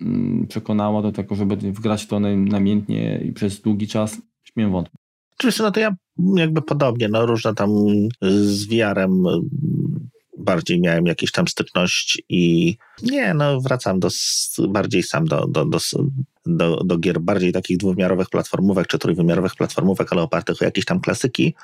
mm, 0.00 0.46
przekonała 0.48 1.02
do 1.02 1.12
tego, 1.12 1.34
żeby 1.34 1.56
wgrać 1.56 2.06
to 2.06 2.20
namiętnie 2.20 3.20
i 3.24 3.32
przez 3.32 3.60
długi 3.60 3.88
czas, 3.88 4.16
śmiem 4.44 4.72
wątpić. 4.72 5.00
Oczywiście, 5.38 5.62
no 5.62 5.70
to 5.70 5.80
ja 5.80 5.94
jakby 6.36 6.62
podobnie, 6.62 7.08
no 7.08 7.26
różne 7.26 7.54
tam 7.54 7.70
z 8.20 8.66
VR-em 8.66 9.24
bardziej 10.38 10.80
miałem 10.80 11.06
jakieś 11.06 11.32
tam 11.32 11.48
styczność 11.48 12.22
i 12.28 12.76
nie, 13.02 13.34
no 13.34 13.60
wracam 13.60 14.00
do, 14.00 14.08
bardziej 14.68 15.02
sam 15.02 15.24
do, 15.24 15.46
do, 15.46 15.64
do, 15.64 15.78
do, 16.46 16.76
do 16.84 16.98
gier 16.98 17.20
bardziej 17.20 17.52
takich 17.52 17.76
dwuwymiarowych 17.76 18.28
platformówek 18.28 18.86
czy 18.86 18.98
trójwymiarowych 18.98 19.54
platformówek, 19.54 20.12
ale 20.12 20.22
opartych 20.22 20.62
o 20.62 20.64
jakieś 20.64 20.84
tam 20.84 21.00
klasyki. 21.00 21.54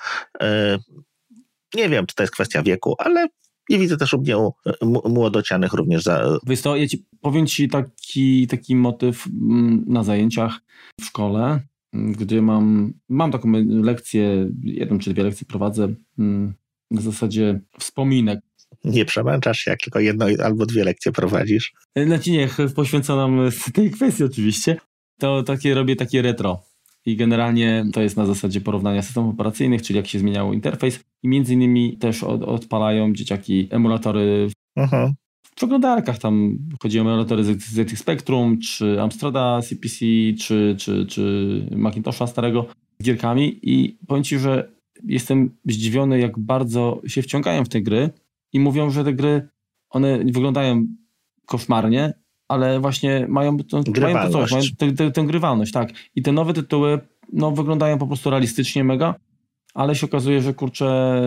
Nie 1.74 1.88
wiem, 1.88 2.06
czy 2.06 2.14
to 2.14 2.22
jest 2.22 2.32
kwestia 2.32 2.62
wieku, 2.62 2.94
ale 2.98 3.28
nie 3.68 3.78
widzę 3.78 3.96
też 3.96 4.14
u 4.14 4.20
mnie 4.20 4.36
młodocianych 5.04 5.72
również 5.72 6.02
za... 6.02 6.38
Wiesz 6.46 6.62
to, 6.62 6.76
ja 6.76 6.88
ci 6.88 7.06
powiem 7.20 7.46
ci 7.46 7.68
taki, 7.68 8.46
taki 8.46 8.76
motyw 8.76 9.26
mm, 9.26 9.84
na 9.86 10.04
zajęciach 10.04 10.60
w 11.00 11.04
szkole, 11.04 11.60
gdzie 11.92 12.42
mam, 12.42 12.92
mam 13.08 13.32
taką 13.32 13.52
lekcję, 13.68 14.50
jedną 14.62 14.98
czy 14.98 15.14
dwie 15.14 15.22
lekcje 15.22 15.46
prowadzę 15.46 15.94
mm, 16.18 16.54
na 16.90 17.00
zasadzie 17.00 17.60
wspominek 17.78 18.40
nie 18.84 19.04
przemęczasz 19.04 19.58
się, 19.58 19.70
jak 19.70 19.80
tylko 19.80 20.00
jedno 20.00 20.26
albo 20.44 20.66
dwie 20.66 20.84
lekcje 20.84 21.12
prowadzisz. 21.12 21.72
Znaczy 22.06 22.30
nie, 22.30 22.48
poświęconą 22.74 23.48
tej 23.74 23.90
kwestii 23.90 24.24
oczywiście. 24.24 24.76
To 25.18 25.42
takie 25.42 25.74
robię 25.74 25.96
takie 25.96 26.22
retro. 26.22 26.62
I 27.09 27.16
generalnie 27.16 27.86
to 27.92 28.00
jest 28.00 28.16
na 28.16 28.26
zasadzie 28.26 28.61
porównania 28.61 29.02
systemów 29.02 29.34
operacyjnych, 29.34 29.82
czyli 29.82 29.96
jak 29.96 30.06
się 30.06 30.18
zmieniał 30.18 30.52
interfejs. 30.52 31.00
I 31.22 31.28
między 31.28 31.54
innymi 31.54 31.96
też 31.96 32.24
od, 32.24 32.42
odpalają 32.42 33.12
dzieciaki 33.12 33.68
emulatory 33.70 34.48
uh-huh. 34.78 35.12
w 35.42 35.54
przeglądarkach. 35.54 36.18
Tam 36.18 36.59
chodzi 36.82 36.98
o 36.98 37.02
emulatory 37.02 37.44
ZX 37.44 37.98
Spectrum, 37.98 38.59
czy 38.59 39.02
Amstrada 39.02 39.61
CPC, 39.62 39.96
czy, 40.38 40.76
czy, 40.78 41.06
czy 41.06 41.62
Macintosha 41.76 42.26
starego 42.26 42.66
z 42.98 43.04
gierkami. 43.04 43.59
I 43.62 43.98
powiem 44.06 44.24
Ci, 44.24 44.38
że 44.38 44.72
jestem 45.04 45.50
zdziwiony, 45.64 46.18
jak 46.18 46.38
bardzo 46.38 47.00
się 47.06 47.22
wciągają 47.22 47.64
w 47.64 47.68
te 47.68 47.80
gry 47.80 48.11
i 48.52 48.61
mówią, 48.61 48.90
że 48.90 49.04
te 49.04 49.12
gry, 49.12 49.48
one 49.90 50.18
wyglądają 50.18 50.86
koszmarnie, 51.46 52.12
ale 52.49 52.80
właśnie 52.80 53.26
mają, 53.28 53.57
to, 53.57 53.82
mają 54.01 54.26
to 54.26 54.32
coś, 54.32 54.51
mają 54.51 54.64
tę, 54.78 54.92
tę, 54.92 55.11
tę 55.11 55.24
grywalność, 55.24 55.72
tak. 55.72 55.92
I 56.14 56.22
te 56.22 56.32
nowe 56.32 56.53
tytuły, 56.53 56.99
no 57.32 57.51
wyglądają 57.51 57.99
po 57.99 58.07
prostu 58.07 58.30
realistycznie 58.30 58.84
mega, 58.84 59.14
ale 59.74 59.94
się 59.94 60.07
okazuje, 60.07 60.42
że 60.42 60.55
kurczę, 60.55 61.20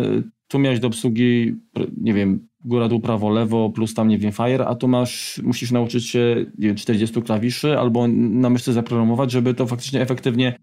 tu 0.48 0.60
miałeś 0.60 0.80
do 0.80 0.88
obsługi, 0.88 1.56
nie 1.98 2.14
wiem, 2.14 2.48
góra, 2.66 2.88
dół, 2.88 3.00
prawo, 3.00 3.30
lewo, 3.30 3.70
plus 3.70 3.94
tam, 3.94 4.08
nie 4.08 4.18
wiem, 4.18 4.32
fire, 4.32 4.68
a 4.68 4.76
tu 4.76 4.88
masz, 4.88 5.42
musisz 5.44 5.72
nauczyć 5.72 6.10
się, 6.10 6.46
nie 6.58 6.68
wiem, 6.68 6.76
40 6.76 7.22
klawiszy 7.22 7.80
albo 7.80 8.08
na 8.08 8.50
myszce 8.50 8.74
zaprogramować, 8.74 9.32
żeby 9.32 9.54
to 9.54 9.68
faktycznie 9.68 10.02
efektywnie, 10.02 10.60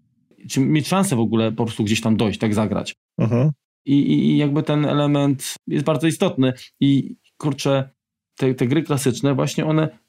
czy 0.49 0.59
mieć 0.59 0.87
szansę 0.87 1.15
w 1.15 1.19
ogóle 1.19 1.51
po 1.51 1.65
prostu 1.65 1.83
gdzieś 1.83 2.01
tam 2.01 2.17
dojść, 2.17 2.39
tak 2.39 2.53
zagrać. 2.53 2.95
Uh-huh. 3.21 3.49
I, 3.85 4.13
I, 4.13 4.37
jakby 4.37 4.63
ten 4.63 4.85
element 4.85 5.55
jest 5.67 5.85
bardzo 5.85 6.07
istotny. 6.07 6.53
I 6.79 7.15
kurczę, 7.37 7.89
te, 8.35 8.53
te 8.53 8.67
gry 8.67 8.83
klasyczne, 8.83 9.35
właśnie 9.35 9.65
one, 9.65 9.99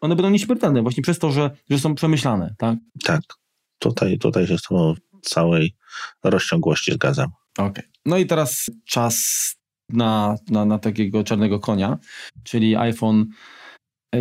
one 0.00 0.16
będą 0.16 0.30
nieśmiertelne, 0.30 0.82
właśnie 0.82 1.02
przez 1.02 1.18
to, 1.18 1.32
że, 1.32 1.50
że 1.70 1.78
są 1.78 1.94
przemyślane, 1.94 2.54
tak? 2.58 2.78
Tak. 3.04 3.20
Tutaj, 3.78 4.18
tutaj 4.18 4.46
się 4.46 4.58
z 4.58 4.62
tobą 4.62 4.94
całej 5.22 5.74
rozciągłości 6.24 6.92
zgadzam. 6.92 7.30
Okej. 7.58 7.70
Okay. 7.70 7.84
No 8.06 8.18
i 8.18 8.26
teraz 8.26 8.70
czas 8.84 9.16
na, 9.88 10.36
na, 10.50 10.64
na 10.64 10.78
takiego 10.78 11.24
czarnego 11.24 11.60
konia, 11.60 11.98
czyli 12.44 12.76
iPhone 12.76 13.26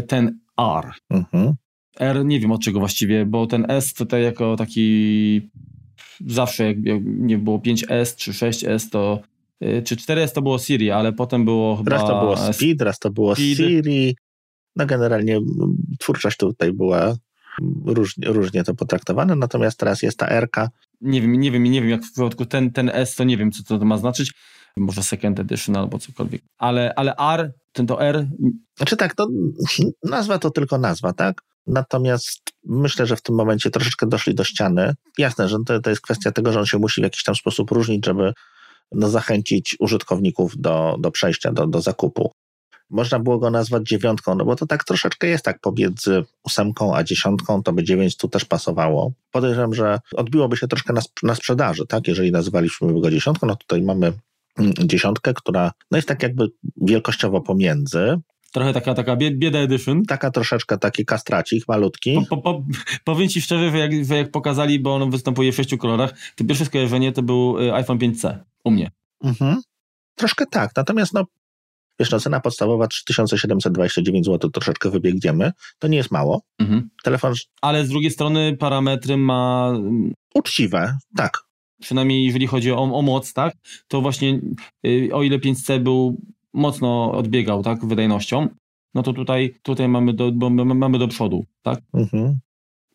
ten 0.07 0.39
R. 0.57 0.91
Mhm. 1.09 1.53
R 1.99 2.25
nie 2.25 2.39
wiem 2.39 2.51
od 2.51 2.61
czego 2.61 2.80
właściwie, 2.80 3.25
bo 3.25 3.47
ten 3.47 3.65
S 3.69 3.93
tutaj 3.93 4.23
jako 4.23 4.55
taki 4.55 5.49
zawsze 6.27 6.63
jak, 6.63 6.86
jak 6.86 7.01
nie 7.05 7.38
było 7.38 7.57
5S 7.57 8.15
czy 8.15 8.32
6S, 8.32 8.89
to 8.89 9.19
y, 9.63 9.82
czy 9.86 9.95
4S 9.95 10.32
to 10.32 10.41
było 10.41 10.59
Siri, 10.59 10.91
ale 10.91 11.13
potem 11.13 11.45
było 11.45 11.77
chyba... 11.77 11.91
Raz 11.91 12.01
to 12.01 12.19
było 12.19 12.53
Speed, 12.53 12.86
raz 12.86 12.99
to 12.99 13.11
było 13.11 13.36
Speed. 13.36 13.55
Siri. 13.55 14.15
No 14.76 14.86
generalnie 14.86 15.39
twórczość 15.99 16.38
tutaj 16.38 16.74
była 16.74 17.15
różnie, 17.86 18.28
różnie 18.28 18.63
to 18.63 18.74
potraktowane, 18.74 19.36
natomiast 19.36 19.80
teraz 19.80 20.01
jest 20.01 20.20
ta 20.20 20.28
R. 20.28 20.49
Nie 21.01 21.22
wiem, 21.22 21.39
nie 21.39 21.51
wiem, 21.51 21.63
nie 21.63 21.82
wiem, 21.82 21.89
jak 21.89 22.03
w 22.03 22.11
przypadku 22.11 22.45
ten, 22.45 22.72
ten 22.72 22.89
S, 22.93 23.15
to 23.15 23.24
nie 23.24 23.38
wiem, 23.38 23.51
co 23.51 23.80
to 23.80 23.86
ma 23.86 23.97
znaczyć. 23.97 24.34
Może 24.78 25.03
second 25.03 25.39
edition 25.39 25.76
albo 25.76 25.99
cokolwiek. 25.99 26.41
Ale, 26.57 26.93
ale 26.95 27.15
R, 27.15 27.53
ten 27.72 27.88
to 27.88 28.01
R. 28.01 28.28
Znaczy 28.78 28.97
tak, 28.97 29.15
to 29.15 29.28
nazwa 30.03 30.39
to 30.39 30.49
tylko 30.49 30.78
nazwa, 30.78 31.13
tak? 31.13 31.41
Natomiast 31.67 32.41
myślę, 32.65 33.05
że 33.05 33.15
w 33.15 33.22
tym 33.22 33.36
momencie 33.36 33.70
troszeczkę 33.70 34.07
doszli 34.07 34.36
do 34.36 34.43
ściany. 34.43 34.93
Jasne, 35.17 35.49
że 35.49 35.57
to, 35.65 35.80
to 35.80 35.89
jest 35.89 36.01
kwestia 36.01 36.32
tego, 36.32 36.51
że 36.51 36.59
on 36.59 36.65
się 36.65 36.78
musi 36.78 37.01
w 37.01 37.03
jakiś 37.03 37.24
tam 37.24 37.36
sposób 37.36 37.72
różnić, 37.72 38.05
żeby 38.05 38.34
no, 38.91 39.09
zachęcić 39.09 39.76
użytkowników 39.80 40.57
do, 40.57 40.95
do 40.99 41.11
przejścia, 41.11 41.51
do, 41.51 41.67
do 41.67 41.82
zakupu. 41.82 42.32
Można 42.90 43.20
było 43.20 43.40
go 43.40 43.50
nazwać 43.50 43.84
dziewiątką, 43.88 44.36
no 44.36 44.46
bo 44.46 44.56
to 44.56 44.66
tak 44.66 44.84
troszeczkę 44.84 45.28
jest 45.28 45.46
tak 45.46 45.60
pomiędzy 45.60 46.24
ósemką 46.44 46.96
a 46.96 47.04
dziesiątką, 47.04 47.64
to 47.64 47.74
by 47.74 47.84
dziewięć 47.84 48.18
tu 48.18 48.28
też 48.28 48.46
pasowało. 48.46 49.12
Podejrzewam, 49.32 49.74
że 49.74 50.00
odbiłoby 50.16 50.58
się 50.58 50.68
troszkę 50.68 50.94
na, 50.94 51.02
na 51.24 51.36
sprzedaży, 51.36 51.88
tak? 51.88 52.08
Jeżeli 52.08 52.32
nazywaliśmy 52.32 53.02
go 53.02 53.12
dziesiątką, 53.12 53.48
no 53.48 53.56
tutaj 53.56 53.82
mamy 53.82 54.14
mm, 54.58 54.74
dziesiątkę, 54.74 55.34
która 55.34 55.72
no 55.92 55.98
jest 55.98 56.08
tak 56.08 56.24
jakby 56.24 56.48
wielkościowo 56.82 57.42
pomiędzy, 57.42 58.20
Trochę 58.52 58.74
taka, 58.74 58.94
taka 58.94 59.16
bieda 59.16 59.60
edition. 59.60 60.06
Taka 60.06 60.32
troszeczkę 60.32 60.78
taki 60.78 61.06
kastracik 61.06 61.68
malutki. 61.68 62.14
Po, 62.30 62.38
po, 62.38 62.38
po, 62.38 62.64
powiem 63.04 63.30
ci 63.30 63.42
szczerze, 63.42 63.72
że 63.72 63.78
jak, 63.78 64.06
że 64.06 64.18
jak 64.18 64.32
pokazali, 64.32 64.80
bo 64.80 64.96
on 64.96 65.12
występuje 65.12 65.52
w 65.52 65.56
sześciu 65.56 65.78
kolorach, 65.78 66.14
to 66.36 66.46
pierwsze 66.46 66.66
skojarzenie 66.66 67.12
to 67.12 67.24
był 67.24 67.60
y, 67.60 67.74
iPhone 67.74 67.98
5C 67.98 68.38
u 68.64 68.72
mnie. 68.72 68.92
Mhm. 69.24 69.62
Troszkę 70.16 70.46
tak, 70.46 70.72
natomiast 70.76 71.14
no 71.14 71.26
wiesz, 72.00 72.12
no 72.12 72.20
cena 72.20 72.39
podstawowa 72.39 72.88
3729 72.88 74.26
zł, 74.26 74.50
troszeczkę 74.50 74.89
wybiegniemy, 74.89 75.52
to 75.80 75.88
nie 75.88 75.97
jest 75.97 76.12
mało. 76.12 76.41
Mhm. 76.60 76.89
Telefon... 77.04 77.34
Ale 77.62 77.86
z 77.86 77.89
drugiej 77.89 78.12
strony 78.12 78.58
parametry 78.58 79.18
ma... 79.18 79.74
Uczciwe, 80.36 80.97
tak. 81.16 81.43
Przynajmniej 81.82 82.26
jeżeli 82.26 82.47
chodzi 82.47 82.72
o, 82.72 82.78
o 82.78 83.02
moc, 83.02 83.34
tak, 83.34 83.54
to 83.88 84.02
właśnie 84.02 84.39
y, 84.86 85.10
o 85.14 85.24
ile 85.24 85.39
5C 85.39 85.80
był 85.80 86.22
mocno 86.54 87.12
odbiegał, 87.12 87.64
tak, 87.64 87.86
wydajnością, 87.86 88.47
no 88.93 89.04
to 89.04 89.14
tutaj, 89.14 89.56
tutaj 89.64 89.88
mamy, 89.88 90.14
do, 90.14 90.32
mamy 90.52 91.00
do 91.00 91.08
przodu, 91.08 91.45
tak? 91.62 91.80
Mhm. 91.93 92.39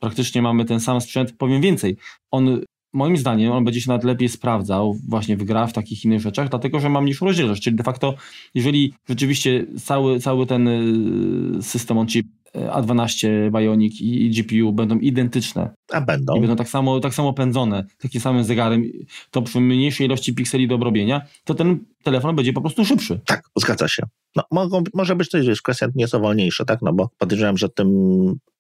Praktycznie 0.01 0.43
mamy 0.43 0.65
ten 0.65 0.81
sam 0.81 1.01
sprzęt. 1.01 1.37
Powiem 1.39 1.61
więcej, 1.63 1.97
on 2.31 2.61
moim 2.95 3.17
zdaniem 3.17 3.53
on 3.53 3.65
będzie 3.65 3.81
się 3.81 3.89
nawet 3.89 4.05
lepiej 4.05 4.29
sprawdzał 4.29 4.97
właśnie 5.09 5.37
w 5.37 5.45
grach, 5.45 5.71
w 5.71 5.73
takich 5.73 6.05
innych 6.05 6.21
rzeczach, 6.21 6.49
dlatego 6.49 6.81
że 6.81 6.89
mam 6.89 7.05
niższą 7.05 7.27
rozdzielczość, 7.27 7.63
czyli 7.63 7.77
de 7.77 7.85
facto 7.85 8.15
jeżeli 8.55 8.95
rzeczywiście 9.09 9.67
cały, 9.85 10.21
cały 10.21 10.47
ten 10.47 10.69
y, 10.69 11.63
system 11.63 11.99
on 11.99 12.07
chip 12.07 12.27
A12 12.55 13.51
Bionic 13.51 14.01
i 14.01 14.31
GPU 14.31 14.73
będą 14.73 14.99
identyczne. 14.99 15.71
A 15.93 16.01
będą. 16.01 16.37
I 16.37 16.41
będą 16.41 16.57
tak 16.57 16.69
samo, 16.69 17.01
tak 17.01 17.15
samo 17.15 17.33
pędzone, 17.33 17.85
takim 17.99 18.21
samym 18.21 18.45
zegarem, 18.45 18.85
to 19.31 19.43
przy 19.43 19.61
mniejszej 19.61 20.07
ilości 20.07 20.35
pikseli 20.35 20.69
do 20.69 20.75
obrobienia, 20.75 21.21
to 21.45 21.55
ten 21.55 21.79
telefon 22.03 22.37
będzie 22.37 22.53
po 22.53 22.61
prostu 22.61 22.85
szybszy. 22.85 23.21
Tak, 23.27 23.43
zgadza 23.57 23.89
się. 23.89 24.03
No, 24.37 24.43
mogą, 24.51 24.83
może 24.95 25.17
być 25.17 25.31
to 25.31 25.39
jest 25.39 25.63
kwestia 25.63 25.87
nieco 25.95 26.21
wolniejsza, 26.21 26.65
tak? 26.65 26.83
No 26.83 26.93
bo 26.93 27.11
podejrzewam, 27.19 27.57
że 27.57 27.69
tym 27.69 27.89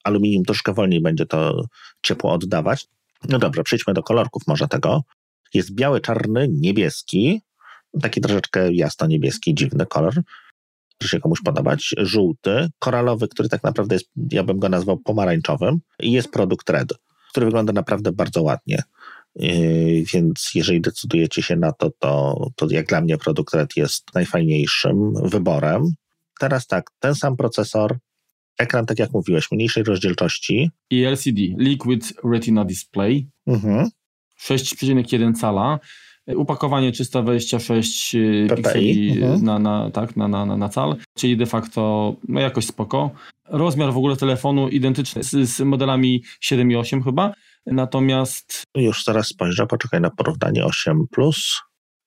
aluminium 0.05 0.45
troszkę 0.45 0.75
wolniej 0.75 1.01
będzie 1.01 1.27
to 1.27 1.65
ciepło 2.03 2.33
oddawać. 2.33 2.87
No 3.29 3.39
dobrze, 3.39 3.63
przejdźmy 3.63 3.95
do 3.95 4.03
kolorków 4.03 4.43
może 4.47 4.69
tego. 4.69 5.03
Jest 5.55 5.75
biały, 5.75 6.01
czarny, 6.01 6.49
niebieski 6.51 7.41
taki 8.03 8.21
troszeczkę 8.21 8.73
jasno-niebieski, 8.73 9.55
dziwny 9.55 9.87
kolor, 9.87 10.15
może 11.01 11.11
się 11.11 11.21
komuś 11.21 11.39
podobać, 11.45 11.95
żółty, 11.99 12.69
koralowy, 12.79 13.29
który 13.29 13.49
tak 13.49 13.63
naprawdę 13.63 13.95
jest, 13.95 14.07
ja 14.33 14.43
bym 14.43 14.59
go 14.59 14.69
nazwał 14.69 14.99
pomarańczowym 14.99 15.81
i 16.01 16.13
jest 16.13 16.31
produkt 16.31 16.71
Red, 16.71 16.89
który 17.31 17.47
wygląda 17.47 17.73
naprawdę 17.73 18.13
bardzo 18.13 18.43
ładnie. 18.43 18.83
Yy, 19.37 20.05
więc 20.13 20.51
jeżeli 20.55 20.81
decydujecie 20.81 21.43
się 21.43 21.57
na 21.57 21.73
to, 21.73 21.91
to, 21.99 22.37
to 22.57 22.67
jak 22.71 22.87
dla 22.87 23.01
mnie 23.01 23.19
produkt 23.19 23.55
Red 23.55 23.77
jest 23.77 24.15
najfajniejszym 24.15 25.13
wyborem. 25.23 25.83
Teraz 26.41 26.67
tak, 26.67 26.91
ten 26.99 27.15
sam 27.15 27.37
procesor, 27.37 27.99
ekran, 28.59 28.87
tak 28.87 28.99
jak 28.99 29.13
mówiłeś, 29.13 29.51
mniejszej 29.53 29.85
rozdzielczości. 29.85 30.71
I 30.91 31.05
LCD, 31.05 31.41
Liquid 31.59 32.13
Retina 32.33 32.65
Display, 32.65 33.29
mhm. 33.47 33.89
6,1 34.41 35.35
cala, 35.35 35.79
Upakowanie 36.27 36.93
326 36.93 38.15
y, 38.15 38.47
PPI. 38.49 38.57
pikseli 38.57 39.23
mhm. 39.23 39.45
na, 39.45 39.59
na, 39.59 39.91
tak, 39.91 40.17
na, 40.17 40.29
na, 40.29 40.57
na 40.57 40.69
cal, 40.69 40.97
czyli 41.19 41.37
de 41.37 41.47
facto 41.47 42.15
no 42.29 42.41
jakoś 42.41 42.67
spoko. 42.67 43.11
Rozmiar 43.49 43.93
w 43.93 43.97
ogóle 43.97 44.17
telefonu 44.17 44.69
identyczny 44.69 45.23
z, 45.23 45.31
z 45.31 45.61
modelami 45.61 46.23
7 46.41 46.71
i 46.71 46.77
8 46.77 47.03
chyba, 47.03 47.33
natomiast... 47.67 48.63
Już 48.77 49.05
zaraz 49.05 49.27
spojrzę, 49.27 49.67
poczekaj 49.67 50.01
na 50.01 50.11
porównanie 50.11 50.65
8+. 50.65 51.05
Plus. 51.11 51.61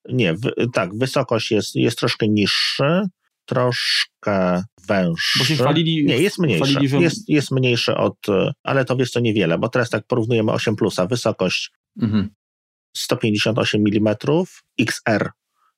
Nie, 0.10 0.34
w, 0.34 0.40
tak, 0.74 0.98
wysokość 0.98 1.52
jest, 1.52 1.76
jest 1.76 2.00
troszkę 2.00 2.28
niższy, 2.28 3.02
troszkę 3.48 4.64
węższy. 4.88 5.40
Bo 5.40 5.46
się 5.46 5.56
chwalili... 5.56 6.06
Nie, 6.06 6.18
jest 6.18 6.40
mniejszy. 6.40 6.88
Że... 6.88 6.98
jest, 6.98 7.30
jest 7.30 7.52
mniejszy 7.52 7.96
od... 7.96 8.18
Ale 8.64 8.86
to 8.86 8.96
wiesz 8.96 9.12
co, 9.12 9.20
niewiele, 9.20 9.58
bo 9.58 9.70
teraz 9.70 9.90
tak 9.90 10.08
porównujemy 10.08 10.52
8 10.52 10.76
plusa, 10.76 11.06
wysokość 11.06 11.72
mhm. 12.02 12.30
158 12.98 13.84
mm, 13.88 14.16
XR 14.80 15.30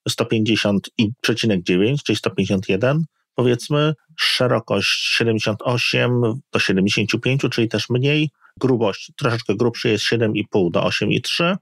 150,9, 0.10 1.96
czyli 2.06 2.16
151, 2.16 3.04
powiedzmy, 3.36 3.94
szerokość 4.18 5.16
78 5.18 6.22
do 6.54 6.60
75, 6.60 7.42
czyli 7.52 7.68
też 7.68 7.90
mniej, 7.90 8.30
grubość 8.58 9.12
troszeczkę 9.18 9.56
grubszy 9.56 9.90
jest 9.90 10.06
7,5 10.06 10.72
do 10.72 10.82
8,3, 10.82 11.56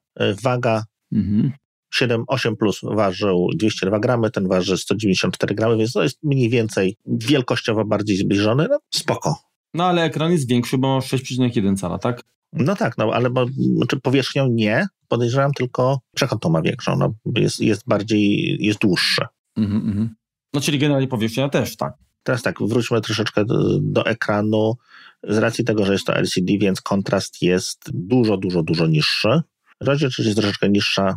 waga 0.43 0.83
mhm. 1.11 1.51
7, 1.93 2.23
8 2.27 2.55
plus 2.55 2.79
ważył 2.83 3.49
202 3.55 3.99
gramy, 3.99 4.31
ten 4.31 4.47
waży 4.47 4.77
194 4.77 5.55
gramy, 5.55 5.77
więc 5.77 5.91
to 5.91 6.03
jest 6.03 6.23
mniej 6.23 6.49
więcej 6.49 6.97
wielkościowo 7.05 7.85
bardziej 7.85 8.17
zbliżony, 8.17 8.67
no 8.69 8.79
spoko. 8.93 9.35
No 9.73 9.85
ale 9.85 10.03
ekran 10.03 10.31
jest 10.31 10.49
większy, 10.49 10.77
bo 10.77 10.95
ma 10.95 10.99
6,1 10.99 11.77
cala, 11.77 11.97
tak? 11.97 12.23
No 12.53 12.75
tak, 12.75 12.97
no 12.97 13.11
ale 13.13 13.29
bo, 13.29 13.45
znaczy 13.75 13.99
powierzchnią 13.99 14.47
nie, 14.47 14.87
podejrzewam 15.07 15.53
tylko 15.53 15.99
przekątną 16.15 16.49
ma 16.49 16.61
większą, 16.61 16.97
no, 16.97 17.13
jest, 17.35 17.59
jest 17.59 17.83
bardziej, 17.87 18.57
jest 18.59 18.79
dłuższy. 18.79 19.21
Mm 19.57 19.71
-hmm. 19.71 20.07
No 20.53 20.61
czyli 20.61 20.79
generalnie 20.79 21.07
powierzchnia 21.07 21.49
też, 21.49 21.77
tak. 21.77 21.93
Teraz 22.23 22.41
tak, 22.41 22.55
wróćmy 22.61 23.01
troszeczkę 23.01 23.45
do, 23.45 23.79
do, 23.79 24.05
ekranu. 24.05 24.75
Z 25.23 25.37
racji 25.37 25.65
tego, 25.65 25.85
że 25.85 25.93
jest 25.93 26.05
to 26.05 26.15
LCD, 26.15 26.53
więc 26.59 26.81
kontrast 26.81 27.41
jest 27.41 27.79
dużo, 27.93 28.37
dużo, 28.37 28.63
dużo 28.63 28.87
niższy. 28.87 29.41
Rozdzielczość 29.81 30.25
jest 30.25 30.39
troszeczkę 30.39 30.69
niższa, 30.69 31.15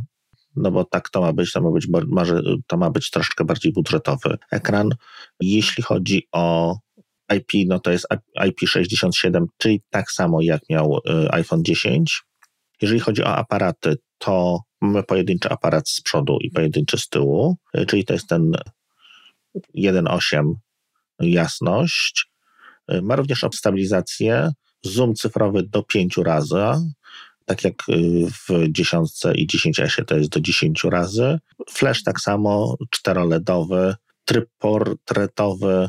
no 0.57 0.70
bo 0.70 0.84
tak 0.84 1.11
to 1.11 1.20
ma 1.20 1.32
być, 1.32 1.53
to 1.53 1.61
ma 1.61 1.70
być, 1.70 1.88
to 2.66 2.76
ma 2.76 2.90
być 2.90 3.11
troszeczkę 3.11 3.44
bardziej 3.44 3.72
budżetowy 3.72 4.38
ekran. 4.51 4.88
Jeśli 5.40 5.82
chodzi 5.82 6.28
o 6.32 6.76
IP, 7.36 7.68
no 7.68 7.80
to 7.80 7.90
jest 7.90 8.07
IP67, 8.40 9.46
czyli 9.59 9.82
tak 9.90 10.12
samo 10.12 10.42
jak 10.42 10.61
miał 10.70 10.96
y, 10.96 11.32
iPhone 11.32 11.64
10. 11.64 12.22
Jeżeli 12.82 13.01
chodzi 13.01 13.22
o 13.22 13.36
aparaty, 13.36 13.96
to 14.18 14.61
mamy 14.80 15.03
pojedynczy 15.03 15.48
aparat 15.48 15.88
z 15.88 16.01
przodu 16.01 16.38
i 16.40 16.51
pojedynczy 16.51 16.98
z 16.98 17.09
tyłu, 17.09 17.57
y, 17.78 17.86
czyli 17.86 18.05
to 18.05 18.12
jest 18.12 18.28
ten 18.28 18.53
1.8 19.74 20.53
jasność. 21.20 22.30
Y, 22.92 23.03
ma 23.03 23.16
również 23.16 23.44
stabilizację, 23.55 24.51
zoom 24.82 25.14
cyfrowy 25.14 25.62
do 25.62 25.82
5 25.82 26.16
razy, 26.16 26.64
tak 27.51 27.64
jak 27.64 27.82
w 28.48 28.68
10 28.68 29.11
i 29.34 29.46
10S 29.46 30.05
to 30.05 30.16
jest 30.16 30.30
do 30.30 30.40
10 30.40 30.84
razy. 30.84 31.38
Flash 31.70 32.03
tak 32.03 32.20
samo, 32.20 32.76
4-LEDowy, 32.96 33.94
tryb 34.24 34.48
portretowy, 34.59 35.88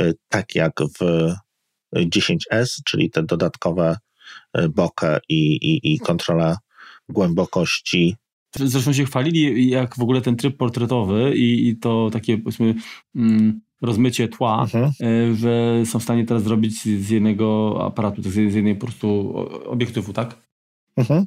Y, 0.00 0.14
tak 0.28 0.54
jak 0.54 0.72
w 0.98 1.32
10S, 1.96 2.80
czyli 2.84 3.10
te 3.10 3.22
dodatkowe 3.22 3.96
y, 4.58 4.68
bokeh 4.68 5.20
i, 5.28 5.56
i, 5.56 5.94
i 5.94 5.98
kontrola 5.98 6.58
głębokości. 7.08 8.16
Zresztą 8.54 8.92
się 8.92 9.04
chwalili, 9.04 9.70
jak 9.70 9.96
w 9.96 10.00
ogóle 10.00 10.20
ten 10.20 10.36
tryb 10.36 10.56
portretowy 10.56 11.36
i, 11.36 11.68
i 11.68 11.76
to 11.76 12.10
takie 12.12 12.38
powiedzmy 12.38 12.74
mm, 13.14 13.60
rozmycie 13.82 14.28
tła, 14.28 14.62
mhm. 14.62 14.92
Y, 15.02 15.36
że 15.36 15.82
są 15.86 15.98
w 15.98 16.02
stanie 16.02 16.24
teraz 16.24 16.42
zrobić 16.42 16.82
z 16.82 17.10
jednego 17.10 17.78
aparatu, 17.86 18.22
z 18.22 18.36
jednej 18.36 18.74
po 18.74 18.86
prostu 18.86 19.34
obiektywu, 19.66 20.12
tak? 20.12 20.45
Mhm. 20.96 21.26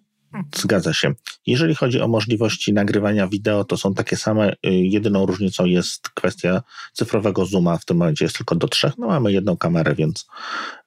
Zgadza 0.56 0.94
się. 0.94 1.14
Jeżeli 1.48 1.76
chodzi 1.76 2.02
o 2.02 2.08
możliwości 2.08 2.74
nagrywania 2.74 3.28
wideo, 3.28 3.64
to 3.64 3.78
są 3.78 3.94
takie 3.94 4.18
same. 4.18 4.54
Y, 4.54 4.58
jedyną 4.72 5.26
różnicą 5.26 5.66
jest 5.66 6.10
kwestia 6.10 6.62
cyfrowego 6.94 7.46
zooma. 7.46 7.78
W 7.78 7.86
tym 7.86 7.98
momencie 7.98 8.26
jest 8.26 8.38
tylko 8.38 8.56
do 8.56 8.68
trzech. 8.68 8.98
No 8.98 9.08
mamy 9.08 9.32
jedną 9.32 9.58
kamerę, 9.58 9.96
więc 9.96 10.28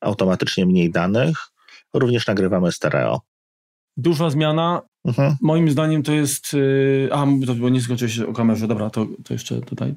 automatycznie 0.01 0.66
mniej 0.66 0.91
danych. 0.91 1.37
Również 1.95 2.26
nagrywamy 2.26 2.72
stereo. 2.72 3.20
Duża 3.97 4.30
zmiana. 4.30 4.83
Mhm. 5.05 5.37
Moim 5.41 5.70
zdaniem 5.70 6.03
to 6.03 6.12
jest. 6.12 6.55
Y, 6.55 7.09
a, 7.12 7.26
to 7.47 7.55
bo 7.55 7.68
nie 7.68 7.80
skończyłeś 7.80 8.18
o 8.18 8.33
kamerze. 8.33 8.68
Dobra, 8.68 8.91
to, 8.91 9.07
to 9.24 9.35
jeszcze 9.35 9.61
tutaj. 9.61 9.95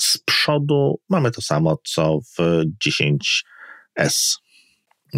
Z 0.00 0.18
przodu 0.18 1.00
mamy 1.08 1.30
to 1.30 1.42
samo 1.42 1.78
co 1.84 2.18
w 2.20 2.62
10S. 2.86 4.43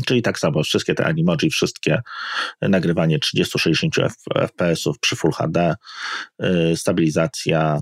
Czyli 0.07 0.23
tak 0.23 0.39
samo, 0.39 0.63
wszystkie 0.63 0.95
te 0.95 1.07
animoji, 1.07 1.51
wszystkie 1.51 2.01
nagrywanie 2.63 3.19
30-60 3.19 4.09
fps 4.49 4.85
przy 5.01 5.17
Full 5.17 5.33
HD, 5.33 5.75
yy, 6.39 6.77
stabilizacja, 6.77 7.81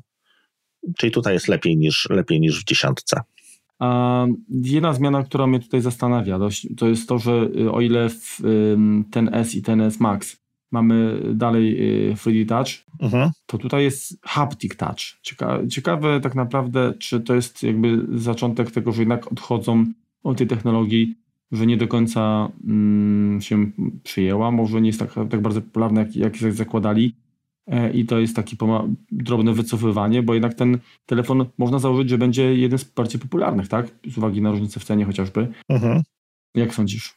czyli 0.99 1.13
tutaj 1.13 1.35
jest 1.35 1.49
lepiej 1.49 1.77
niż, 1.77 2.09
lepiej 2.11 2.41
niż 2.41 2.61
w 2.61 2.65
dziesiątce. 2.65 3.21
A 3.79 4.27
jedna 4.51 4.93
zmiana, 4.93 5.23
która 5.23 5.47
mnie 5.47 5.61
tutaj 5.61 5.81
zastanawia, 5.81 6.39
to 6.77 6.89
jest 6.89 7.09
to, 7.09 7.19
że 7.19 7.49
y, 7.57 7.73
o 7.73 7.81
ile 7.81 8.09
w 8.09 8.39
ten 9.11 9.35
S 9.35 9.55
i 9.55 9.63
ten 9.63 9.81
S 9.81 10.01
Max 10.01 10.37
mamy 10.71 11.21
dalej 11.35 11.79
3D 12.17 12.43
y, 12.43 12.47
Touch, 12.47 12.69
mhm. 13.01 13.31
to 13.47 13.59
tutaj 13.59 13.85
jest 13.85 14.19
Haptic 14.23 14.77
Touch. 14.77 14.99
Ciekawe, 15.23 15.69
ciekawe 15.69 16.21
tak 16.21 16.35
naprawdę, 16.35 16.95
czy 16.99 17.21
to 17.21 17.35
jest 17.35 17.63
jakby 17.63 18.07
zaczątek 18.15 18.71
tego, 18.71 18.93
że 18.93 19.03
jednak 19.03 19.33
odchodzą 19.33 19.85
od 20.23 20.39
tej 20.39 20.47
technologii 20.47 21.15
że 21.55 21.67
nie 21.67 21.77
do 21.77 21.89
końca 21.89 22.49
mm, 22.67 23.41
się 23.41 23.71
przyjęła. 24.03 24.51
Może 24.51 24.81
nie 24.81 24.87
jest 24.87 24.99
tak, 24.99 25.15
tak 25.31 25.41
bardzo 25.43 25.61
popularna, 25.61 26.01
jak, 26.01 26.41
jak 26.41 26.55
zakładali. 26.55 27.17
E, 27.67 27.93
I 27.93 28.07
to 28.07 28.19
jest 28.19 28.37
takie 28.37 28.57
drobne 29.13 29.53
wycofywanie, 29.53 30.23
bo 30.23 30.35
jednak 30.35 30.55
ten 30.55 30.79
telefon 31.07 31.47
można 31.59 31.79
założyć, 31.79 32.11
że 32.11 32.19
będzie 32.19 32.55
jeden 32.55 32.79
z 32.79 32.85
bardziej 32.85 33.21
popularnych, 33.21 33.69
tak? 33.69 33.87
Z 34.09 34.19
uwagi 34.19 34.43
na 34.43 34.51
różnicę 34.51 34.81
w 34.81 34.85
cenie 34.85 35.05
chociażby. 35.05 35.49
Mhm. 35.69 36.03
Jak 36.55 36.75
sądzisz? 36.75 37.15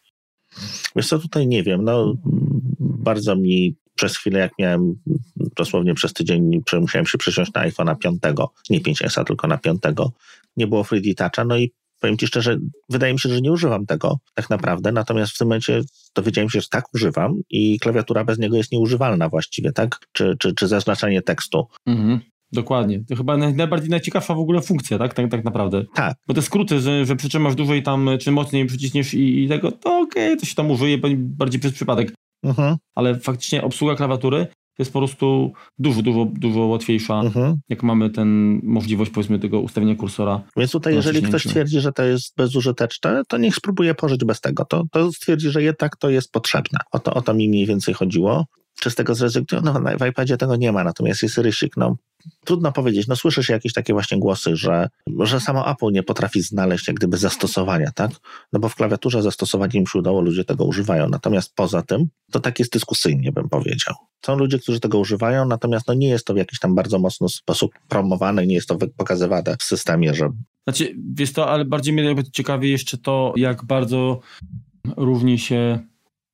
Wiesz 0.95 1.07
co, 1.07 1.19
tutaj 1.19 1.47
nie 1.47 1.63
wiem. 1.63 1.83
No, 1.83 2.15
bardzo 2.79 3.35
mi 3.35 3.75
przez 3.95 4.17
chwilę, 4.17 4.39
jak 4.39 4.51
miałem 4.59 4.95
dosłownie 5.35 5.93
przez 5.93 6.13
tydzień, 6.13 6.61
musiałem 6.81 7.05
się 7.05 7.17
przesiąść 7.17 7.53
na 7.53 7.69
iPhone'a 7.69 7.97
5, 7.97 8.17
nie 8.69 8.81
5S, 8.81 9.23
tylko 9.23 9.47
na 9.47 9.57
5, 9.57 9.81
nie 10.57 10.67
było 10.67 10.81
3D 10.81 11.13
Toucha, 11.15 11.45
no 11.45 11.57
i 11.57 11.71
powiem 11.99 12.17
Ci 12.17 12.27
szczerze, 12.27 12.57
wydaje 12.89 13.13
mi 13.13 13.19
się, 13.19 13.29
że 13.29 13.41
nie 13.41 13.51
używam 13.51 13.85
tego 13.85 14.17
tak 14.33 14.49
naprawdę, 14.49 14.91
natomiast 14.91 15.31
w 15.31 15.37
tym 15.37 15.47
momencie 15.47 15.81
dowiedziałem 16.15 16.49
się, 16.49 16.61
że 16.61 16.67
tak 16.67 16.93
używam 16.93 17.41
i 17.49 17.79
klawiatura 17.79 18.23
bez 18.23 18.39
niego 18.39 18.57
jest 18.57 18.71
nieużywalna 18.71 19.29
właściwie, 19.29 19.71
tak? 19.71 19.99
Czy, 20.11 20.35
czy, 20.39 20.53
czy 20.53 20.67
zaznaczanie 20.67 21.21
tekstu. 21.21 21.67
Mhm. 21.85 22.19
Dokładnie. 22.51 23.03
To 23.09 23.15
chyba 23.15 23.37
najbardziej 23.37 23.89
najciekawsza 23.89 24.33
w 24.33 24.39
ogóle 24.39 24.61
funkcja, 24.61 24.97
tak? 24.97 25.13
Tak, 25.13 25.31
tak 25.31 25.43
naprawdę. 25.43 25.85
Tak. 25.95 26.17
Bo 26.27 26.33
te 26.33 26.41
skróty, 26.41 26.79
że, 26.79 27.05
że 27.05 27.15
przytrzymasz 27.15 27.55
dłużej 27.55 27.83
tam, 27.83 28.09
czy 28.21 28.31
mocniej 28.31 28.65
przyciśniesz 28.65 29.13
i, 29.13 29.43
i 29.43 29.47
tego, 29.47 29.71
to 29.71 29.99
okej, 29.99 30.27
okay, 30.27 30.37
to 30.37 30.45
się 30.45 30.55
tam 30.55 30.71
użyje 30.71 30.97
bardziej 31.17 31.59
przez 31.59 31.73
przypadek. 31.73 32.13
Mhm. 32.43 32.75
Ale 32.95 33.19
faktycznie 33.19 33.63
obsługa 33.63 33.95
klawiatury 33.95 34.47
jest 34.80 34.93
po 34.93 34.99
prostu 34.99 35.53
dużo, 35.80 36.01
dużo, 36.01 36.25
dużo 36.25 36.59
łatwiejsza, 36.59 37.19
mhm. 37.19 37.55
jak 37.69 37.84
mamy 37.84 38.09
ten 38.09 38.59
możliwość 38.63 39.11
powiedzmy 39.11 39.39
tego 39.39 39.59
ustawienia 39.59 39.95
kursora. 39.95 40.41
Więc 40.57 40.71
tutaj 40.71 40.95
jeżeli 40.95 41.21
ktoś 41.21 41.43
twierdzi, 41.43 41.80
że 41.80 41.91
to 41.91 42.03
jest 42.03 42.36
bezużyteczne, 42.38 43.21
to 43.28 43.38
niech 43.38 43.55
spróbuje 43.55 43.95
pożyć 43.95 44.25
bez 44.25 44.41
tego. 44.41 44.65
To, 44.65 44.84
to 44.91 45.11
stwierdzi, 45.11 45.49
że 45.49 45.63
jednak 45.63 45.95
to 45.95 46.09
jest 46.09 46.32
potrzebne. 46.32 46.80
O 46.91 46.99
to, 46.99 47.13
o 47.13 47.21
to 47.21 47.34
mi 47.34 47.49
mniej 47.49 47.65
więcej 47.65 47.93
chodziło. 47.93 48.45
Czy 48.80 48.89
z 48.89 48.95
tego 48.95 49.15
zrezygnują? 49.15 49.63
No, 49.63 49.73
w 49.73 50.07
iPadzie 50.09 50.38
tego 50.38 50.55
nie 50.55 50.71
ma, 50.71 50.84
natomiast 50.84 51.23
jest 51.23 51.38
rysik, 51.38 51.78
no 51.78 51.97
trudno 52.45 52.71
powiedzieć. 52.71 53.07
No 53.07 53.15
słyszy 53.15 53.43
się 53.43 53.53
jakieś 53.53 53.73
takie 53.73 53.93
właśnie 53.93 54.19
głosy, 54.19 54.55
że, 54.55 54.89
że 55.19 55.39
samo 55.39 55.71
Apple 55.71 55.91
nie 55.91 56.03
potrafi 56.03 56.41
znaleźć 56.41 56.88
jak 56.88 56.97
gdyby 56.97 57.17
zastosowania, 57.17 57.91
tak? 57.95 58.11
No 58.53 58.59
bo 58.59 58.69
w 58.69 58.75
klawiaturze 58.75 59.21
zastosowanie 59.21 59.80
im 59.80 59.88
się 59.88 59.99
udało, 59.99 60.21
ludzie 60.21 60.43
tego 60.43 60.65
używają. 60.65 61.09
Natomiast 61.09 61.55
poza 61.55 61.82
tym, 61.82 62.05
to 62.32 62.39
tak 62.39 62.59
jest 62.59 62.73
dyskusyjnie, 62.73 63.32
bym 63.32 63.49
powiedział. 63.49 63.95
Są 64.25 64.36
ludzie, 64.36 64.59
którzy 64.59 64.80
tego 64.80 64.99
używają, 64.99 65.45
natomiast 65.45 65.88
no 65.88 65.93
nie 65.93 66.07
jest 66.07 66.25
to 66.25 66.34
w 66.34 66.38
jakiś 66.38 66.59
tam 66.59 66.75
bardzo 66.75 66.99
mocny 66.99 67.30
sposób 67.30 67.71
promowane, 67.88 68.47
nie 68.47 68.55
jest 68.55 68.67
to 68.67 68.78
pokazywane 68.97 69.55
w 69.59 69.63
systemie, 69.63 70.13
że... 70.13 70.30
Znaczy, 70.63 70.95
wiesz 71.13 71.34
to, 71.34 71.49
ale 71.49 71.65
bardziej 71.65 71.93
mnie 71.93 72.15
ciekawi 72.34 72.71
jeszcze 72.71 72.97
to, 72.97 73.34
jak 73.36 73.65
bardzo 73.65 74.19
różni 74.97 75.39
się 75.39 75.80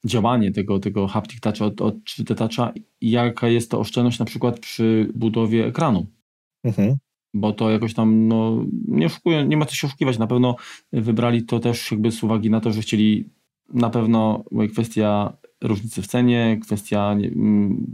działanie 0.05 0.51
tego, 0.51 0.79
tego 0.79 1.07
haptic 1.07 1.39
toucha 1.39 1.65
od, 1.65 1.81
od 1.81 1.95
3D 1.95 2.35
toucha 2.35 2.73
i 3.01 3.11
jaka 3.11 3.47
jest 3.47 3.71
to 3.71 3.79
oszczędność 3.79 4.19
na 4.19 4.25
przykład 4.25 4.59
przy 4.59 5.11
budowie 5.15 5.65
ekranu. 5.65 6.05
Mhm. 6.63 6.95
Bo 7.33 7.53
to 7.53 7.69
jakoś 7.69 7.93
tam, 7.93 8.27
no, 8.27 8.65
nie 8.87 9.05
oszukuję, 9.05 9.45
nie 9.45 9.57
ma 9.57 9.65
co 9.65 9.75
się 9.75 9.87
oszukiwać. 9.87 10.19
Na 10.19 10.27
pewno 10.27 10.55
wybrali 10.93 11.43
to 11.43 11.59
też 11.59 11.91
jakby 11.91 12.11
z 12.11 12.23
uwagi 12.23 12.49
na 12.49 12.59
to, 12.59 12.71
że 12.71 12.81
chcieli 12.81 13.29
na 13.73 13.89
pewno 13.89 14.43
kwestia 14.71 15.37
różnicy 15.61 16.01
w 16.01 16.07
cenie, 16.07 16.59
kwestia 16.61 17.15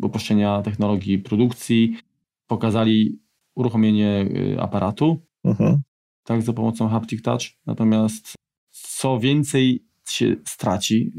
uproszczenia 0.02 0.62
technologii 0.62 1.20
produkcji, 1.20 1.98
pokazali 2.48 3.20
uruchomienie 3.56 4.30
y, 4.56 4.62
aparatu, 4.62 5.22
mhm. 5.44 5.82
tak, 6.24 6.42
za 6.42 6.54
pomocą 6.54 6.88
haptic 6.88 7.22
touch. 7.22 7.42
Natomiast 7.66 8.34
co 8.72 9.20
więcej 9.20 9.84
się 10.10 10.36
straci, 10.46 11.12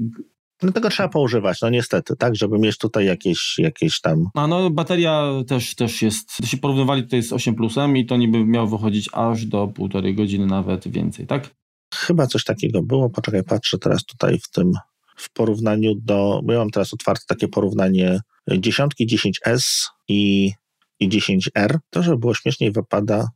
no 0.63 0.73
tego 0.73 0.91
trzeba 0.91 1.09
poużywać, 1.09 1.61
no 1.61 1.71
niestety, 1.71 2.17
tak, 2.17 2.37
żeby 2.37 2.59
mieć 2.59 2.79
tutaj 2.79 3.07
jakieś, 3.07 3.55
jakieś 3.59 4.01
tam... 4.01 4.25
A 4.35 4.47
no 4.47 4.71
bateria 4.71 5.31
też, 5.47 5.75
też 5.75 6.03
jest, 6.03 6.37
to 6.37 6.47
się 6.47 6.57
porównywali 6.57 7.03
tutaj 7.03 7.23
z 7.23 7.33
8 7.33 7.55
Plusem 7.55 7.97
i 7.97 8.07
to 8.07 8.17
niby 8.17 8.45
miało 8.45 8.67
wychodzić 8.67 9.09
aż 9.13 9.47
do 9.47 9.69
półtorej 9.69 10.15
godziny, 10.15 10.47
nawet 10.47 10.89
więcej, 10.89 11.27
tak? 11.27 11.51
Chyba 11.95 12.27
coś 12.27 12.45
takiego 12.45 12.83
było, 12.83 13.11
poczekaj, 13.11 13.45
patrzę 13.45 13.79
teraz 13.79 14.05
tutaj 14.05 14.39
w 14.39 14.51
tym, 14.51 14.73
w 15.17 15.33
porównaniu 15.33 15.95
do, 15.95 16.41
bo 16.45 16.53
ja 16.53 16.59
mam 16.59 16.71
teraz 16.71 16.95
otwarte 16.95 17.25
takie 17.29 17.49
porównanie 17.49 18.21
dziesiątki 18.59 19.07
10S 19.07 19.87
i, 20.09 20.53
i 21.01 21.09
10R, 21.09 21.79
to 21.91 22.03
żeby 22.03 22.19
było 22.19 22.35
śmieszniej 22.35 22.73
wypada 22.73 23.29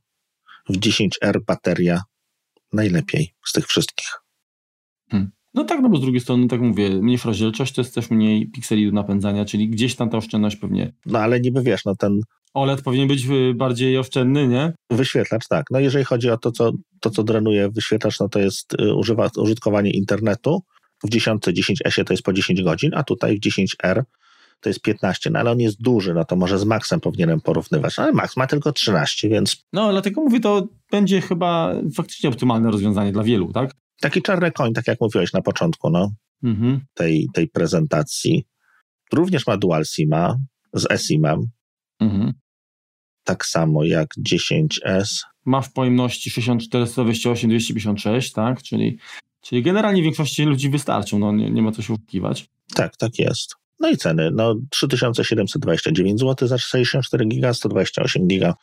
w 0.69 0.79
10R 0.79 1.41
bateria 1.47 2.03
najlepiej 2.73 3.35
z 3.47 3.53
tych 3.53 3.67
wszystkich. 3.67 4.09
Hmm. 5.11 5.31
No 5.55 5.65
tak, 5.65 5.81
no 5.81 5.89
bo 5.89 5.97
z 5.97 6.01
drugiej 6.01 6.21
strony, 6.21 6.49
tak 6.49 6.61
mówię, 6.61 6.91
mniejsza 6.91 7.29
rozdzielczość 7.29 7.75
to 7.75 7.81
jest 7.81 7.95
też 7.95 8.11
mniej 8.11 8.51
pikseli 8.51 8.87
do 8.87 8.93
napędzania, 8.93 9.45
czyli 9.45 9.69
gdzieś 9.69 9.97
tam 9.97 10.11
ta 10.11 10.17
oszczędność 10.17 10.57
pewnie. 10.57 10.93
No 11.07 11.19
ale 11.19 11.41
niby 11.41 11.63
wiesz, 11.63 11.85
no 11.85 11.97
ten. 11.97 12.21
OLED 12.55 12.83
powinien 12.83 13.09
być 13.09 13.27
y, 13.31 13.55
bardziej 13.55 13.99
oszczędny, 13.99 14.49
nie? 14.49 14.73
Wyświetlacz, 14.91 15.49
tak. 15.49 15.67
No 15.71 15.81
jeżeli 15.81 16.05
chodzi 16.05 16.31
o 16.31 16.39
to, 16.39 16.53
co, 16.53 16.73
to, 17.01 17.11
co 17.11 17.23
drenuje 17.23 17.69
wyświetlacz, 17.71 18.21
no 18.21 18.29
to 18.29 18.39
jest 18.39 18.75
y, 18.81 18.95
używa, 18.95 19.31
użytkowanie 19.37 19.91
internetu. 19.91 20.63
W 21.05 21.09
10, 21.09 21.43
10S 21.43 22.05
to 22.05 22.13
jest 22.13 22.23
po 22.23 22.33
10 22.33 22.63
godzin, 22.63 22.91
a 22.95 23.03
tutaj 23.03 23.37
w 23.37 23.41
10R 23.41 24.03
to 24.61 24.71
jest 24.71 24.81
15, 24.81 25.31
no 25.31 25.39
ale 25.39 25.51
on 25.51 25.61
jest 25.61 25.83
duży, 25.83 26.15
no 26.15 26.25
to 26.25 26.37
może 26.37 26.59
z 26.59 26.65
Maxem 26.65 27.01
powinienem 27.01 27.41
porównywać, 27.41 27.97
no, 27.97 28.05
ale 28.05 28.13
Max 28.13 28.37
ma 28.37 28.47
tylko 28.47 28.73
13, 28.73 29.29
więc... 29.29 29.65
No, 29.73 29.91
dlatego 29.91 30.21
mówię, 30.21 30.41
to 30.41 30.69
będzie 30.91 31.21
chyba 31.21 31.75
faktycznie 31.95 32.29
optymalne 32.29 32.71
rozwiązanie 32.71 33.13
dla 33.13 33.23
wielu, 33.23 33.53
tak? 33.53 33.75
Taki 34.01 34.23
czarny 34.23 34.53
koń, 34.53 34.73
tak 34.73 34.87
jak 34.87 35.01
mówiłeś 35.01 35.33
na 35.33 35.43
początku 35.43 35.91
no, 35.91 36.13
mhm. 36.43 36.81
tej, 36.95 37.29
tej 37.35 37.49
prezentacji. 37.49 38.47
Również 39.13 39.47
ma 39.47 39.57
dual 39.57 39.85
SIMa 39.85 40.37
z 40.73 40.91
eSIMem. 40.91 41.47
Mhm. 42.01 42.33
Tak 43.25 43.47
samo 43.47 43.85
jak 43.85 44.09
10S. 44.29 45.21
Ma 45.45 45.61
w 45.61 45.73
pojemności 45.73 46.31
64, 46.31 46.87
128, 46.87 47.51
256, 47.51 48.33
tak? 48.33 48.63
Czyli, 48.63 48.99
czyli 49.41 49.63
generalnie 49.63 50.03
większości 50.03 50.45
ludzi 50.45 50.71
wystarczą, 50.71 51.19
no 51.19 51.33
nie, 51.33 51.51
nie 51.51 51.63
ma 51.63 51.73
co 51.73 51.83
się 51.83 51.93
uszukiwać. 51.93 52.49
Tak, 52.75 52.97
tak 52.97 53.19
jest. 53.19 53.55
No 53.81 53.91
i 53.91 53.97
ceny, 53.97 54.31
no 54.31 54.55
3729 54.71 56.21
zł 56.21 56.49
za 56.49 56.59
64 56.59 57.27
giga, 57.27 57.55
128 57.55 58.29
giga 58.29 58.55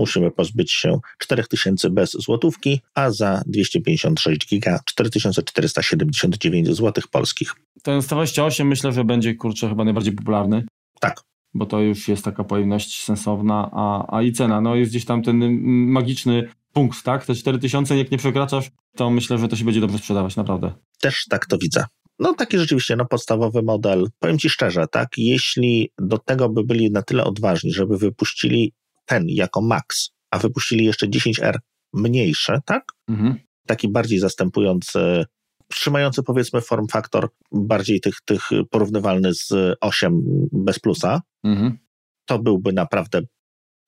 musimy 0.00 0.30
pozbyć 0.30 0.72
się 0.72 1.00
4000 1.18 1.90
bez 1.90 2.10
złotówki, 2.10 2.80
a 2.94 3.10
za 3.10 3.42
256 3.46 4.48
giga 4.48 4.80
4479 4.84 6.68
zł 6.68 7.04
polskich. 7.10 7.54
Ten 7.82 8.02
128 8.02 8.68
myślę, 8.68 8.92
że 8.92 9.04
będzie 9.04 9.34
kurczę 9.34 9.68
chyba 9.68 9.84
najbardziej 9.84 10.12
popularny. 10.12 10.64
Tak. 11.00 11.20
Bo 11.54 11.66
to 11.66 11.80
już 11.80 12.08
jest 12.08 12.24
taka 12.24 12.44
pojemność 12.44 13.04
sensowna, 13.04 13.70
a, 13.72 14.16
a 14.16 14.22
i 14.22 14.32
cena, 14.32 14.60
no 14.60 14.74
jest 14.74 14.90
gdzieś 14.90 15.04
tam 15.04 15.22
ten 15.22 15.60
magiczny 15.86 16.48
punkt, 16.72 17.02
tak? 17.02 17.26
Te 17.26 17.34
4000, 17.34 17.96
jak 17.96 18.10
nie 18.10 18.18
przekraczasz, 18.18 18.70
to 18.96 19.10
myślę, 19.10 19.38
że 19.38 19.48
to 19.48 19.56
się 19.56 19.64
będzie 19.64 19.80
dobrze 19.80 19.98
sprzedawać, 19.98 20.36
naprawdę. 20.36 20.72
Też 21.00 21.26
tak 21.30 21.46
to 21.46 21.58
widzę. 21.58 21.84
No 22.18 22.34
taki 22.34 22.58
rzeczywiście, 22.58 22.96
no 22.96 23.04
podstawowy 23.04 23.62
model. 23.62 24.06
Powiem 24.18 24.38
Ci 24.38 24.50
szczerze, 24.50 24.86
tak, 24.90 25.08
jeśli 25.16 25.90
do 25.98 26.18
tego 26.18 26.48
by 26.48 26.64
byli 26.64 26.90
na 26.90 27.02
tyle 27.02 27.24
odważni, 27.24 27.72
żeby 27.72 27.98
wypuścili 27.98 28.72
ten 29.10 29.24
jako 29.28 29.62
max, 29.62 30.10
a 30.30 30.38
wypuścili 30.38 30.84
jeszcze 30.84 31.06
10R 31.08 31.58
mniejsze, 31.92 32.60
tak? 32.64 32.92
Mhm. 33.08 33.36
Taki 33.66 33.88
bardziej 33.88 34.18
zastępujący, 34.18 35.24
trzymający 35.68 36.22
powiedzmy 36.22 36.60
form 36.60 36.88
faktor 36.88 37.28
bardziej 37.52 38.00
tych, 38.00 38.20
tych 38.24 38.42
porównywalny 38.70 39.34
z 39.34 39.52
8 39.80 40.22
bez 40.52 40.78
plusa, 40.78 41.22
mhm. 41.44 41.78
to 42.24 42.38
byłby 42.38 42.72
naprawdę 42.72 43.20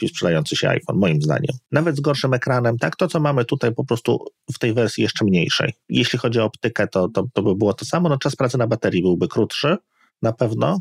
sprzedający 0.08 0.56
się 0.56 0.68
iPhone, 0.68 0.98
moim 0.98 1.22
zdaniem. 1.22 1.56
Nawet 1.72 1.96
z 1.96 2.00
gorszym 2.00 2.34
ekranem, 2.34 2.78
tak? 2.78 2.96
To, 2.96 3.08
co 3.08 3.20
mamy 3.20 3.44
tutaj 3.44 3.74
po 3.74 3.84
prostu 3.84 4.24
w 4.54 4.58
tej 4.58 4.74
wersji 4.74 5.02
jeszcze 5.02 5.24
mniejszej. 5.24 5.72
Jeśli 5.88 6.18
chodzi 6.18 6.40
o 6.40 6.44
optykę, 6.44 6.88
to, 6.88 7.08
to, 7.08 7.24
to 7.32 7.42
by 7.42 7.54
było 7.54 7.74
to 7.74 7.84
samo. 7.84 8.08
No, 8.08 8.18
czas 8.18 8.36
pracy 8.36 8.58
na 8.58 8.66
baterii 8.66 9.02
byłby 9.02 9.28
krótszy, 9.28 9.76
na 10.22 10.32
pewno, 10.32 10.80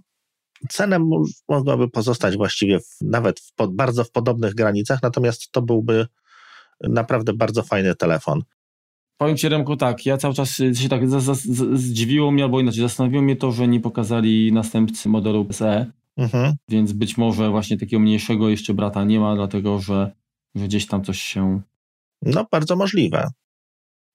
Cenę 0.70 1.00
mogłaby 1.50 1.90
pozostać 1.90 2.38
właściwie 2.38 2.80
w, 2.80 2.98
nawet 3.02 3.40
w 3.40 3.54
pod, 3.54 3.76
bardzo 3.76 4.04
w 4.04 4.12
podobnych 4.12 4.54
granicach, 4.54 5.00
natomiast 5.04 5.52
to 5.52 5.62
byłby 5.62 6.08
naprawdę 6.84 7.34
bardzo 7.34 7.64
fajny 7.64 7.96
telefon. 7.96 8.42
Powiem 9.18 9.38
Ci 9.38 9.50
Remku 9.50 9.78
tak, 9.78 10.06
ja 10.06 10.18
cały 10.18 10.34
czas 10.34 10.58
się 10.74 10.90
tak 10.90 11.02
zdziwiło 11.74 12.32
mnie, 12.32 12.44
albo 12.44 12.60
inaczej 12.60 12.82
zastanowiło 12.82 13.22
mnie 13.22 13.36
to, 13.36 13.52
że 13.52 13.68
nie 13.68 13.80
pokazali 13.80 14.52
następcy 14.54 15.10
modelu 15.10 15.48
SE, 15.52 15.92
mhm. 16.18 16.56
więc 16.70 16.94
być 16.94 17.18
może 17.18 17.50
właśnie 17.50 17.78
takiego 17.78 18.00
mniejszego 18.00 18.50
jeszcze 18.50 18.74
brata 18.74 19.04
nie 19.04 19.20
ma, 19.20 19.36
dlatego 19.36 19.80
że, 19.80 20.12
że 20.56 20.66
gdzieś 20.66 20.88
tam 20.88 21.04
coś 21.04 21.22
się... 21.22 21.62
No 22.22 22.46
bardzo 22.52 22.76
możliwe, 22.76 23.28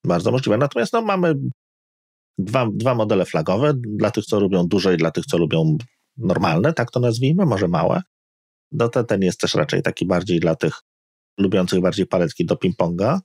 bardzo 0.05 0.31
możliwe. 0.31 0.59
Natomiast 0.59 0.93
no, 0.93 1.03
mamy 1.03 1.35
dwa, 2.39 2.67
dwa 2.73 2.95
modele 2.95 3.25
flagowe, 3.25 3.75
dla 3.77 4.11
tych, 4.11 4.25
co 4.25 4.41
lubią 4.41 4.67
duże 4.67 4.95
i 4.95 4.97
dla 4.97 5.11
tych, 5.11 5.27
co 5.27 5.39
lubią 5.39 5.77
normalne, 6.19 6.73
tak 6.73 6.91
to 6.91 7.01
nazwijmy, 7.01 7.47
może 7.47 7.69
małe. 7.69 8.03
No 8.73 8.89
ten 8.89 9.23
jest 9.23 9.41
też 9.41 9.55
raczej 9.55 9.83
taki 9.83 10.07
bardziej 10.07 10.41
dla 10.41 10.57
tych 10.57 10.81
lubiących 11.39 11.81
bardziej 11.81 12.07
paletki 12.07 12.47
do 12.47 12.55
ping-ponga. 12.55 13.19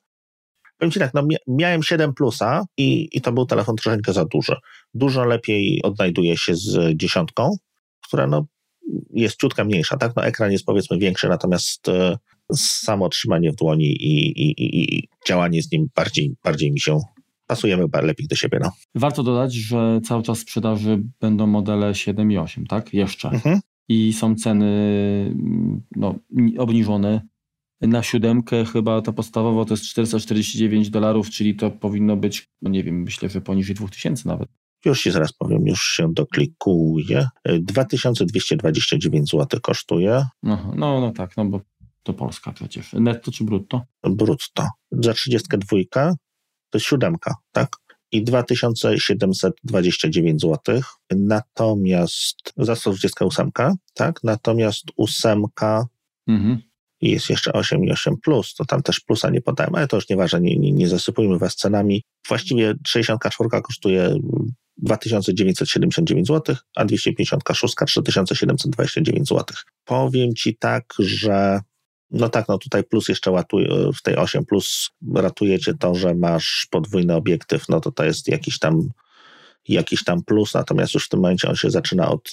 Powiem 0.77 0.91
Ci 0.91 0.99
tak, 0.99 1.13
no 1.13 1.27
miałem 1.47 1.83
7 1.83 2.13
plusa 2.13 2.65
i, 2.77 3.09
i 3.11 3.21
to 3.21 3.31
był 3.31 3.45
telefon 3.45 3.75
troszeczkę 3.75 4.13
za 4.13 4.25
duży. 4.25 4.55
Dużo 4.93 5.25
lepiej 5.25 5.81
odnajduje 5.83 6.37
się 6.37 6.55
z 6.55 6.97
dziesiątką, 6.97 7.55
która 8.07 8.27
no 8.27 8.45
jest 9.09 9.39
ciutka 9.39 9.63
mniejsza, 9.63 9.97
tak? 9.97 10.15
No 10.15 10.25
ekran 10.25 10.51
jest 10.51 10.65
powiedzmy 10.65 10.97
większy, 10.97 11.29
natomiast 11.29 11.89
e, 11.89 12.17
samo 12.55 13.09
trzymanie 13.09 13.51
w 13.51 13.55
dłoni 13.55 13.85
i, 13.85 14.31
i, 14.41 14.55
i 14.95 15.07
działanie 15.27 15.61
z 15.61 15.71
nim 15.71 15.87
bardziej, 15.95 16.35
bardziej 16.43 16.71
mi 16.71 16.79
się 16.79 16.99
pasujemy 17.51 17.85
lepiej 17.93 18.27
do 18.27 18.35
siebie. 18.35 18.59
No. 18.61 18.71
Warto 18.95 19.23
dodać, 19.23 19.53
że 19.53 20.01
cały 20.03 20.23
czas 20.23 20.39
w 20.39 20.41
sprzedaży 20.41 21.03
będą 21.21 21.47
modele 21.47 21.95
7 21.95 22.31
i 22.31 22.37
8, 22.37 22.67
tak? 22.67 22.93
Jeszcze. 22.93 23.29
Mhm. 23.29 23.59
I 23.89 24.13
są 24.13 24.35
ceny 24.35 25.35
no, 25.95 26.15
obniżone. 26.57 27.21
Na 27.81 28.03
siódemkę 28.03 28.65
chyba 28.65 29.01
ta 29.01 29.11
podstawowa 29.11 29.65
to 29.65 29.73
jest 29.73 29.83
449 29.83 30.89
dolarów, 30.89 31.29
czyli 31.29 31.55
to 31.55 31.71
powinno 31.71 32.17
być, 32.17 32.49
no 32.61 32.69
nie 32.69 32.83
wiem, 32.83 33.01
myślę, 33.01 33.29
że 33.29 33.41
poniżej 33.41 33.75
2000 33.75 34.29
nawet. 34.29 34.49
Już 34.85 35.01
Ci 35.01 35.11
zaraz 35.11 35.33
powiem, 35.33 35.67
już 35.67 35.81
się 35.81 36.13
doklikuje. 36.13 37.27
2229 37.45 39.29
zł 39.29 39.59
kosztuje. 39.61 40.25
No, 40.43 40.73
no, 40.75 41.01
no 41.01 41.11
tak, 41.11 41.37
no 41.37 41.45
bo 41.45 41.61
to 42.03 42.13
Polska 42.13 42.51
przecież. 42.51 42.93
Netto 42.93 43.31
czy 43.31 43.43
brutto? 43.43 43.81
Brutto. 44.03 44.67
Za 44.91 45.13
32 45.13 45.77
to 46.71 46.77
jest 46.77 46.87
siódemka, 46.87 47.35
tak? 47.51 47.75
I 48.11 48.23
2729 48.23 50.41
zł. 50.41 50.81
Natomiast 51.11 52.53
za 52.57 52.75
128, 52.75 53.51
tak? 53.93 54.19
Natomiast 54.23 54.83
ósemka 54.95 55.85
mhm. 56.27 56.61
jest 57.01 57.29
jeszcze 57.29 57.53
8 57.53 57.83
i 57.83 57.91
8 57.91 58.17
plus, 58.17 58.55
to 58.55 58.65
tam 58.65 58.83
też 58.83 58.99
plusa 58.99 59.29
nie 59.29 59.41
podałem, 59.41 59.75
ale 59.75 59.87
to 59.87 59.97
już 59.97 60.09
nieważne, 60.09 60.41
nie, 60.41 60.57
nie, 60.57 60.71
nie 60.71 60.87
zasypujmy 60.87 61.37
was 61.37 61.55
cenami. 61.55 62.03
Właściwie 62.27 62.73
64 62.87 63.49
kosztuje 63.63 64.15
2979 64.77 66.27
zł, 66.27 66.55
a 66.75 66.85
256 66.85 67.75
3729 68.05 69.27
zł. 69.27 69.45
Powiem 69.85 70.35
Ci 70.35 70.57
tak, 70.57 70.93
że 70.99 71.59
no 72.11 72.29
tak, 72.29 72.47
no 72.47 72.57
tutaj 72.57 72.83
plus 72.83 73.09
jeszcze 73.09 73.31
ładuje, 73.31 73.67
w 73.95 74.01
tej 74.01 74.15
8 74.15 74.45
plus 74.45 74.89
ratujecie 75.15 75.73
to, 75.73 75.95
że 75.95 76.15
masz 76.15 76.67
podwójny 76.71 77.15
obiektyw, 77.15 77.69
no 77.69 77.81
to 77.81 77.91
to 77.91 78.03
jest 78.03 78.27
jakiś 78.27 78.59
tam 78.59 78.89
jakiś 79.67 80.03
tam 80.03 80.23
plus, 80.23 80.53
natomiast 80.53 80.93
już 80.93 81.05
w 81.05 81.09
tym 81.09 81.19
momencie 81.19 81.49
on 81.49 81.55
się 81.55 81.69
zaczyna 81.69 82.09
od, 82.09 82.31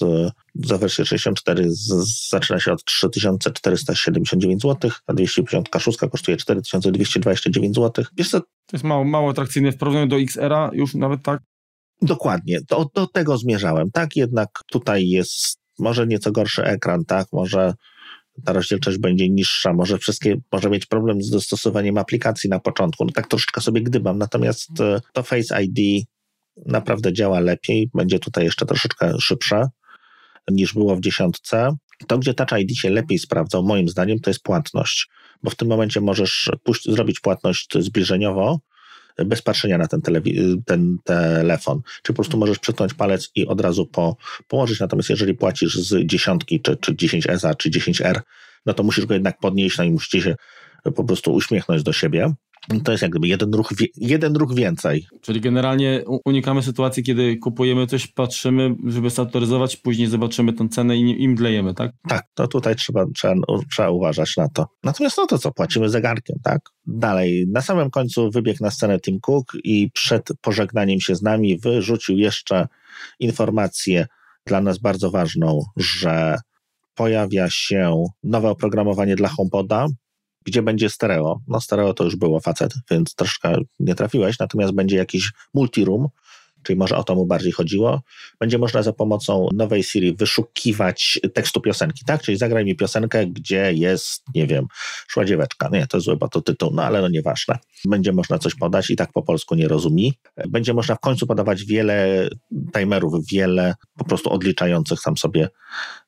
za 0.55 0.77
wersję 0.77 1.05
64 1.05 1.65
z, 1.69 2.29
zaczyna 2.29 2.59
się 2.59 2.71
od 2.73 2.83
3479 2.83 4.61
zł, 4.61 4.91
a 5.07 5.13
256 5.13 5.97
kosztuje 5.97 6.37
4229 6.37 7.75
zł. 7.75 8.05
Wiesz 8.17 8.29
co? 8.29 8.39
To 8.39 8.47
jest 8.73 8.83
mało, 8.83 9.03
mało 9.03 9.29
atrakcyjne 9.29 9.71
w 9.71 9.77
porównaniu 9.77 10.07
do 10.07 10.19
XR-a, 10.19 10.69
już 10.73 10.95
nawet 10.95 11.23
tak? 11.23 11.41
Dokładnie, 12.01 12.59
do, 12.69 12.89
do 12.95 13.07
tego 13.07 13.37
zmierzałem, 13.37 13.91
tak? 13.91 14.15
Jednak 14.15 14.49
tutaj 14.71 15.07
jest 15.07 15.59
może 15.79 16.07
nieco 16.07 16.31
gorszy 16.31 16.63
ekran, 16.63 17.05
tak? 17.05 17.27
Może 17.33 17.73
ta 18.45 18.53
rozdzielczość 18.53 18.97
będzie 18.97 19.29
niższa, 19.29 19.73
może 19.73 19.97
wszystkie, 19.97 20.37
może 20.51 20.69
mieć 20.69 20.85
problem 20.85 21.21
z 21.21 21.29
dostosowaniem 21.29 21.97
aplikacji 21.97 22.49
na 22.49 22.59
początku. 22.59 23.05
No 23.05 23.11
tak 23.11 23.27
troszeczkę 23.27 23.61
sobie 23.61 23.81
gdybam, 23.81 24.17
natomiast 24.17 24.81
e, 24.81 25.01
to 25.13 25.23
Face 25.23 25.63
ID 25.63 26.05
naprawdę 26.65 27.13
działa 27.13 27.39
lepiej, 27.39 27.89
będzie 27.93 28.19
tutaj 28.19 28.43
jeszcze 28.43 28.65
troszeczkę 28.65 29.13
szybsze 29.19 29.67
niż 30.51 30.73
było 30.73 30.95
w 30.95 31.01
dziesiątce. 31.01 31.75
To, 32.07 32.17
gdzie 32.17 32.33
Touch 32.33 32.59
ID 32.59 32.77
się 32.77 32.89
lepiej 32.89 33.19
sprawdzał, 33.19 33.63
moim 33.63 33.89
zdaniem, 33.89 34.19
to 34.19 34.29
jest 34.29 34.43
płatność, 34.43 35.09
bo 35.43 35.49
w 35.49 35.55
tym 35.55 35.67
momencie 35.67 36.01
możesz 36.01 36.51
puść, 36.63 36.85
zrobić 36.85 37.19
płatność 37.19 37.67
zbliżeniowo, 37.79 38.59
bez 39.25 39.41
patrzenia 39.41 39.77
na 39.77 39.87
ten, 39.87 40.01
ten 40.65 40.97
telefon. 41.03 41.81
Czy 42.03 42.13
po 42.13 42.15
prostu 42.15 42.37
możesz 42.37 42.59
przytknąć 42.59 42.93
palec 42.93 43.31
i 43.35 43.47
od 43.47 43.61
razu 43.61 43.85
po, 43.85 44.17
położyć. 44.47 44.79
Natomiast 44.79 45.09
jeżeli 45.09 45.33
płacisz 45.33 45.75
z 45.75 46.05
dziesiątki, 46.05 46.61
czy, 46.61 46.77
czy 46.77 46.93
10S, 46.93 47.57
czy 47.57 47.69
10R, 47.69 48.19
no 48.65 48.73
to 48.73 48.83
musisz 48.83 49.05
go 49.05 49.13
jednak 49.13 49.39
podnieść, 49.39 49.77
no 49.77 49.83
i 49.83 49.91
musicie 49.91 50.21
się 50.21 50.35
po 50.95 51.03
prostu 51.03 51.33
uśmiechnąć 51.33 51.83
do 51.83 51.93
siebie. 51.93 52.33
To 52.83 52.91
jest 52.91 53.01
jak 53.01 53.11
gdyby 53.11 53.27
jeden 53.27 53.53
ruch, 53.53 53.73
jeden 53.95 54.35
ruch 54.35 54.55
więcej. 54.55 55.07
Czyli 55.21 55.41
generalnie 55.41 56.03
unikamy 56.25 56.63
sytuacji, 56.63 57.03
kiedy 57.03 57.37
kupujemy 57.37 57.87
coś, 57.87 58.07
patrzymy, 58.07 58.75
żeby 58.87 59.09
zautoryzować, 59.09 59.77
później 59.77 60.07
zobaczymy 60.07 60.53
tę 60.53 60.69
cenę 60.69 60.97
i 60.97 61.23
im 61.23 61.31
mdlejemy, 61.31 61.73
tak? 61.73 61.91
Tak, 62.07 62.23
to 62.33 62.47
tutaj 62.47 62.75
trzeba, 62.75 63.05
trzeba, 63.15 63.33
trzeba 63.71 63.89
uważać 63.89 64.37
na 64.37 64.49
to. 64.49 64.67
Natomiast 64.83 65.17
no 65.17 65.27
to 65.27 65.37
co, 65.37 65.51
płacimy 65.51 65.89
zegarkiem, 65.89 66.35
tak? 66.43 66.59
Dalej, 66.87 67.45
na 67.51 67.61
samym 67.61 67.89
końcu 67.89 68.31
wybiegł 68.31 68.63
na 68.63 68.71
scenę 68.71 68.99
Tim 68.99 69.19
Cook 69.19 69.53
i 69.63 69.91
przed 69.93 70.29
pożegnaniem 70.41 70.99
się 70.99 71.15
z 71.15 71.21
nami 71.21 71.59
wyrzucił 71.59 72.17
jeszcze 72.17 72.67
informację 73.19 74.07
dla 74.45 74.61
nas 74.61 74.77
bardzo 74.77 75.11
ważną, 75.11 75.63
że 75.77 76.37
pojawia 76.95 77.47
się 77.49 78.03
nowe 78.23 78.49
oprogramowanie 78.49 79.15
dla 79.15 79.29
HomePoda, 79.29 79.87
gdzie 80.45 80.61
będzie 80.61 80.89
stereo. 80.89 81.39
No 81.47 81.61
stereo 81.61 81.93
to 81.93 82.03
już 82.03 82.15
było 82.15 82.39
facet, 82.39 82.73
więc 82.91 83.15
troszkę 83.15 83.57
nie 83.79 83.95
trafiłeś, 83.95 84.39
natomiast 84.39 84.73
będzie 84.73 84.97
jakiś 84.97 85.31
multiroom, 85.53 86.07
czyli 86.63 86.79
może 86.79 86.97
o 86.97 87.03
to 87.03 87.15
mu 87.15 87.25
bardziej 87.25 87.51
chodziło. 87.51 88.01
Będzie 88.39 88.57
można 88.57 88.83
za 88.83 88.93
pomocą 88.93 89.47
nowej 89.53 89.83
Siri 89.83 90.15
wyszukiwać 90.15 91.19
tekstu 91.33 91.61
piosenki, 91.61 92.05
tak? 92.05 92.21
Czyli 92.21 92.37
zagraj 92.37 92.65
mi 92.65 92.75
piosenkę, 92.75 93.27
gdzie 93.27 93.73
jest, 93.73 94.23
nie 94.35 94.47
wiem, 94.47 94.65
szła 95.07 95.25
dzieweczka. 95.25 95.69
Nie, 95.71 95.87
to 95.87 95.97
jest 95.97 96.05
zły, 96.05 96.17
bo 96.17 96.27
to 96.29 96.41
tytuł, 96.41 96.71
no 96.73 96.83
ale 96.83 97.01
no 97.01 97.07
nieważne. 97.07 97.57
Będzie 97.85 98.13
można 98.13 98.39
coś 98.39 98.55
podać 98.55 98.89
i 98.89 98.95
tak 98.95 99.11
po 99.11 99.21
polsku 99.21 99.55
nie 99.55 99.67
rozumie. 99.67 100.11
Będzie 100.47 100.73
można 100.73 100.95
w 100.95 100.99
końcu 100.99 101.27
podawać 101.27 101.63
wiele 101.63 102.29
timerów, 102.73 103.27
wiele 103.31 103.75
po 103.97 104.05
prostu 104.05 104.29
odliczających 104.29 104.99
sam 104.99 105.17
sobie 105.17 105.49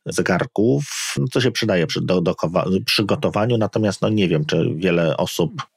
zegarków, 0.05 1.15
co 1.31 1.41
się 1.41 1.51
przydaje 1.51 1.87
przy 1.87 2.01
do, 2.01 2.21
do, 2.21 2.35
przygotowaniu, 2.85 3.57
natomiast 3.57 4.01
no 4.01 4.09
nie 4.09 4.27
wiem, 4.27 4.45
czy 4.45 4.73
wiele 4.75 5.17
osób 5.17 5.70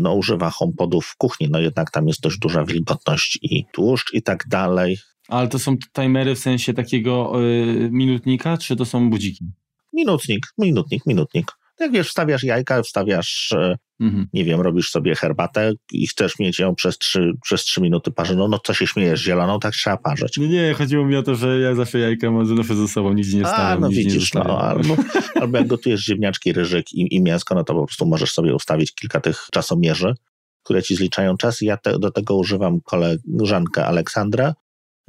no, 0.00 0.14
używa 0.14 0.50
HomePodów 0.50 1.06
w 1.06 1.16
kuchni, 1.16 1.48
no 1.50 1.60
jednak 1.60 1.90
tam 1.90 2.08
jest 2.08 2.20
dość 2.20 2.38
duża 2.38 2.64
wilgotność 2.64 3.38
i 3.42 3.64
tłuszcz 3.72 4.14
i 4.14 4.22
tak 4.22 4.44
dalej. 4.48 4.98
Ale 5.28 5.48
to 5.48 5.58
są 5.58 5.76
timery 5.96 6.34
w 6.34 6.38
sensie 6.38 6.74
takiego 6.74 7.40
yy, 7.40 7.88
minutnika, 7.92 8.56
czy 8.58 8.76
to 8.76 8.84
są 8.84 9.10
budziki? 9.10 9.44
Minutnik, 9.92 10.46
minutnik, 10.58 11.06
minutnik 11.06 11.59
jak 11.80 11.92
wiesz, 11.92 12.08
wstawiasz 12.08 12.44
jajka, 12.44 12.82
wstawiasz, 12.82 13.52
e, 13.52 13.76
mhm. 14.00 14.26
nie 14.32 14.44
wiem, 14.44 14.60
robisz 14.60 14.90
sobie 14.90 15.14
herbatę 15.14 15.72
i 15.92 16.06
chcesz 16.06 16.38
mieć 16.38 16.58
ją 16.58 16.74
przez 16.74 16.98
trzy, 16.98 17.32
przez 17.42 17.64
trzy 17.64 17.80
minuty 17.80 18.10
parzoną, 18.10 18.48
no 18.48 18.58
co 18.58 18.74
się 18.74 18.86
śmiejesz, 18.86 19.22
zieloną, 19.22 19.60
tak 19.60 19.74
trzeba 19.74 19.96
parzyć. 19.96 20.36
Nie, 20.36 20.48
nie, 20.48 20.74
chodziło 20.74 21.06
mi 21.06 21.16
o 21.16 21.22
to, 21.22 21.34
że 21.34 21.60
ja 21.60 21.74
zawsze 21.74 21.98
jajka 21.98 22.30
mam 22.30 22.56
zawsze 22.56 22.76
ze 22.76 22.88
sobą, 22.88 23.12
nigdzie 23.12 23.38
nie 23.38 23.44
stawiam. 23.44 23.66
A, 23.66 23.80
no 23.80 23.88
widzisz, 23.88 24.34
no, 24.34 24.60
albo, 24.60 24.96
albo 25.40 25.58
jak 25.58 25.66
gotujesz 25.66 26.04
ziemniaczki, 26.04 26.52
ryżyk 26.52 26.92
i, 26.92 27.14
i 27.14 27.22
mięsko, 27.22 27.54
no 27.54 27.64
to 27.64 27.74
po 27.74 27.86
prostu 27.86 28.06
możesz 28.06 28.32
sobie 28.32 28.54
ustawić 28.54 28.94
kilka 28.94 29.20
tych 29.20 29.46
czasomierzy, 29.52 30.14
które 30.62 30.82
ci 30.82 30.96
zliczają 30.96 31.36
czas. 31.36 31.60
Ja 31.60 31.76
te, 31.76 31.98
do 31.98 32.10
tego 32.10 32.36
używam 32.36 32.80
koleżankę 32.80 33.86
Aleksandrę 33.86 34.54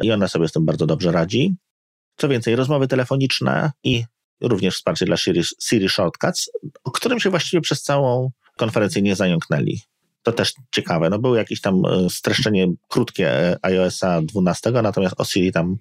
i 0.04 0.12
ona 0.12 0.28
sobie 0.28 0.48
z 0.48 0.52
tym 0.52 0.66
bardzo 0.66 0.86
dobrze 0.86 1.12
radzi. 1.12 1.56
Co 2.18 2.30
więcej, 2.30 2.56
rozmowy 2.56 2.88
telefoniczne 2.88 3.72
i 3.84 4.04
również 4.42 4.76
wsparcie 4.76 5.06
dla 5.06 5.18
Siri, 5.18 5.42
Siri 5.62 5.90
Shortcuts, 5.90 6.50
o 6.84 6.92
którym 6.92 7.20
się 7.20 7.30
właściwie 7.30 7.62
przez 7.62 7.82
całą 7.82 8.32
konferencję 8.58 9.02
nie 9.02 9.16
zająknęli. 9.16 9.80
To 10.24 10.32
też 10.32 10.54
ciekawe. 10.72 11.10
No 11.10 11.20
było 11.20 11.36
jakieś 11.36 11.62
tam 11.62 11.86
e, 11.86 12.10
streszczenie 12.10 12.68
krótkie 12.88 13.30
e, 13.32 13.58
iOSa 13.62 14.22
12, 14.22 14.72
natomiast 14.72 15.16
o 15.18 15.26
Siri 15.26 15.52
tam 15.52 15.78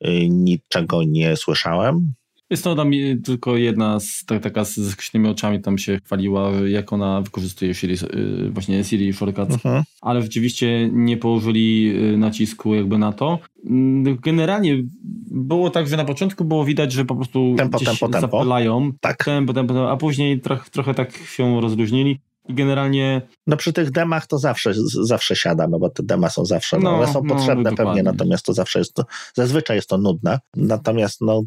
e, 0.00 0.28
niczego 0.28 1.02
nie 1.02 1.36
słyszałem. 1.36 2.14
Jest 2.52 2.64
to 2.64 2.74
tam 2.74 2.90
tylko 3.24 3.56
jedna 3.56 4.00
z, 4.00 4.24
tak, 4.24 4.42
taka 4.42 4.64
z 4.64 4.90
skrzydłymi 4.90 5.28
oczami 5.28 5.60
tam 5.60 5.78
się 5.78 5.98
chwaliła, 6.04 6.50
jak 6.50 6.92
ona 6.92 7.20
wykorzystuje 7.20 7.74
Siri, 7.74 7.94
y, 7.94 8.50
właśnie 8.50 8.84
Siri 8.84 9.12
Shortcuts, 9.12 9.52
mhm. 9.52 9.84
ale 10.00 10.22
rzeczywiście 10.22 10.90
nie 10.92 11.16
położyli 11.16 11.94
y, 12.14 12.16
nacisku 12.16 12.74
jakby 12.74 12.98
na 12.98 13.12
to. 13.12 13.38
Mm, 13.70 14.16
generalnie 14.16 14.82
było 15.30 15.70
tak, 15.70 15.88
że 15.88 15.96
na 15.96 16.04
początku 16.04 16.44
było 16.44 16.64
widać, 16.64 16.92
że 16.92 17.04
po 17.04 17.14
prostu 17.16 17.54
tempo, 17.58 17.78
gdzieś 17.78 17.88
tempo, 17.88 18.08
tempo. 18.08 18.36
zapylają, 18.36 18.92
tak. 19.00 19.24
tempo, 19.24 19.52
tempo, 19.52 19.90
a 19.90 19.96
później 19.96 20.40
trochę, 20.40 20.70
trochę 20.70 20.94
tak 20.94 21.16
się 21.16 21.60
rozluźnili. 21.60 22.20
I 22.48 22.54
generalnie. 22.54 23.22
No 23.46 23.56
przy 23.56 23.72
tych 23.72 23.90
demach 23.90 24.26
to 24.26 24.38
zawsze, 24.38 24.72
zawsze 25.02 25.36
siada, 25.36 25.68
no 25.68 25.78
bo 25.78 25.90
te 25.90 26.02
dema 26.02 26.30
są 26.30 26.44
zawsze, 26.44 26.78
no, 26.78 26.82
no 26.82 26.96
one 26.98 27.12
są 27.12 27.22
no, 27.24 27.34
potrzebne 27.34 27.70
no, 27.70 27.76
pewnie, 27.76 28.02
natomiast 28.02 28.46
to 28.46 28.52
zawsze 28.52 28.78
jest 28.78 28.94
to, 28.94 29.04
zazwyczaj 29.34 29.76
jest 29.76 29.88
to 29.88 29.98
nudne. 29.98 30.40
Natomiast 30.56 31.20
no, 31.20 31.42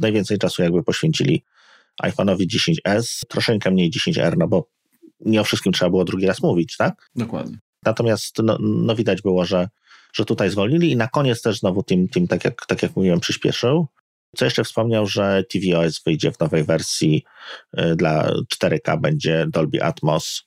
najwięcej 0.00 0.38
czasu 0.38 0.62
jakby 0.62 0.82
poświęcili 0.82 1.44
iPhone'owi 2.02 2.46
10s, 2.46 3.20
troszeczkę 3.28 3.70
mniej 3.70 3.90
10R, 3.90 4.36
no 4.38 4.48
bo 4.48 4.68
nie 5.20 5.40
o 5.40 5.44
wszystkim 5.44 5.72
trzeba 5.72 5.90
było 5.90 6.04
drugi 6.04 6.26
raz 6.26 6.42
mówić, 6.42 6.76
tak? 6.76 7.10
Dokładnie. 7.16 7.58
Natomiast 7.84 8.36
no, 8.42 8.58
no 8.60 8.94
widać 8.94 9.22
było, 9.22 9.44
że, 9.44 9.68
że 10.12 10.24
tutaj 10.24 10.50
zwolnili 10.50 10.90
i 10.90 10.96
na 10.96 11.08
koniec 11.08 11.42
też 11.42 11.58
znowu 11.58 11.82
tym, 11.82 12.08
tym 12.08 12.28
tak, 12.28 12.44
jak, 12.44 12.66
tak 12.66 12.82
jak 12.82 12.96
mówiłem, 12.96 13.20
przyspieszył. 13.20 13.86
Co 14.36 14.44
jeszcze 14.44 14.64
wspomniał, 14.64 15.06
że 15.06 15.44
tvOS 15.50 16.02
wyjdzie 16.06 16.32
w 16.32 16.40
nowej 16.40 16.64
wersji 16.64 17.24
y, 17.78 17.96
dla 17.96 18.32
4K, 18.54 19.00
będzie 19.00 19.46
Dolby 19.48 19.84
Atmos. 19.84 20.42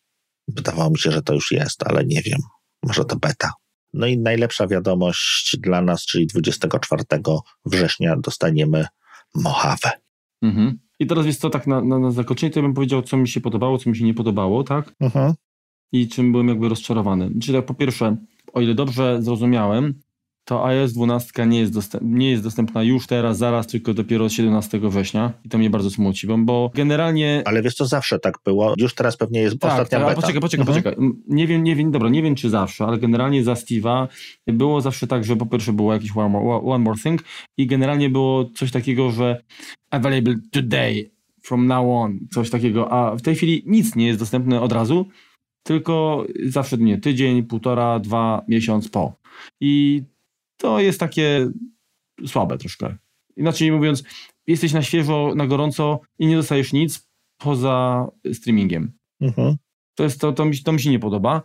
Wydawało 0.47 0.89
mi 0.89 0.97
się, 0.97 1.11
że 1.11 1.21
to 1.21 1.33
już 1.33 1.51
jest, 1.51 1.83
ale 1.87 2.05
nie 2.05 2.21
wiem. 2.21 2.39
Może 2.83 3.05
to 3.05 3.15
beta. 3.15 3.51
No 3.93 4.07
i 4.07 4.17
najlepsza 4.17 4.67
wiadomość 4.67 5.57
dla 5.59 5.81
nas, 5.81 6.05
czyli 6.05 6.27
24 6.27 7.03
września 7.65 8.15
dostaniemy 8.17 8.85
Mojave. 9.35 9.91
Mhm. 10.41 10.79
I 10.99 11.07
teraz 11.07 11.25
jest 11.25 11.41
to 11.41 11.49
tak 11.49 11.67
na, 11.67 11.81
na, 11.81 11.99
na 11.99 12.11
zakończenie, 12.11 12.51
to 12.51 12.61
bym 12.61 12.73
powiedział, 12.73 13.01
co 13.01 13.17
mi 13.17 13.27
się 13.27 13.41
podobało, 13.41 13.77
co 13.77 13.89
mi 13.89 13.97
się 13.97 14.05
nie 14.05 14.13
podobało, 14.13 14.63
tak? 14.63 14.93
Mhm. 14.99 15.33
I 15.91 16.07
czym 16.07 16.31
byłem 16.31 16.47
jakby 16.47 16.69
rozczarowany. 16.69 17.31
Czyli 17.41 17.57
tak 17.57 17.65
po 17.65 17.73
pierwsze, 17.73 18.17
o 18.53 18.61
ile 18.61 18.75
dobrze 18.75 19.21
zrozumiałem, 19.21 20.01
to 20.45 20.65
iOS 20.65 20.93
12 20.93 21.47
nie 21.47 21.59
jest, 21.59 21.73
dostęp, 21.73 22.03
nie 22.05 22.31
jest 22.31 22.43
dostępna 22.43 22.83
już 22.83 23.07
teraz, 23.07 23.37
zaraz, 23.37 23.67
tylko 23.67 23.93
dopiero 23.93 24.29
17 24.29 24.79
września 24.79 25.33
i 25.45 25.49
to 25.49 25.57
mnie 25.57 25.69
bardzo 25.69 25.89
smuci, 25.89 26.27
bo 26.37 26.71
generalnie... 26.75 27.41
Ale 27.45 27.61
wiesz, 27.61 27.75
to 27.75 27.85
zawsze 27.85 28.19
tak 28.19 28.37
było, 28.45 28.73
już 28.77 28.93
teraz 28.93 29.17
pewnie 29.17 29.41
jest 29.41 29.59
tak, 29.59 29.71
ostatnia 29.71 29.99
tak, 29.99 30.07
beta. 30.07 30.21
Poczekaj, 30.21 30.41
poczekaj, 30.41 30.67
mhm. 30.67 30.83
poczekaj. 30.83 31.05
Nie 31.27 31.47
wiem, 31.47 31.63
nie 31.63 31.75
wiem, 31.75 31.91
dobra, 31.91 32.09
nie 32.09 32.23
wiem 32.23 32.35
czy 32.35 32.49
zawsze, 32.49 32.85
ale 32.85 32.97
generalnie 32.97 33.43
za 33.43 33.53
Steve'a 33.53 34.07
było 34.47 34.81
zawsze 34.81 35.07
tak, 35.07 35.23
że 35.23 35.35
po 35.35 35.45
pierwsze 35.45 35.73
było 35.73 35.93
jakiś 35.93 36.11
one 36.17 36.29
more, 36.29 36.65
one 36.65 36.83
more 36.83 36.99
thing 37.03 37.23
i 37.57 37.67
generalnie 37.67 38.09
było 38.09 38.45
coś 38.55 38.71
takiego, 38.71 39.11
że 39.11 39.43
available 39.89 40.35
today, 40.51 41.11
from 41.41 41.67
now 41.67 41.85
on, 41.89 42.19
coś 42.33 42.49
takiego, 42.49 42.91
a 42.91 43.15
w 43.15 43.21
tej 43.21 43.35
chwili 43.35 43.63
nic 43.65 43.95
nie 43.95 44.07
jest 44.07 44.19
dostępne 44.19 44.61
od 44.61 44.71
razu, 44.71 45.05
tylko 45.63 46.25
zawsze 46.45 46.77
nie, 46.77 46.97
tydzień, 46.97 47.43
półtora, 47.43 47.99
dwa, 47.99 48.41
miesiąc 48.47 48.89
po. 48.89 49.13
I 49.59 50.03
to 50.61 50.79
jest 50.79 50.99
takie 50.99 51.49
słabe 52.27 52.57
troszkę. 52.57 52.97
Inaczej 53.37 53.71
mówiąc, 53.71 54.03
jesteś 54.47 54.73
na 54.73 54.81
świeżo, 54.81 55.33
na 55.35 55.47
gorąco 55.47 55.99
i 56.19 56.27
nie 56.27 56.35
dostajesz 56.35 56.73
nic 56.73 57.09
poza 57.37 58.07
streamingiem. 58.33 58.91
Mhm. 59.21 59.55
To, 59.95 60.03
jest, 60.03 60.21
to, 60.21 60.31
to, 60.31 60.45
mi, 60.45 60.57
to 60.57 60.71
mi 60.71 60.81
się 60.81 60.89
nie 60.89 60.99
podoba 60.99 61.41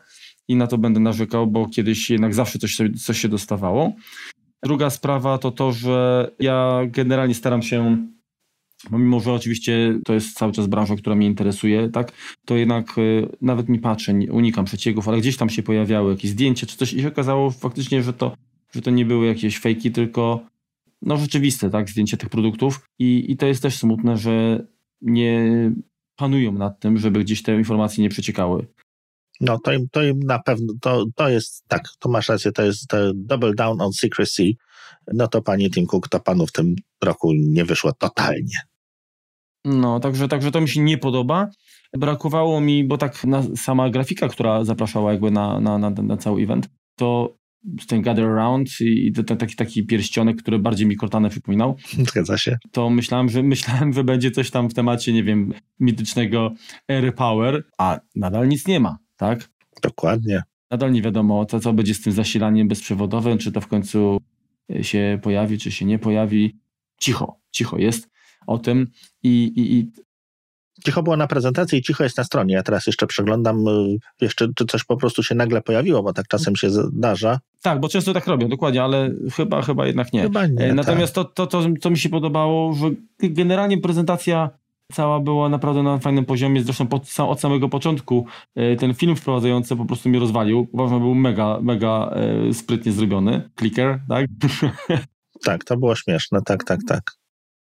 i 0.48 0.56
na 0.56 0.66
to 0.66 0.78
będę 0.78 1.00
narzekał, 1.00 1.46
bo 1.46 1.68
kiedyś 1.68 2.10
jednak 2.10 2.34
zawsze 2.34 2.58
coś, 2.58 2.78
coś 3.04 3.20
się 3.20 3.28
dostawało. 3.28 3.92
Druga 4.62 4.90
sprawa 4.90 5.38
to 5.38 5.50
to, 5.50 5.72
że 5.72 6.30
ja 6.38 6.80
generalnie 6.86 7.34
staram 7.34 7.62
się 7.62 8.06
Mimo, 8.90 9.20
że 9.20 9.32
oczywiście 9.32 9.98
to 10.04 10.14
jest 10.14 10.36
cały 10.36 10.52
czas 10.52 10.66
branża, 10.66 10.96
która 10.96 11.16
mnie 11.16 11.26
interesuje, 11.26 11.88
tak, 11.88 12.12
to 12.44 12.56
jednak 12.56 12.98
y, 12.98 13.28
nawet 13.40 13.68
nie 13.68 13.78
patrzę, 13.78 14.14
unikam 14.30 14.64
przeciegów, 14.64 15.08
ale 15.08 15.18
gdzieś 15.18 15.36
tam 15.36 15.50
się 15.50 15.62
pojawiały 15.62 16.10
jakieś 16.10 16.30
zdjęcia 16.30 16.66
czy 16.66 16.76
coś 16.76 16.92
i 16.92 17.02
się 17.02 17.08
okazało 17.08 17.50
faktycznie, 17.50 18.02
że 18.02 18.12
to, 18.12 18.36
że 18.74 18.82
to 18.82 18.90
nie 18.90 19.04
były 19.04 19.26
jakieś 19.26 19.58
fejki, 19.58 19.92
tylko 19.92 20.46
no 21.02 21.16
rzeczywiste, 21.16 21.70
tak, 21.70 21.90
zdjęcie 21.90 22.16
tych 22.16 22.28
produktów 22.28 22.88
i, 22.98 23.32
i 23.32 23.36
to 23.36 23.46
jest 23.46 23.62
też 23.62 23.78
smutne, 23.78 24.16
że 24.16 24.66
nie 25.00 25.50
panują 26.16 26.52
nad 26.52 26.80
tym, 26.80 26.98
żeby 26.98 27.20
gdzieś 27.20 27.42
te 27.42 27.54
informacje 27.54 28.02
nie 28.02 28.08
przeciekały. 28.08 28.66
No 29.40 29.58
to 29.58 29.72
im, 29.72 29.88
to 29.88 30.02
im 30.02 30.20
na 30.20 30.38
pewno, 30.38 30.72
to, 30.80 31.04
to 31.14 31.28
jest, 31.28 31.64
tak, 31.68 31.82
to 31.98 32.08
masz 32.08 32.28
rację, 32.28 32.52
to 32.52 32.62
jest 32.62 32.88
to 32.88 32.96
double 33.14 33.54
down 33.54 33.80
on 33.80 33.92
secrecy, 33.92 34.52
no 35.14 35.28
to 35.28 35.42
pani 35.42 35.70
Tim 35.70 35.86
Cook, 35.86 36.08
to 36.08 36.20
panu 36.20 36.46
w 36.46 36.52
tym 36.52 36.76
roku 37.04 37.32
nie 37.34 37.64
wyszło 37.64 37.92
totalnie. 37.92 38.58
No, 39.64 40.00
także, 40.00 40.28
także 40.28 40.50
to 40.50 40.60
mi 40.60 40.68
się 40.68 40.80
nie 40.80 40.98
podoba. 40.98 41.50
Brakowało 41.92 42.60
mi, 42.60 42.84
bo 42.84 42.98
tak 42.98 43.24
na, 43.24 43.42
sama 43.56 43.90
grafika, 43.90 44.28
która 44.28 44.64
zapraszała 44.64 45.12
jakby 45.12 45.30
na, 45.30 45.60
na, 45.60 45.78
na, 45.78 45.90
na 45.90 46.16
cały 46.16 46.42
event, 46.42 46.68
to 46.96 47.35
ten 47.88 48.02
Gather 48.02 48.24
Around 48.24 48.80
i 48.80 49.12
ten 49.12 49.36
taki, 49.36 49.56
taki 49.56 49.86
pierścionek, 49.86 50.42
który 50.42 50.58
bardziej 50.58 50.86
mi 50.86 50.96
Cortanę 50.96 51.30
przypominał. 51.30 51.76
Zgadza 52.08 52.38
się. 52.38 52.58
To 52.70 52.90
myślałem, 52.90 53.28
że 53.28 53.42
myślałem, 53.56 53.92
że 53.92 54.04
będzie 54.04 54.30
coś 54.30 54.50
tam 54.50 54.70
w 54.70 54.74
temacie, 54.74 55.12
nie 55.12 55.24
wiem, 55.24 55.52
mitycznego 55.80 56.54
Air 56.88 57.14
Power, 57.14 57.64
a 57.78 58.00
nadal 58.14 58.48
nic 58.48 58.66
nie 58.66 58.80
ma, 58.80 58.98
tak? 59.16 59.50
Dokładnie. 59.82 60.42
Nadal 60.70 60.92
nie 60.92 61.02
wiadomo, 61.02 61.46
co, 61.46 61.60
co 61.60 61.72
będzie 61.72 61.94
z 61.94 62.00
tym 62.00 62.12
zasilaniem 62.12 62.68
bezprzewodowym, 62.68 63.38
czy 63.38 63.52
to 63.52 63.60
w 63.60 63.66
końcu 63.66 64.20
się 64.82 65.18
pojawi, 65.22 65.58
czy 65.58 65.70
się 65.70 65.84
nie 65.84 65.98
pojawi. 65.98 66.56
Cicho, 67.00 67.40
cicho 67.50 67.78
jest 67.78 68.10
o 68.46 68.58
tym 68.58 68.90
i, 69.22 69.44
i, 69.44 69.78
i 69.78 69.92
Cicho 70.84 71.02
było 71.02 71.16
na 71.16 71.26
prezentacji 71.26 71.78
i 71.78 71.82
cicho 71.82 72.04
jest 72.04 72.18
na 72.18 72.24
stronie. 72.24 72.54
Ja 72.54 72.62
teraz 72.62 72.86
jeszcze 72.86 73.06
przeglądam, 73.06 73.68
y, 73.68 73.98
jeszcze 74.20 74.48
czy 74.54 74.66
coś 74.66 74.84
po 74.84 74.96
prostu 74.96 75.22
się 75.22 75.34
nagle 75.34 75.62
pojawiło, 75.62 76.02
bo 76.02 76.12
tak 76.12 76.28
czasem 76.28 76.56
się 76.56 76.70
zdarza. 76.70 77.40
Tak, 77.62 77.80
bo 77.80 77.88
często 77.88 78.14
tak 78.14 78.26
robią, 78.26 78.48
dokładnie, 78.48 78.82
ale 78.82 79.10
chyba, 79.34 79.62
chyba 79.62 79.86
jednak 79.86 80.12
nie. 80.12 80.22
Chyba 80.22 80.46
nie 80.46 80.64
e, 80.64 80.74
Natomiast 80.74 81.14
tak. 81.14 81.24
to, 81.34 81.46
to, 81.46 81.62
to, 81.62 81.68
co 81.80 81.90
mi 81.90 81.98
się 81.98 82.08
podobało, 82.08 82.72
że 82.72 82.90
generalnie 83.18 83.78
prezentacja 83.78 84.50
cała 84.92 85.20
była 85.20 85.48
naprawdę 85.48 85.82
na 85.82 85.98
fajnym 85.98 86.24
poziomie. 86.24 86.62
Zresztą 86.62 86.86
pod, 86.86 87.02
od 87.18 87.40
samego 87.40 87.68
początku 87.68 88.26
e, 88.54 88.76
ten 88.76 88.94
film 88.94 89.16
wprowadzający 89.16 89.76
po 89.76 89.84
prostu 89.84 90.08
mnie 90.08 90.18
rozwalił. 90.18 90.68
Uważam, 90.72 91.00
był 91.00 91.14
mega, 91.14 91.58
mega 91.62 92.10
e, 92.48 92.54
sprytnie 92.54 92.92
zrobiony. 92.92 93.50
Clicker, 93.58 94.00
tak? 94.08 94.26
Tak, 95.44 95.64
to 95.64 95.76
było 95.76 95.94
śmieszne, 95.94 96.40
tak, 96.42 96.64
tak, 96.64 96.80
tak. 96.88 97.12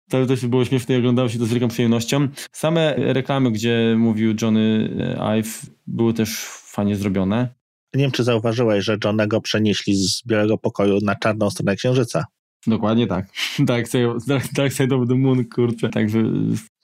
To 0.09 0.25
też 0.25 0.47
było 0.47 0.65
śmieszne 0.65 0.95
i 0.95 0.97
oglądało 0.97 1.29
się 1.29 1.39
to 1.39 1.45
z 1.45 1.49
wielką 1.49 1.67
przyjemnością. 1.67 2.27
Same 2.51 2.95
reklamy, 2.97 3.51
gdzie 3.51 3.95
mówił 3.97 4.35
Johnny 4.41 4.89
Ive, 5.19 5.65
były 5.87 6.13
też 6.13 6.45
fajnie 6.45 6.95
zrobione. 6.95 7.53
Nie 7.93 8.01
wiem, 8.01 8.11
czy 8.11 8.23
zauważyłeś, 8.23 8.85
że 8.85 8.97
Johnego 9.03 9.41
przenieśli 9.41 9.95
z 9.95 10.23
Białego 10.27 10.57
Pokoju 10.57 10.99
na 11.01 11.15
czarną 11.15 11.49
stronę 11.49 11.75
Księżyca. 11.75 12.25
Dokładnie 12.67 13.07
tak. 13.07 13.25
Dark 13.59 13.87
Side, 13.87 14.15
Dark 14.53 14.73
Side 14.73 14.95
of 14.95 15.07
the 15.07 15.15
Moon, 15.15 15.45
kurczę. 15.45 15.89
Także... 15.89 16.23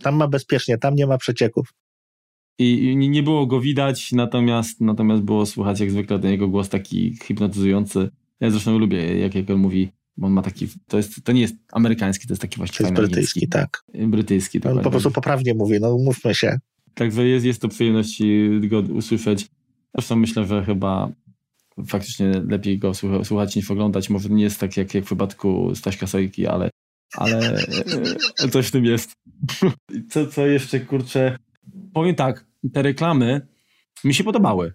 Tam 0.01 0.15
ma 0.15 0.27
bezpiecznie, 0.27 0.77
tam 0.77 0.95
nie 0.95 1.07
ma 1.07 1.17
przecieków. 1.17 1.73
I 2.59 2.95
nie 2.97 3.23
było 3.23 3.45
go 3.45 3.61
widać, 3.61 4.11
natomiast, 4.11 4.81
natomiast 4.81 5.23
było 5.23 5.45
słychać 5.45 5.79
jak 5.79 5.91
zwykle 5.91 6.19
ten 6.19 6.31
jego 6.31 6.47
głos 6.47 6.69
taki 6.69 7.17
hipnotyzujący. 7.23 8.09
Ja 8.39 8.49
zresztą 8.49 8.77
lubię, 8.77 9.19
jak, 9.19 9.35
jak 9.35 9.49
on 9.49 9.57
mówi 9.57 9.89
bo 10.17 10.27
on 10.27 10.33
ma 10.33 10.41
taki, 10.41 10.67
to, 10.87 10.97
jest, 10.97 11.23
to 11.23 11.31
nie 11.31 11.41
jest 11.41 11.55
amerykański, 11.71 12.27
to 12.27 12.33
jest 12.33 12.41
taki 12.41 12.57
właśnie 12.57 12.77
To 12.77 12.83
jest 12.83 12.93
brytyjski, 12.93 13.47
tak. 13.47 13.83
Brytyjski, 13.93 14.61
tak. 14.61 14.71
On 14.71 14.83
po 14.83 14.91
prostu 14.91 15.11
poprawnie 15.11 15.53
mówi, 15.53 15.79
no 15.79 15.97
mówmy 15.97 16.35
się. 16.35 16.59
Także 16.93 17.27
jest, 17.27 17.45
jest 17.45 17.61
to 17.61 17.67
przyjemność 17.67 18.21
go 18.61 18.79
usłyszeć. 18.79 19.47
Zresztą 19.93 20.15
myślę, 20.15 20.45
że 20.45 20.65
chyba 20.65 21.11
faktycznie 21.87 22.27
lepiej 22.27 22.79
go 22.79 22.93
słuchać 23.23 23.55
niż 23.55 23.71
oglądać. 23.71 24.09
Może 24.09 24.29
nie 24.29 24.43
jest 24.43 24.59
tak 24.59 24.77
jak, 24.77 24.93
jak 24.93 25.03
w 25.03 25.05
przypadku 25.05 25.75
Staśka 25.75 26.07
Sojki, 26.07 26.47
ale, 26.47 26.69
ale 27.13 27.57
e, 28.43 28.49
coś 28.49 28.67
w 28.67 28.71
tym 28.71 28.85
jest. 28.85 29.13
Co, 30.11 30.27
co 30.27 30.47
jeszcze, 30.47 30.79
kurczę? 30.79 31.37
Powiem 31.93 32.15
tak, 32.15 32.45
te 32.73 32.81
reklamy 32.81 33.47
mi 34.03 34.13
się 34.13 34.23
podobały 34.23 34.73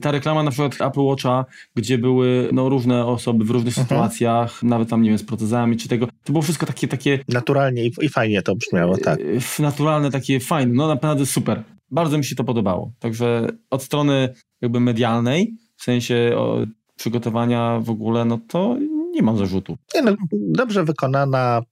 ta 0.00 0.10
reklama 0.10 0.42
na 0.42 0.50
przykład 0.50 0.90
Apple 0.90 1.00
Watcha, 1.00 1.44
gdzie 1.74 1.98
były 1.98 2.48
no, 2.52 2.68
różne 2.68 3.06
osoby 3.06 3.44
w 3.44 3.50
różnych 3.50 3.78
mhm. 3.78 3.86
sytuacjach, 3.86 4.62
nawet 4.62 4.88
tam, 4.88 5.02
nie 5.02 5.08
wiem, 5.08 5.18
z 5.18 5.24
protezami 5.24 5.76
czy 5.76 5.88
tego, 5.88 6.06
to 6.24 6.32
było 6.32 6.42
wszystko 6.42 6.66
takie... 6.66 6.88
takie 6.88 7.18
Naturalnie 7.28 7.84
i, 7.84 7.92
i 8.00 8.08
fajnie 8.08 8.42
to 8.42 8.56
brzmiało, 8.56 8.96
tak. 8.96 9.18
E, 9.58 9.62
naturalne, 9.62 10.10
takie 10.10 10.40
fajne, 10.40 10.72
no 10.74 10.88
naprawdę 10.88 11.26
super. 11.26 11.62
Bardzo 11.90 12.18
mi 12.18 12.24
się 12.24 12.36
to 12.36 12.44
podobało. 12.44 12.92
Także 12.98 13.48
od 13.70 13.82
strony 13.82 14.34
jakby 14.60 14.80
medialnej, 14.80 15.54
w 15.76 15.82
sensie 15.82 16.32
o, 16.36 16.58
przygotowania 16.96 17.80
w 17.80 17.90
ogóle, 17.90 18.24
no 18.24 18.38
to 18.48 18.76
nie 19.12 19.22
mam 19.22 19.38
zarzutu. 19.38 19.76
Nie, 19.94 20.02
no, 20.02 20.14
dobrze 20.32 20.84
wykonana 20.84 21.62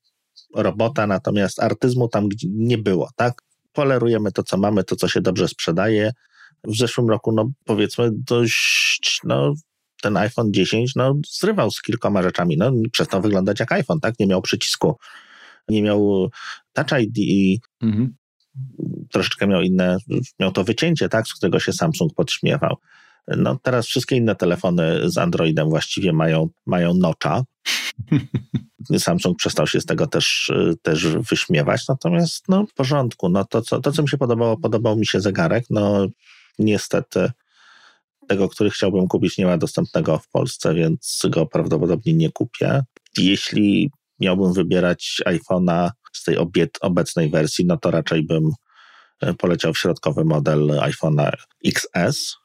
robota, 0.55 1.07
natomiast 1.07 1.63
artyzmu 1.63 2.09
tam 2.09 2.29
nie 2.45 2.79
było, 2.79 3.09
tak? 3.17 3.43
Polerujemy 3.73 4.33
to, 4.33 4.43
co 4.43 4.57
mamy, 4.57 4.85
to, 4.85 4.97
co 4.97 5.09
się 5.09 5.21
dobrze 5.21 5.49
sprzedaje, 5.49 6.13
w 6.65 6.77
zeszłym 6.77 7.09
roku, 7.09 7.33
no 7.33 7.51
powiedzmy, 7.65 8.11
dość, 8.13 9.21
no 9.25 9.55
ten 10.03 10.17
iPhone 10.17 10.53
10 10.53 10.95
no, 10.97 11.15
zrywał 11.31 11.71
z 11.71 11.83
kilkoma 11.83 12.23
rzeczami. 12.23 12.57
No, 12.57 12.73
przestał 12.93 13.23
wyglądać 13.23 13.61
jak 13.61 13.73
iPhone, 13.73 14.01
tak? 14.01 14.15
Nie 14.19 14.27
miał 14.27 14.43
przycisku, 14.43 14.97
nie 15.69 15.83
miał 15.83 16.31
Touch 16.73 17.01
ID 17.01 17.19
i 17.19 17.61
mhm. 17.83 18.15
troszeczkę 19.13 19.47
miał 19.47 19.63
inne, 19.63 19.97
miał 20.41 20.53
to 20.53 20.65
wycięcie, 20.65 21.09
tak? 21.09 21.29
Z 21.29 21.35
którego 21.35 21.61
się 21.61 21.73
Samsung 21.73 22.15
podśmiewał. 22.15 22.77
No 23.37 23.59
teraz 23.63 23.87
wszystkie 23.87 24.17
inne 24.17 24.37
telefony 24.37 25.11
z 25.11 25.19
Androidem 25.19 25.69
właściwie 25.69 26.13
mają, 26.13 26.49
mają 26.67 26.95
nocza. 26.95 27.43
Samsung 28.99 29.39
przestał 29.39 29.67
się 29.67 29.81
z 29.81 29.87
tego 29.87 30.07
też, 30.07 30.53
też 30.83 31.07
wyśmiewać, 31.07 31.89
natomiast 31.89 32.49
no 32.49 32.67
w 32.67 32.75
porządku. 32.75 33.29
No 33.29 33.45
to, 33.45 33.63
co, 33.63 33.81
to, 33.81 33.93
co 33.93 34.03
mi 34.03 34.09
się 34.09 34.19
podobało, 34.19 34.57
podobał 34.57 34.97
mi 34.97 35.07
się 35.07 35.21
zegarek. 35.21 35.65
No 35.71 36.07
niestety 36.59 37.31
tego, 38.29 38.49
który 38.49 38.71
chciałbym 38.71 39.09
kupić, 39.09 39.39
nie 39.39 39.47
ma 39.47 39.59
dostępnego 39.59 40.19
w 40.19 40.29
Polsce, 40.29 40.75
więc 40.75 41.23
go 41.31 41.47
prawdopodobnie 41.47 42.15
nie 42.15 42.33
kupię. 42.33 42.83
Jeśli 43.19 43.91
miałbym 44.21 44.53
wybierać 44.53 45.23
iPhone'a 45.27 45.91
z 46.13 46.25
tej 46.25 46.37
obecnej 46.81 47.31
wersji, 47.31 47.65
no 47.67 47.77
to 47.77 47.91
raczej 47.91 48.23
bym 48.23 48.51
e, 49.21 49.35
poleciał 49.35 49.75
w 49.75 49.79
środkowy 49.79 50.25
model 50.25 50.69
iPhone'a 50.69 51.31
XS 51.65 52.37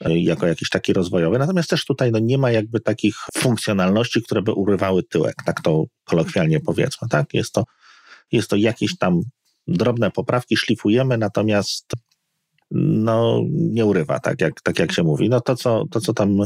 e, 0.00 0.18
jako 0.18 0.46
jakiś 0.46 0.68
taki 0.68 0.92
rozwojowy. 0.92 1.38
Natomiast 1.38 1.70
też 1.70 1.84
tutaj 1.84 2.12
no, 2.12 2.18
nie 2.18 2.38
ma 2.38 2.50
jakby 2.50 2.80
takich 2.80 3.16
funkcjonalności, 3.34 4.22
które 4.22 4.42
by 4.42 4.52
urywały 4.52 5.02
tyłek, 5.02 5.34
tak 5.46 5.60
to 5.60 5.84
kolokwialnie 6.04 6.60
powiedzmy. 6.60 7.08
Tak? 7.08 7.34
Jest, 7.34 7.52
to, 7.52 7.64
jest 8.32 8.50
to 8.50 8.56
jakieś 8.56 8.98
tam 8.98 9.20
drobne 9.66 10.10
poprawki, 10.10 10.56
szlifujemy, 10.56 11.18
natomiast 11.18 11.92
no, 12.74 13.40
nie 13.50 13.86
urywa, 13.86 14.20
tak 14.20 14.40
jak, 14.40 14.60
tak 14.60 14.78
jak 14.78 14.92
się 14.92 15.02
mówi. 15.02 15.28
No 15.28 15.40
to, 15.40 15.56
co, 15.56 15.84
to, 15.90 16.00
co 16.00 16.14
tam 16.14 16.38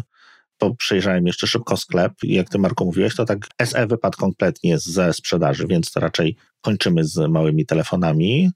bo 0.60 0.74
przejrzałem 0.74 1.26
jeszcze 1.26 1.46
szybko 1.46 1.76
sklep 1.76 2.12
i 2.22 2.34
jak 2.34 2.48
ty 2.48 2.58
Marko 2.58 2.84
mówiłeś, 2.84 3.16
to 3.16 3.24
tak 3.24 3.48
SE 3.64 3.86
wypadł 3.86 4.18
kompletnie 4.18 4.78
ze 4.78 5.12
sprzedaży, 5.12 5.66
więc 5.66 5.92
to 5.92 6.00
raczej 6.00 6.36
kończymy 6.60 7.04
z 7.04 7.30
małymi 7.30 7.66
telefonami. 7.66 8.50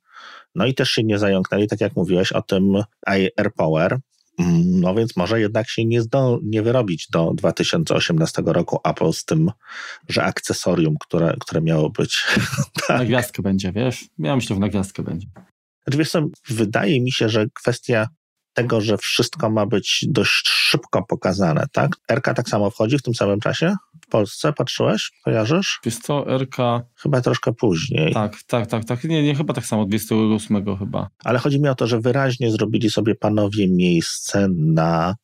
No 0.54 0.66
i 0.66 0.74
też 0.74 0.90
się 0.90 1.04
nie 1.04 1.18
zająknęli, 1.18 1.66
tak 1.66 1.80
jak 1.80 1.96
mówiłeś 1.96 2.32
o 2.32 2.42
tym 2.42 2.82
AirPower, 3.06 3.98
mm, 4.38 4.80
no 4.80 4.94
więc 4.94 5.16
może 5.16 5.40
jednak 5.40 5.68
się 5.68 5.84
nie, 5.84 6.02
zdo, 6.02 6.38
nie 6.42 6.62
wyrobić 6.62 7.08
do 7.12 7.32
2018 7.34 8.42
roku 8.46 8.78
Apple 8.84 9.12
z 9.12 9.24
tym, 9.24 9.50
że 10.08 10.24
akcesorium, 10.24 10.96
które, 11.00 11.36
które 11.40 11.60
miało 11.60 11.90
być. 11.90 12.24
tak. 12.86 12.98
Na 12.98 13.04
gwiazdkę 13.04 13.42
będzie, 13.42 13.72
wiesz? 13.72 14.04
Ja 14.18 14.36
myślę, 14.36 14.56
że 14.56 14.60
na 14.60 14.68
gwiazdkę 14.68 15.02
będzie. 15.02 15.26
Znaczy, 15.90 15.98
wiesz 15.98 16.10
co, 16.10 16.22
wydaje 16.48 17.00
mi 17.00 17.12
się, 17.12 17.28
że 17.28 17.46
kwestia 17.54 18.08
tego, 18.52 18.80
że 18.80 18.98
wszystko 18.98 19.50
ma 19.50 19.66
być 19.66 20.04
dość 20.08 20.48
szybko 20.48 21.02
pokazane, 21.02 21.66
tak? 21.72 21.96
RK 22.12 22.34
tak 22.34 22.48
samo 22.48 22.70
wchodzi 22.70 22.98
w 22.98 23.02
tym 23.02 23.14
samym 23.14 23.40
czasie? 23.40 23.74
W 24.04 24.06
Polsce 24.06 24.52
patrzyłeś? 24.52 25.10
Kojarzysz? 25.24 25.80
Wiesz 25.84 25.98
co, 25.98 26.38
RK... 26.38 26.56
Chyba 26.96 27.20
troszkę 27.20 27.52
później. 27.52 28.14
Tak, 28.14 28.42
tak, 28.42 28.66
tak, 28.66 28.84
tak. 28.84 29.04
Nie, 29.04 29.22
nie 29.22 29.34
chyba 29.34 29.54
tak 29.54 29.66
samo, 29.66 29.86
28 29.86 30.76
chyba. 30.78 31.08
Ale 31.24 31.38
chodzi 31.38 31.60
mi 31.60 31.68
o 31.68 31.74
to, 31.74 31.86
że 31.86 32.00
wyraźnie 32.00 32.50
zrobili 32.50 32.90
sobie 32.90 33.14
panowie 33.14 33.68
miejsce 33.68 34.48
na 34.56 35.14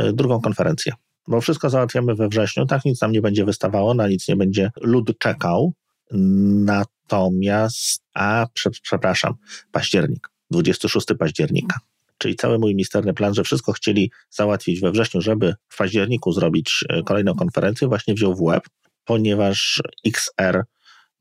y, 0.00 0.12
drugą 0.12 0.40
konferencję. 0.40 0.92
Bo 1.28 1.40
wszystko 1.40 1.70
załatwiamy 1.70 2.14
we 2.14 2.28
wrześniu, 2.28 2.66
tak? 2.66 2.84
Nic 2.84 3.00
nam 3.00 3.12
nie 3.12 3.22
będzie 3.22 3.44
wystawało, 3.44 3.94
na 3.94 4.08
nic 4.08 4.28
nie 4.28 4.36
będzie 4.36 4.70
lud 4.80 5.18
czekał. 5.18 5.72
Natomiast, 6.10 8.02
a 8.14 8.46
przepraszam, 8.82 9.34
październik, 9.72 10.30
26 10.50 11.06
października. 11.18 11.80
Czyli 12.18 12.36
cały 12.36 12.58
mój 12.58 12.74
misterny 12.74 13.14
plan, 13.14 13.34
że 13.34 13.44
wszystko 13.44 13.72
chcieli 13.72 14.10
załatwić 14.30 14.80
we 14.80 14.92
wrześniu, 14.92 15.20
żeby 15.20 15.54
w 15.68 15.76
październiku 15.76 16.32
zrobić 16.32 16.84
e, 16.88 17.02
kolejną 17.02 17.34
konferencję, 17.34 17.88
właśnie 17.88 18.14
wziął 18.14 18.34
w 18.34 18.42
łeb. 18.42 18.64
ponieważ 19.04 19.82
XR 20.06 20.64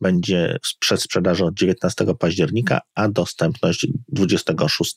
będzie 0.01 0.57
przed 0.79 1.01
sprzedaży 1.01 1.45
od 1.45 1.53
19 1.53 2.05
października, 2.19 2.81
a 2.95 3.09
dostępność 3.09 3.87
26 4.07 4.95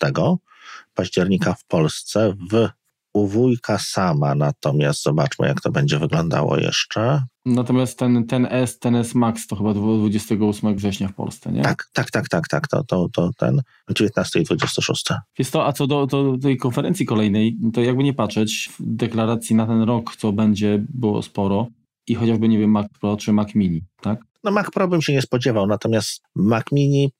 października 0.94 1.54
w 1.54 1.64
Polsce 1.64 2.34
w 2.50 2.68
u 3.14 3.26
wujka 3.26 3.78
sama, 3.78 4.34
natomiast 4.34 5.02
zobaczmy, 5.02 5.48
jak 5.48 5.60
to 5.60 5.70
będzie 5.70 5.98
wyglądało 5.98 6.56
jeszcze. 6.56 7.22
Natomiast 7.46 7.98
ten, 7.98 8.26
ten 8.26 8.46
S, 8.50 8.78
ten 8.78 8.96
S 8.96 9.14
Max 9.14 9.46
to 9.46 9.56
chyba 9.56 9.74
28 9.74 10.76
września 10.76 11.08
w 11.08 11.14
Polsce, 11.14 11.52
nie? 11.52 11.62
Tak, 11.62 11.88
tak, 11.92 12.10
tak, 12.10 12.28
tak, 12.28 12.48
tak, 12.48 12.68
to, 12.68 12.84
to, 12.84 13.08
to 13.12 13.30
ten 13.36 13.62
19 13.90 14.40
i 14.40 14.44
26. 14.44 15.08
Jest 15.38 15.52
to, 15.52 15.66
a 15.66 15.72
co 15.72 15.86
do, 15.86 16.06
do 16.06 16.38
tej 16.42 16.56
konferencji 16.56 17.06
kolejnej, 17.06 17.56
to 17.72 17.80
jakby 17.80 18.04
nie 18.04 18.14
patrzeć, 18.14 18.70
w 18.78 18.96
deklaracji 18.96 19.56
na 19.56 19.66
ten 19.66 19.82
rok, 19.82 20.16
co 20.16 20.32
będzie, 20.32 20.84
było 20.88 21.22
sporo 21.22 21.66
i 22.06 22.14
chociażby, 22.14 22.48
nie 22.48 22.58
wiem, 22.58 22.70
Mac 22.70 22.86
Pro 23.00 23.16
czy 23.16 23.32
Mac 23.32 23.54
Mini, 23.54 23.82
tak? 24.00 24.24
No 24.44 24.50
Mac 24.50 24.70
Pro 24.70 24.88
bym 24.88 25.02
się 25.02 25.12
nie 25.12 25.22
spodziewał, 25.22 25.66
natomiast 25.66 26.22
Mac 26.34 26.64
Mini 26.72 27.12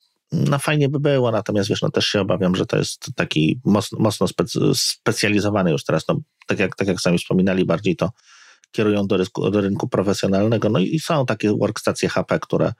no 0.48 0.58
fajnie 0.58 0.88
by 0.88 1.00
było, 1.00 1.30
natomiast 1.30 1.68
wiesz, 1.68 1.82
no 1.82 1.90
też 1.90 2.06
się 2.06 2.20
obawiam, 2.20 2.56
że 2.56 2.66
to 2.66 2.76
jest 2.76 3.06
taki 3.14 3.60
mocno, 3.64 3.98
mocno 4.00 4.26
specjalizowany 4.74 5.70
już 5.70 5.84
teraz, 5.84 6.08
no 6.08 6.20
tak 6.46 6.58
jak, 6.58 6.76
tak 6.76 6.88
jak 6.88 7.00
sami 7.00 7.18
wspominali, 7.18 7.64
bardziej 7.64 7.96
to 7.96 8.10
kierują 8.72 9.06
do 9.06 9.16
rynku, 9.16 9.50
do 9.50 9.60
rynku 9.60 9.88
profesjonalnego, 9.88 10.68
no 10.68 10.78
i 10.78 11.00
są 11.00 11.26
takie 11.26 11.56
workstacje 11.56 12.08
HP, 12.08 12.38
które, 12.38 12.72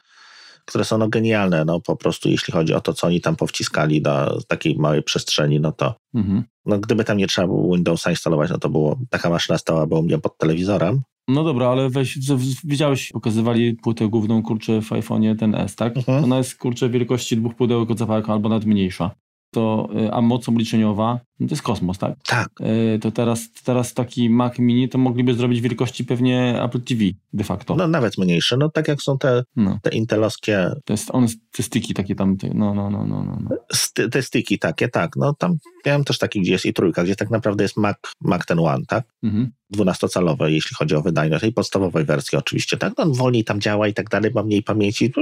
które 0.64 0.84
są 0.84 0.98
no 0.98 1.09
genialne, 1.09 1.64
no 1.64 1.80
po 1.80 1.96
prostu 1.96 2.28
jeśli 2.28 2.52
chodzi 2.52 2.74
o 2.74 2.80
to, 2.80 2.94
co 2.94 3.07
oni 3.07 3.20
tam 3.20 3.36
powciskali 3.36 4.02
do 4.02 4.40
takiej 4.48 4.76
małej 4.76 5.02
przestrzeni, 5.02 5.61
no 5.61 5.72
to 5.72 5.94
mhm. 6.14 6.44
no, 6.66 6.78
gdyby 6.78 7.05
tam 7.05 7.16
nie 7.16 7.26
trzeba 7.26 7.46
było 7.46 7.74
Windowsa 7.74 8.11
instalować, 8.11 8.50
no 8.50 8.59
to 8.59 8.68
było, 8.68 8.98
taka 9.11 9.30
maszyna 9.30 9.59
stała 9.59 9.84
u 9.84 10.02
mnie 10.02 10.18
pod 10.18 10.38
telewizorem, 10.38 11.02
no 11.28 11.44
dobra, 11.44 11.68
ale 11.68 11.90
weź, 11.90 12.18
widziałeś, 12.64 13.10
pokazywali 13.12 13.76
płytę 13.76 14.08
główną, 14.08 14.42
kurczę, 14.42 14.82
w 14.82 14.90
iPhone'ie 14.90 15.36
ten 15.38 15.54
S, 15.54 15.76
tak? 15.76 15.96
Mhm. 15.96 16.24
Ona 16.24 16.38
jest, 16.38 16.58
kurczę, 16.58 16.88
wielkości 16.88 17.36
dwóch 17.36 17.54
pudełek 17.54 17.90
od 17.90 17.98
zapałek 17.98 18.28
albo 18.30 18.48
nawet 18.48 18.66
mniejsza. 18.66 19.10
To, 19.55 19.88
y, 19.94 20.12
a 20.12 20.20
moc 20.20 20.48
obliczeniowa, 20.48 21.20
no 21.40 21.46
to 21.48 21.55
jest 21.55 21.62
kosmos, 21.62 21.98
tak? 21.98 22.14
Tak. 22.26 22.48
Y, 22.61 22.98
to 22.98 23.11
teraz, 23.11 23.52
teraz 23.64 23.94
taki 23.94 24.30
Mac 24.30 24.59
Mini 24.59 24.88
to 24.88 24.98
mogliby 24.98 25.34
zrobić 25.34 25.61
wielkości 25.61 26.05
pewnie 26.05 26.62
Apple 26.62 26.80
TV 26.80 27.05
de 27.32 27.44
facto. 27.44 27.76
No 27.76 27.88
nawet 27.88 28.18
mniejsze, 28.18 28.57
no 28.57 28.70
tak 28.70 28.88
jak 28.88 29.02
są 29.02 29.18
te, 29.18 29.44
no. 29.57 29.78
te 29.82 29.90
intelowskie... 29.90 30.70
To 30.84 30.92
jest, 30.92 31.11
one, 31.11 31.26
te 31.52 31.62
styki 31.62 31.94
takie 31.94 32.14
tam, 32.14 32.36
no, 32.55 32.74
no, 32.74 32.90
no, 32.90 33.07
no. 33.07 33.24
no. 33.24 33.57
Sty, 33.72 34.09
te 34.09 34.22
styki 34.22 34.59
takie, 34.59 34.88
tak, 34.88 35.16
no 35.16 35.34
tam 35.34 35.57
miałem 35.86 36.05
też 36.05 36.18
taki, 36.18 36.40
gdzie 36.40 36.52
jest 36.52 36.66
i 36.66 36.72
trójka, 36.72 37.05
gdzie 37.05 37.16
tak 37.16 37.30
naprawdę 37.30 37.64
jest 37.64 37.76
Mac, 37.76 37.96
Mac 38.20 38.46
ten 38.46 38.59
One, 38.59 38.84
tak? 38.88 39.05
Mhm. 39.22 39.52
12-calowe, 39.76 40.46
jeśli 40.46 40.76
chodzi 40.76 40.94
o 40.94 41.02
wydajność, 41.02 41.40
tej 41.40 41.52
podstawowej 41.52 42.05
wersji 42.05 42.38
oczywiście, 42.38 42.76
tak? 42.76 42.92
No, 42.98 43.07
wolniej 43.07 43.44
tam 43.44 43.61
działa 43.61 43.88
i 43.88 43.94
tak 43.94 44.09
dalej, 44.09 44.30
ma 44.34 44.42
mniej 44.42 44.62
pamięci. 44.62 45.12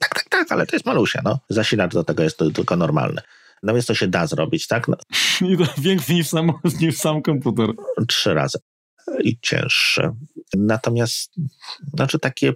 Tak, 0.00 0.14
tak, 0.14 0.28
tak, 0.30 0.52
ale 0.52 0.66
to 0.66 0.76
jest 0.76 0.86
malusie, 0.86 1.20
no. 1.24 1.38
Zasilacz 1.48 1.94
do 1.94 2.04
tego 2.04 2.22
jest 2.22 2.38
tylko 2.54 2.76
normalny. 2.76 3.20
No 3.62 3.72
więc 3.72 3.86
to 3.86 3.94
się 3.94 4.08
da 4.08 4.26
zrobić, 4.26 4.66
tak? 4.66 4.88
No. 4.88 4.96
I 5.48 5.56
to 5.56 5.64
większy 5.78 6.14
niż 6.14 6.28
sam, 6.28 6.52
niż 6.80 6.96
sam 6.96 7.22
komputer. 7.22 7.70
Trzy 8.08 8.34
razy. 8.34 8.58
I 9.24 9.38
cięższy. 9.42 10.10
Natomiast, 10.56 11.34
znaczy 11.94 12.18
takie, 12.18 12.52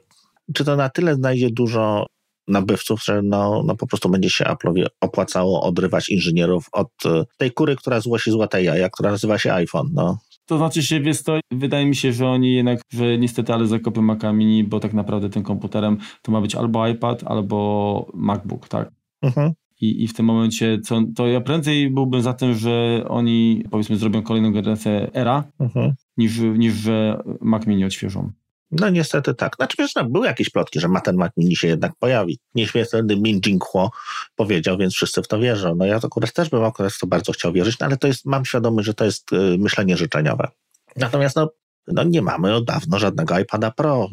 czy 0.55 0.65
to 0.65 0.77
na 0.77 0.89
tyle 0.89 1.15
znajdzie 1.15 1.51
dużo 1.51 2.07
nabywców, 2.49 3.05
że 3.05 3.23
no, 3.23 3.63
no 3.67 3.77
po 3.77 3.87
prostu 3.87 4.09
będzie 4.09 4.31
się 4.31 4.45
Apple'owi 4.45 4.87
opłacało 5.01 5.63
odrywać 5.63 6.09
inżynierów 6.09 6.69
od 6.73 6.91
e, 7.07 7.25
tej 7.37 7.53
kury, 7.53 7.77
która 7.77 8.01
złosi 8.01 8.31
złote 8.31 8.63
jaja, 8.63 8.91
która 8.91 9.11
nazywa 9.11 9.39
się 9.39 9.53
iPhone. 9.53 9.91
No. 9.93 10.19
To 10.47 10.59
znaczy 10.59 10.83
się, 10.83 11.01
wiesz 11.01 11.23
to, 11.23 11.41
wydaje 11.51 11.87
mi 11.87 11.97
się, 11.97 12.13
że 12.13 12.27
oni 12.27 12.55
jednak, 12.55 12.81
że 12.93 13.19
niestety, 13.19 13.55
ale 13.55 13.67
zakopią 13.67 14.03
Maca 14.03 14.33
Mini, 14.33 14.65
bo 14.65 14.81
tak 14.81 14.93
naprawdę 14.93 15.31
tym 15.31 15.43
komputerem 15.43 15.99
to 16.23 16.33
ma 16.33 16.41
być 16.41 16.55
albo 16.55 16.89
iPad, 16.89 17.23
albo 17.25 18.11
MacBook, 18.15 18.69
tak? 18.69 18.91
Mhm. 19.23 19.53
I, 19.81 20.05
I 20.05 20.09
w 20.09 20.15
tym 20.15 20.27
momencie, 20.27 20.81
co, 20.85 21.03
to 21.17 21.27
ja 21.27 21.41
prędzej 21.41 21.91
byłbym 21.91 22.23
za 22.23 22.35
tym, 22.35 22.55
że 22.55 23.05
oni 23.09 23.65
powiedzmy 23.71 23.97
zrobią 23.97 24.23
kolejną 24.23 24.53
generację 24.53 25.11
Era, 25.15 25.45
mhm. 25.61 25.95
niż, 26.17 26.39
niż 26.39 26.75
że 26.75 27.23
Mac 27.41 27.67
Mini 27.67 27.85
odświeżą. 27.85 28.33
No 28.71 28.89
niestety 28.89 29.35
tak. 29.35 29.57
Znaczy 29.57 29.77
wiesz, 29.79 29.95
no, 29.95 30.05
były 30.05 30.27
jakieś 30.27 30.51
plotki, 30.51 30.81
że 30.81 30.89
ma 30.89 31.01
ten 31.01 31.17
Mac 31.17 31.33
Mini 31.37 31.57
się 31.57 31.69
jednak 31.69 31.93
pojawi. 31.99 32.39
Nieśmiertelny 32.55 33.17
Min 33.17 33.41
Jinghua 33.41 33.91
powiedział, 34.37 34.79
więc 34.79 34.95
wszyscy 34.95 35.23
w 35.23 35.29
to 35.29 35.39
wierzą. 35.39 35.75
No 35.75 35.87
ja 35.87 36.01
to 36.01 36.07
akurat 36.07 36.33
też 36.33 36.49
bym 36.49 36.65
akurat 36.65 36.93
w 36.93 36.99
to 36.99 37.07
bardzo 37.07 37.33
chciał 37.33 37.53
wierzyć, 37.53 37.79
no 37.79 37.87
ale 37.87 37.97
to 37.97 38.07
jest, 38.07 38.27
mam 38.27 38.45
świadomość, 38.45 38.87
że 38.87 38.95
to 38.95 39.05
jest 39.05 39.33
y, 39.33 39.59
myślenie 39.59 39.97
życzeniowe. 39.97 40.49
Natomiast 40.97 41.37
no, 41.37 41.51
no 41.87 42.03
nie 42.03 42.23
mamy 42.23 42.55
od 42.55 42.65
dawno 42.65 42.99
żadnego 42.99 43.39
iPada 43.39 43.71
Pro. 43.71 44.09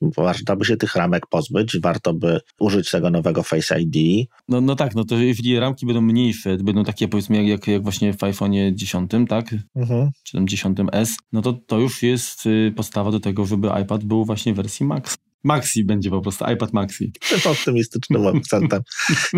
Warto 0.00 0.56
by 0.56 0.64
się 0.64 0.76
tych 0.76 0.96
ramek 0.96 1.26
pozbyć, 1.26 1.80
warto 1.80 2.14
by 2.14 2.40
użyć 2.60 2.90
tego 2.90 3.10
nowego 3.10 3.42
Face 3.42 3.80
ID. 3.80 4.28
No, 4.48 4.60
no 4.60 4.76
tak, 4.76 4.94
no 4.94 5.04
to 5.04 5.18
jeżeli 5.18 5.58
ramki 5.58 5.86
będą 5.86 6.00
mniejsze, 6.00 6.56
będą 6.56 6.84
takie 6.84 7.08
powiedzmy 7.08 7.36
jak, 7.36 7.46
jak, 7.46 7.66
jak 7.66 7.82
właśnie 7.82 8.12
w 8.12 8.18
iPhone'ie 8.18 8.74
10, 8.74 9.10
tak? 9.28 9.54
Mhm. 9.76 10.10
Czy 10.24 10.32
tam 10.32 10.46
10S, 10.46 11.08
no 11.32 11.42
to 11.42 11.52
to 11.52 11.78
już 11.78 12.02
jest 12.02 12.46
y, 12.46 12.72
podstawa 12.76 13.10
do 13.10 13.20
tego, 13.20 13.46
żeby 13.46 13.68
iPad 13.82 14.04
był 14.04 14.24
właśnie 14.24 14.52
w 14.54 14.56
wersji 14.56 14.86
Max. 14.86 15.16
Maxi 15.44 15.84
będzie 15.84 16.10
po 16.10 16.20
prostu, 16.20 16.44
iPad 16.52 16.72
Maxi. 16.72 17.12
Tym 17.28 17.52
optymistycznym 17.52 18.26
akcentem 18.26 18.82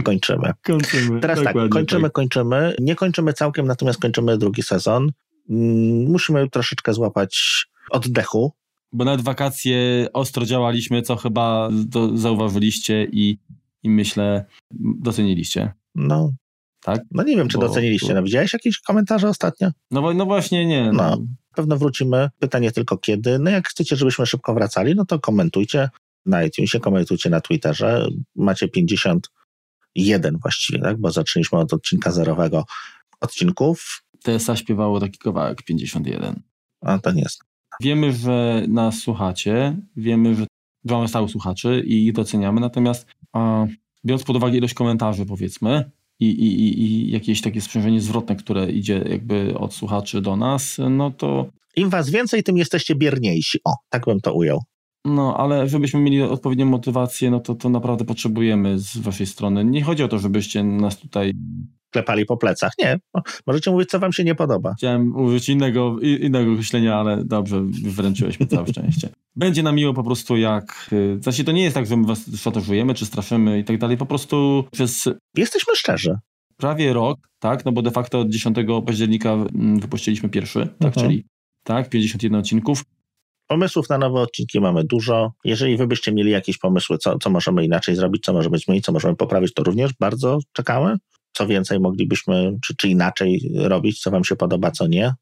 kończymy. 0.05 0.53
kończymy. 0.67 1.21
Teraz 1.21 1.43
tak, 1.45 1.57
kończymy, 1.71 2.03
tak. 2.03 2.13
kończymy. 2.13 2.77
Nie 2.81 2.95
kończymy 2.95 3.33
całkiem, 3.33 3.67
natomiast 3.67 4.01
kończymy 4.01 4.39
drugi 4.39 4.63
sezon. 4.63 5.11
Mm, 5.51 6.11
musimy 6.11 6.51
troszeczkę 6.51 6.93
złapać 6.93 7.65
oddechu. 7.91 8.53
Bo 8.93 9.05
nawet 9.05 9.21
wakacje 9.21 10.07
ostro 10.13 10.45
działaliśmy, 10.45 11.03
co 11.03 11.17
chyba 11.17 11.69
do, 11.73 12.17
zauważyliście 12.17 13.07
i, 13.13 13.39
i 13.83 13.91
myślę 13.91 14.45
doceniliście. 15.01 15.73
No. 15.95 16.33
Tak? 16.81 17.01
No 17.11 17.23
nie 17.23 17.37
wiem, 17.37 17.49
czy 17.49 17.59
bo, 17.59 17.69
doceniliście. 17.69 18.15
No, 18.15 18.23
widziałeś 18.23 18.53
jakieś 18.53 18.81
komentarze 18.81 19.29
ostatnio? 19.29 19.71
No, 19.91 20.15
no 20.15 20.27
właśnie 20.27 20.67
nie. 20.67 20.93
No. 20.93 20.93
no. 20.93 21.19
Pewno 21.55 21.77
wrócimy. 21.77 22.31
Pytanie 22.39 22.73
tylko 22.73 22.99
kiedy. 22.99 23.39
No 23.39 23.51
jak 23.51 23.69
chcecie, 23.69 23.97
żebyśmy 23.97 24.27
szybko 24.27 24.55
wracali, 24.55 24.95
no 24.95 25.05
to 25.05 25.19
komentujcie 25.19 25.91
na 26.27 26.45
iTunesie, 26.45 26.81
komentujcie 26.81 27.31
na 27.31 27.41
Twitterze. 27.41 28.09
Macie 28.37 28.69
51 28.69 30.39
właściwie, 30.39 30.79
tak? 30.79 31.01
Bo 31.01 31.11
zaczęliśmy 31.11 31.59
od 31.59 31.73
odcinka 31.73 32.11
zerowego 32.11 32.65
odcinków. 33.21 34.03
TSA 34.23 34.57
śpiewało 34.57 35.01
taki 35.01 35.19
kawałek 35.19 35.63
51. 35.63 36.43
A 36.81 36.99
to 36.99 37.13
nie 37.13 37.23
jest. 37.23 37.41
Wiemy, 37.83 38.13
że 38.13 38.65
nas 38.69 38.99
słuchacie, 38.99 39.77
wiemy, 39.97 40.35
że 40.35 40.47
mamy 40.85 41.09
stałych 41.09 41.31
słuchaczy 41.31 41.83
i 41.87 42.07
ich 42.07 42.13
doceniamy, 42.13 42.61
natomiast 42.61 43.07
a, 43.33 43.67
biorąc 44.05 44.25
pod 44.25 44.37
uwagę 44.37 44.57
ilość 44.57 44.75
komentarzy, 44.75 45.27
powiedzmy, 45.27 45.91
i, 46.21 46.27
i, 46.27 46.83
i 46.83 47.11
jakieś 47.11 47.41
takie 47.41 47.61
sprzężenie 47.61 48.01
zwrotne, 48.01 48.37
które 48.37 48.71
idzie 48.71 49.05
jakby 49.09 49.59
od 49.59 49.75
słuchaczy 49.75 50.21
do 50.21 50.37
nas, 50.37 50.77
no 50.91 51.11
to... 51.11 51.47
Im 51.77 51.91
was 51.91 52.11
więcej, 52.11 52.43
tym 52.43 52.57
jesteście 52.57 52.95
bierniejsi. 52.95 53.59
O, 53.65 53.75
tak 53.89 54.05
bym 54.05 54.21
to 54.21 54.35
ujął. 54.35 54.63
No, 55.05 55.37
ale 55.37 55.69
żebyśmy 55.69 56.01
mieli 56.01 56.23
odpowiednią 56.23 56.67
motywację, 56.67 57.31
no 57.31 57.41
to, 57.41 57.55
to 57.55 57.69
naprawdę 57.69 58.05
potrzebujemy 58.05 58.79
z 58.79 58.99
waszej 58.99 59.27
strony. 59.27 59.65
Nie 59.65 59.83
chodzi 59.83 60.03
o 60.03 60.09
to, 60.09 60.19
żebyście 60.19 60.65
nas 60.65 60.99
tutaj 60.99 61.33
klepali 61.97 62.27
po 62.27 62.37
plecach. 62.37 62.73
Nie, 62.79 62.99
możecie 63.47 63.71
mówić, 63.71 63.91
co 63.91 63.99
wam 63.99 64.13
się 64.13 64.25
nie 64.25 64.35
podoba. 64.35 64.75
Chciałem 64.79 65.17
użyć 65.17 65.49
innego, 65.49 65.97
innego 66.01 66.53
określenia, 66.53 66.97
ale 66.97 67.25
dobrze, 67.25 67.63
wręczyłeś 67.85 68.41
mi 68.41 68.47
całe 68.47 68.67
szczęście. 68.67 69.09
Będzie 69.37 69.63
nam 69.63 69.75
miło 69.75 69.95
po 69.95 70.03
prostu 70.03 70.37
jak... 70.37 70.89
Y, 70.93 71.19
znaczy 71.21 71.45
to 71.45 71.53
nie 71.53 71.63
jest 71.63 71.75
tak, 71.75 71.87
że 71.87 71.97
my 71.97 72.07
was 72.07 72.37
szantażujemy, 72.37 72.95
czy 72.95 73.07
straszymy 73.07 73.59
i 73.59 73.65
tak 73.65 73.79
dalej, 73.79 73.97
po 73.97 74.07
prostu 74.07 74.65
przez... 74.73 75.09
Jesteśmy 75.37 75.77
szczerzy. 75.77 76.19
Prawie 76.57 76.93
rok, 76.93 77.19
tak, 77.39 77.65
no 77.65 77.73
bo 77.73 77.83
de 77.83 77.91
facto 77.91 78.21
od 78.21 78.29
10 78.29 78.57
października 78.87 79.33
mm, 79.33 79.81
wypuściliśmy 79.81 80.29
pierwszy, 80.29 80.69
tak, 80.79 80.87
mhm. 80.87 81.07
czyli 81.07 81.25
tak, 81.63 81.89
51 81.89 82.41
odcinków. 82.41 82.85
Pomysłów 83.47 83.89
na 83.89 83.99
nowe 83.99 84.21
odcinki 84.21 84.61
mamy 84.61 84.85
dużo. 84.85 85.33
Jeżeli 85.45 85.77
wy 85.77 85.87
byście 85.87 86.13
mieli 86.13 86.31
jakieś 86.31 86.59
pomysły, 86.59 86.99
co, 86.99 87.19
co 87.19 87.31
możemy 87.31 87.65
inaczej 87.65 87.95
zrobić, 87.95 88.25
co 88.25 88.33
możemy 88.33 88.59
zmienić, 88.59 88.85
co 88.85 88.93
możemy 88.93 89.17
poprawić, 89.17 89.55
to 89.55 89.63
również 89.63 89.91
bardzo 90.01 90.39
czekamy 90.53 90.97
co 91.37 91.47
więcej 91.47 91.81
moglibyśmy, 91.81 92.59
czy, 92.63 92.77
czy 92.77 92.89
inaczej 92.89 93.51
robić, 93.55 94.01
co 94.01 94.11
Wam 94.11 94.25
się 94.25 94.37
podoba, 94.37 94.71
co 94.71 94.87
nie. 94.87 95.15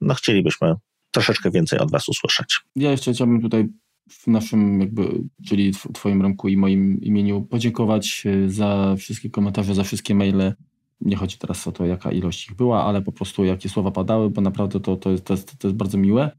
No 0.00 0.14
chcielibyśmy 0.14 0.74
troszeczkę 1.10 1.50
więcej 1.50 1.78
od 1.78 1.90
Was 1.90 2.08
usłyszeć. 2.08 2.60
Ja 2.76 2.90
jeszcze 2.90 3.12
chciałbym 3.12 3.42
tutaj 3.42 3.68
w 4.10 4.26
naszym, 4.26 4.80
jakby, 4.80 5.22
czyli 5.46 5.72
w 5.72 5.86
Twoim 5.92 6.22
ręku 6.22 6.48
i 6.48 6.56
moim 6.56 7.00
imieniu 7.00 7.42
podziękować 7.42 8.22
e, 8.26 8.50
za 8.50 8.94
wszystkie 8.98 9.30
komentarze, 9.30 9.74
za 9.74 9.84
wszystkie 9.84 10.14
maile. 10.14 10.54
Nie 11.00 11.16
chodzi 11.16 11.38
teraz 11.38 11.66
o 11.66 11.72
to, 11.72 11.86
jaka 11.86 12.12
ilość 12.12 12.50
ich 12.50 12.56
była, 12.56 12.84
ale 12.84 13.02
po 13.02 13.12
prostu 13.12 13.44
jakie 13.44 13.68
słowa 13.68 13.90
padały, 13.90 14.30
bo 14.30 14.40
naprawdę 14.40 14.80
to, 14.80 14.96
to, 14.96 15.10
jest, 15.10 15.24
to, 15.24 15.34
jest, 15.34 15.58
to 15.58 15.68
jest 15.68 15.76
bardzo 15.76 15.98
miłe. 15.98 16.30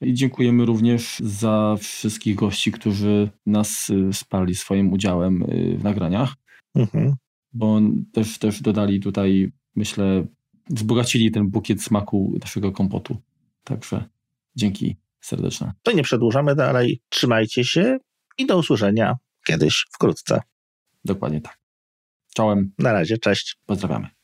I 0.00 0.14
dziękujemy 0.14 0.64
również 0.64 1.18
za 1.18 1.76
wszystkich 1.80 2.34
gości, 2.34 2.72
którzy 2.72 3.30
nas 3.46 3.90
e, 3.90 4.12
wsparli 4.12 4.54
swoim 4.54 4.92
udziałem 4.92 5.42
e, 5.42 5.46
w 5.76 5.84
nagraniach. 5.84 6.34
Mhm 6.74 7.16
bo 7.56 7.80
też, 8.12 8.38
też 8.38 8.62
dodali 8.62 9.00
tutaj, 9.00 9.52
myślę, 9.76 10.26
wzbogacili 10.70 11.30
ten 11.30 11.50
bukiet 11.50 11.82
smaku 11.82 12.34
naszego 12.40 12.72
kompotu. 12.72 13.16
Także 13.64 14.04
dzięki 14.56 14.96
serdeczne. 15.20 15.72
To 15.82 15.92
nie 15.92 16.02
przedłużamy 16.02 16.54
dalej. 16.54 17.00
Trzymajcie 17.08 17.64
się 17.64 17.98
i 18.38 18.46
do 18.46 18.58
usłyszenia 18.58 19.16
kiedyś 19.46 19.86
wkrótce. 19.92 20.40
Dokładnie 21.04 21.40
tak. 21.40 21.58
Czołem. 22.34 22.72
Na 22.78 22.92
razie, 22.92 23.18
cześć. 23.18 23.56
Pozdrawiamy. 23.66 24.15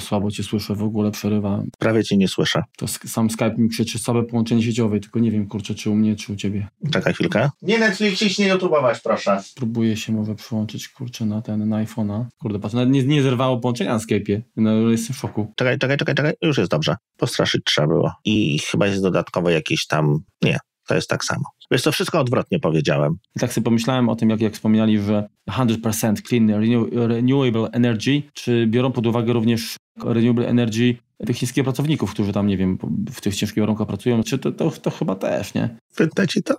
Słabo 0.00 0.30
cię 0.30 0.42
słyszę, 0.42 0.74
w 0.74 0.82
ogóle 0.82 1.10
przerywa. 1.10 1.62
Prawie 1.78 2.04
cię 2.04 2.16
nie 2.16 2.28
słyszę. 2.28 2.62
To 2.76 2.88
sam 2.88 3.30
Skype 3.30 3.54
mi 3.58 3.68
krzyczy 3.68 3.98
słabe 3.98 4.22
połączenie 4.22 4.62
sieciowe, 4.62 5.00
tylko 5.00 5.18
nie 5.18 5.30
wiem, 5.30 5.46
kurczę, 5.46 5.74
czy 5.74 5.90
u 5.90 5.94
mnie, 5.94 6.16
czy 6.16 6.32
u 6.32 6.36
ciebie. 6.36 6.68
Czekaj 6.90 7.14
chwilkę. 7.14 7.50
Nie 7.62 7.78
Netflix, 7.78 8.38
nie 8.38 8.54
YouTube'ować, 8.54 8.94
proszę. 9.04 9.42
Próbuję 9.54 9.96
się 9.96 10.12
może 10.12 10.34
przyłączyć, 10.34 10.88
kurczę, 10.88 11.26
na 11.26 11.42
ten, 11.42 11.68
na 11.68 11.84
iPhone'a. 11.84 12.24
Kurde, 12.38 12.58
patrz, 12.58 12.74
nawet 12.74 12.90
nie, 12.90 13.04
nie 13.04 13.22
zerwało 13.22 13.60
połączenia 13.60 13.92
na 13.92 13.98
Skype'ie. 13.98 14.40
No, 14.56 14.90
jestem 14.90 15.16
w 15.16 15.18
szoku. 15.18 15.52
Czekaj, 15.56 15.78
czekaj, 15.78 15.96
czekaj, 15.96 16.14
czekaj. 16.14 16.32
Już 16.42 16.58
jest 16.58 16.70
dobrze. 16.70 16.96
Postraszyć 17.16 17.62
trzeba 17.64 17.86
było. 17.86 18.12
I 18.24 18.58
chyba 18.58 18.86
jest 18.86 19.02
dodatkowo 19.02 19.50
jakieś 19.50 19.86
tam... 19.86 20.18
Nie, 20.42 20.58
to 20.88 20.94
jest 20.94 21.08
tak 21.08 21.24
samo. 21.24 21.44
Wiesz, 21.70 21.82
to 21.82 21.92
wszystko 21.92 22.20
odwrotnie 22.20 22.58
powiedziałem. 22.58 23.16
Tak 23.40 23.52
sobie 23.52 23.64
pomyślałem 23.64 24.08
o 24.08 24.16
tym, 24.16 24.30
jak, 24.30 24.40
jak 24.40 24.52
wspomnieli, 24.54 24.98
że 24.98 25.28
100% 25.50 26.22
clean 26.28 26.50
renewable 26.94 27.68
energy, 27.72 28.22
czy 28.32 28.66
biorą 28.66 28.92
pod 28.92 29.06
uwagę 29.06 29.32
również 29.32 29.76
renewable 30.04 30.48
energy 30.48 30.96
tych 31.26 31.36
chińskich 31.36 31.64
pracowników, 31.64 32.10
którzy 32.10 32.32
tam, 32.32 32.46
nie 32.46 32.56
wiem, 32.56 32.78
w 33.10 33.20
tych 33.20 33.36
ciężkich 33.36 33.62
warunkach 33.62 33.86
pracują, 33.86 34.22
czy 34.22 34.38
to, 34.38 34.52
to, 34.52 34.70
to 34.70 34.90
chyba 34.90 35.14
też, 35.14 35.54
nie? 35.54 35.76
Pyta 35.96 36.26
ci 36.26 36.42
to? 36.42 36.54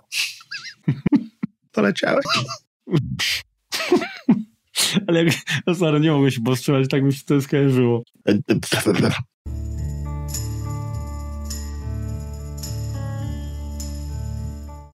Poleciałeś? 1.72 2.24
Ale 5.06 5.24
jak, 5.24 5.34
no 5.66 5.74
sorry, 5.74 6.00
nie 6.00 6.12
mogę 6.12 6.30
się 6.30 6.40
powstrzymać, 6.40 6.88
tak 6.88 7.02
mi 7.02 7.12
się 7.12 7.24
to 7.26 7.40
skojarzyło. 7.40 8.02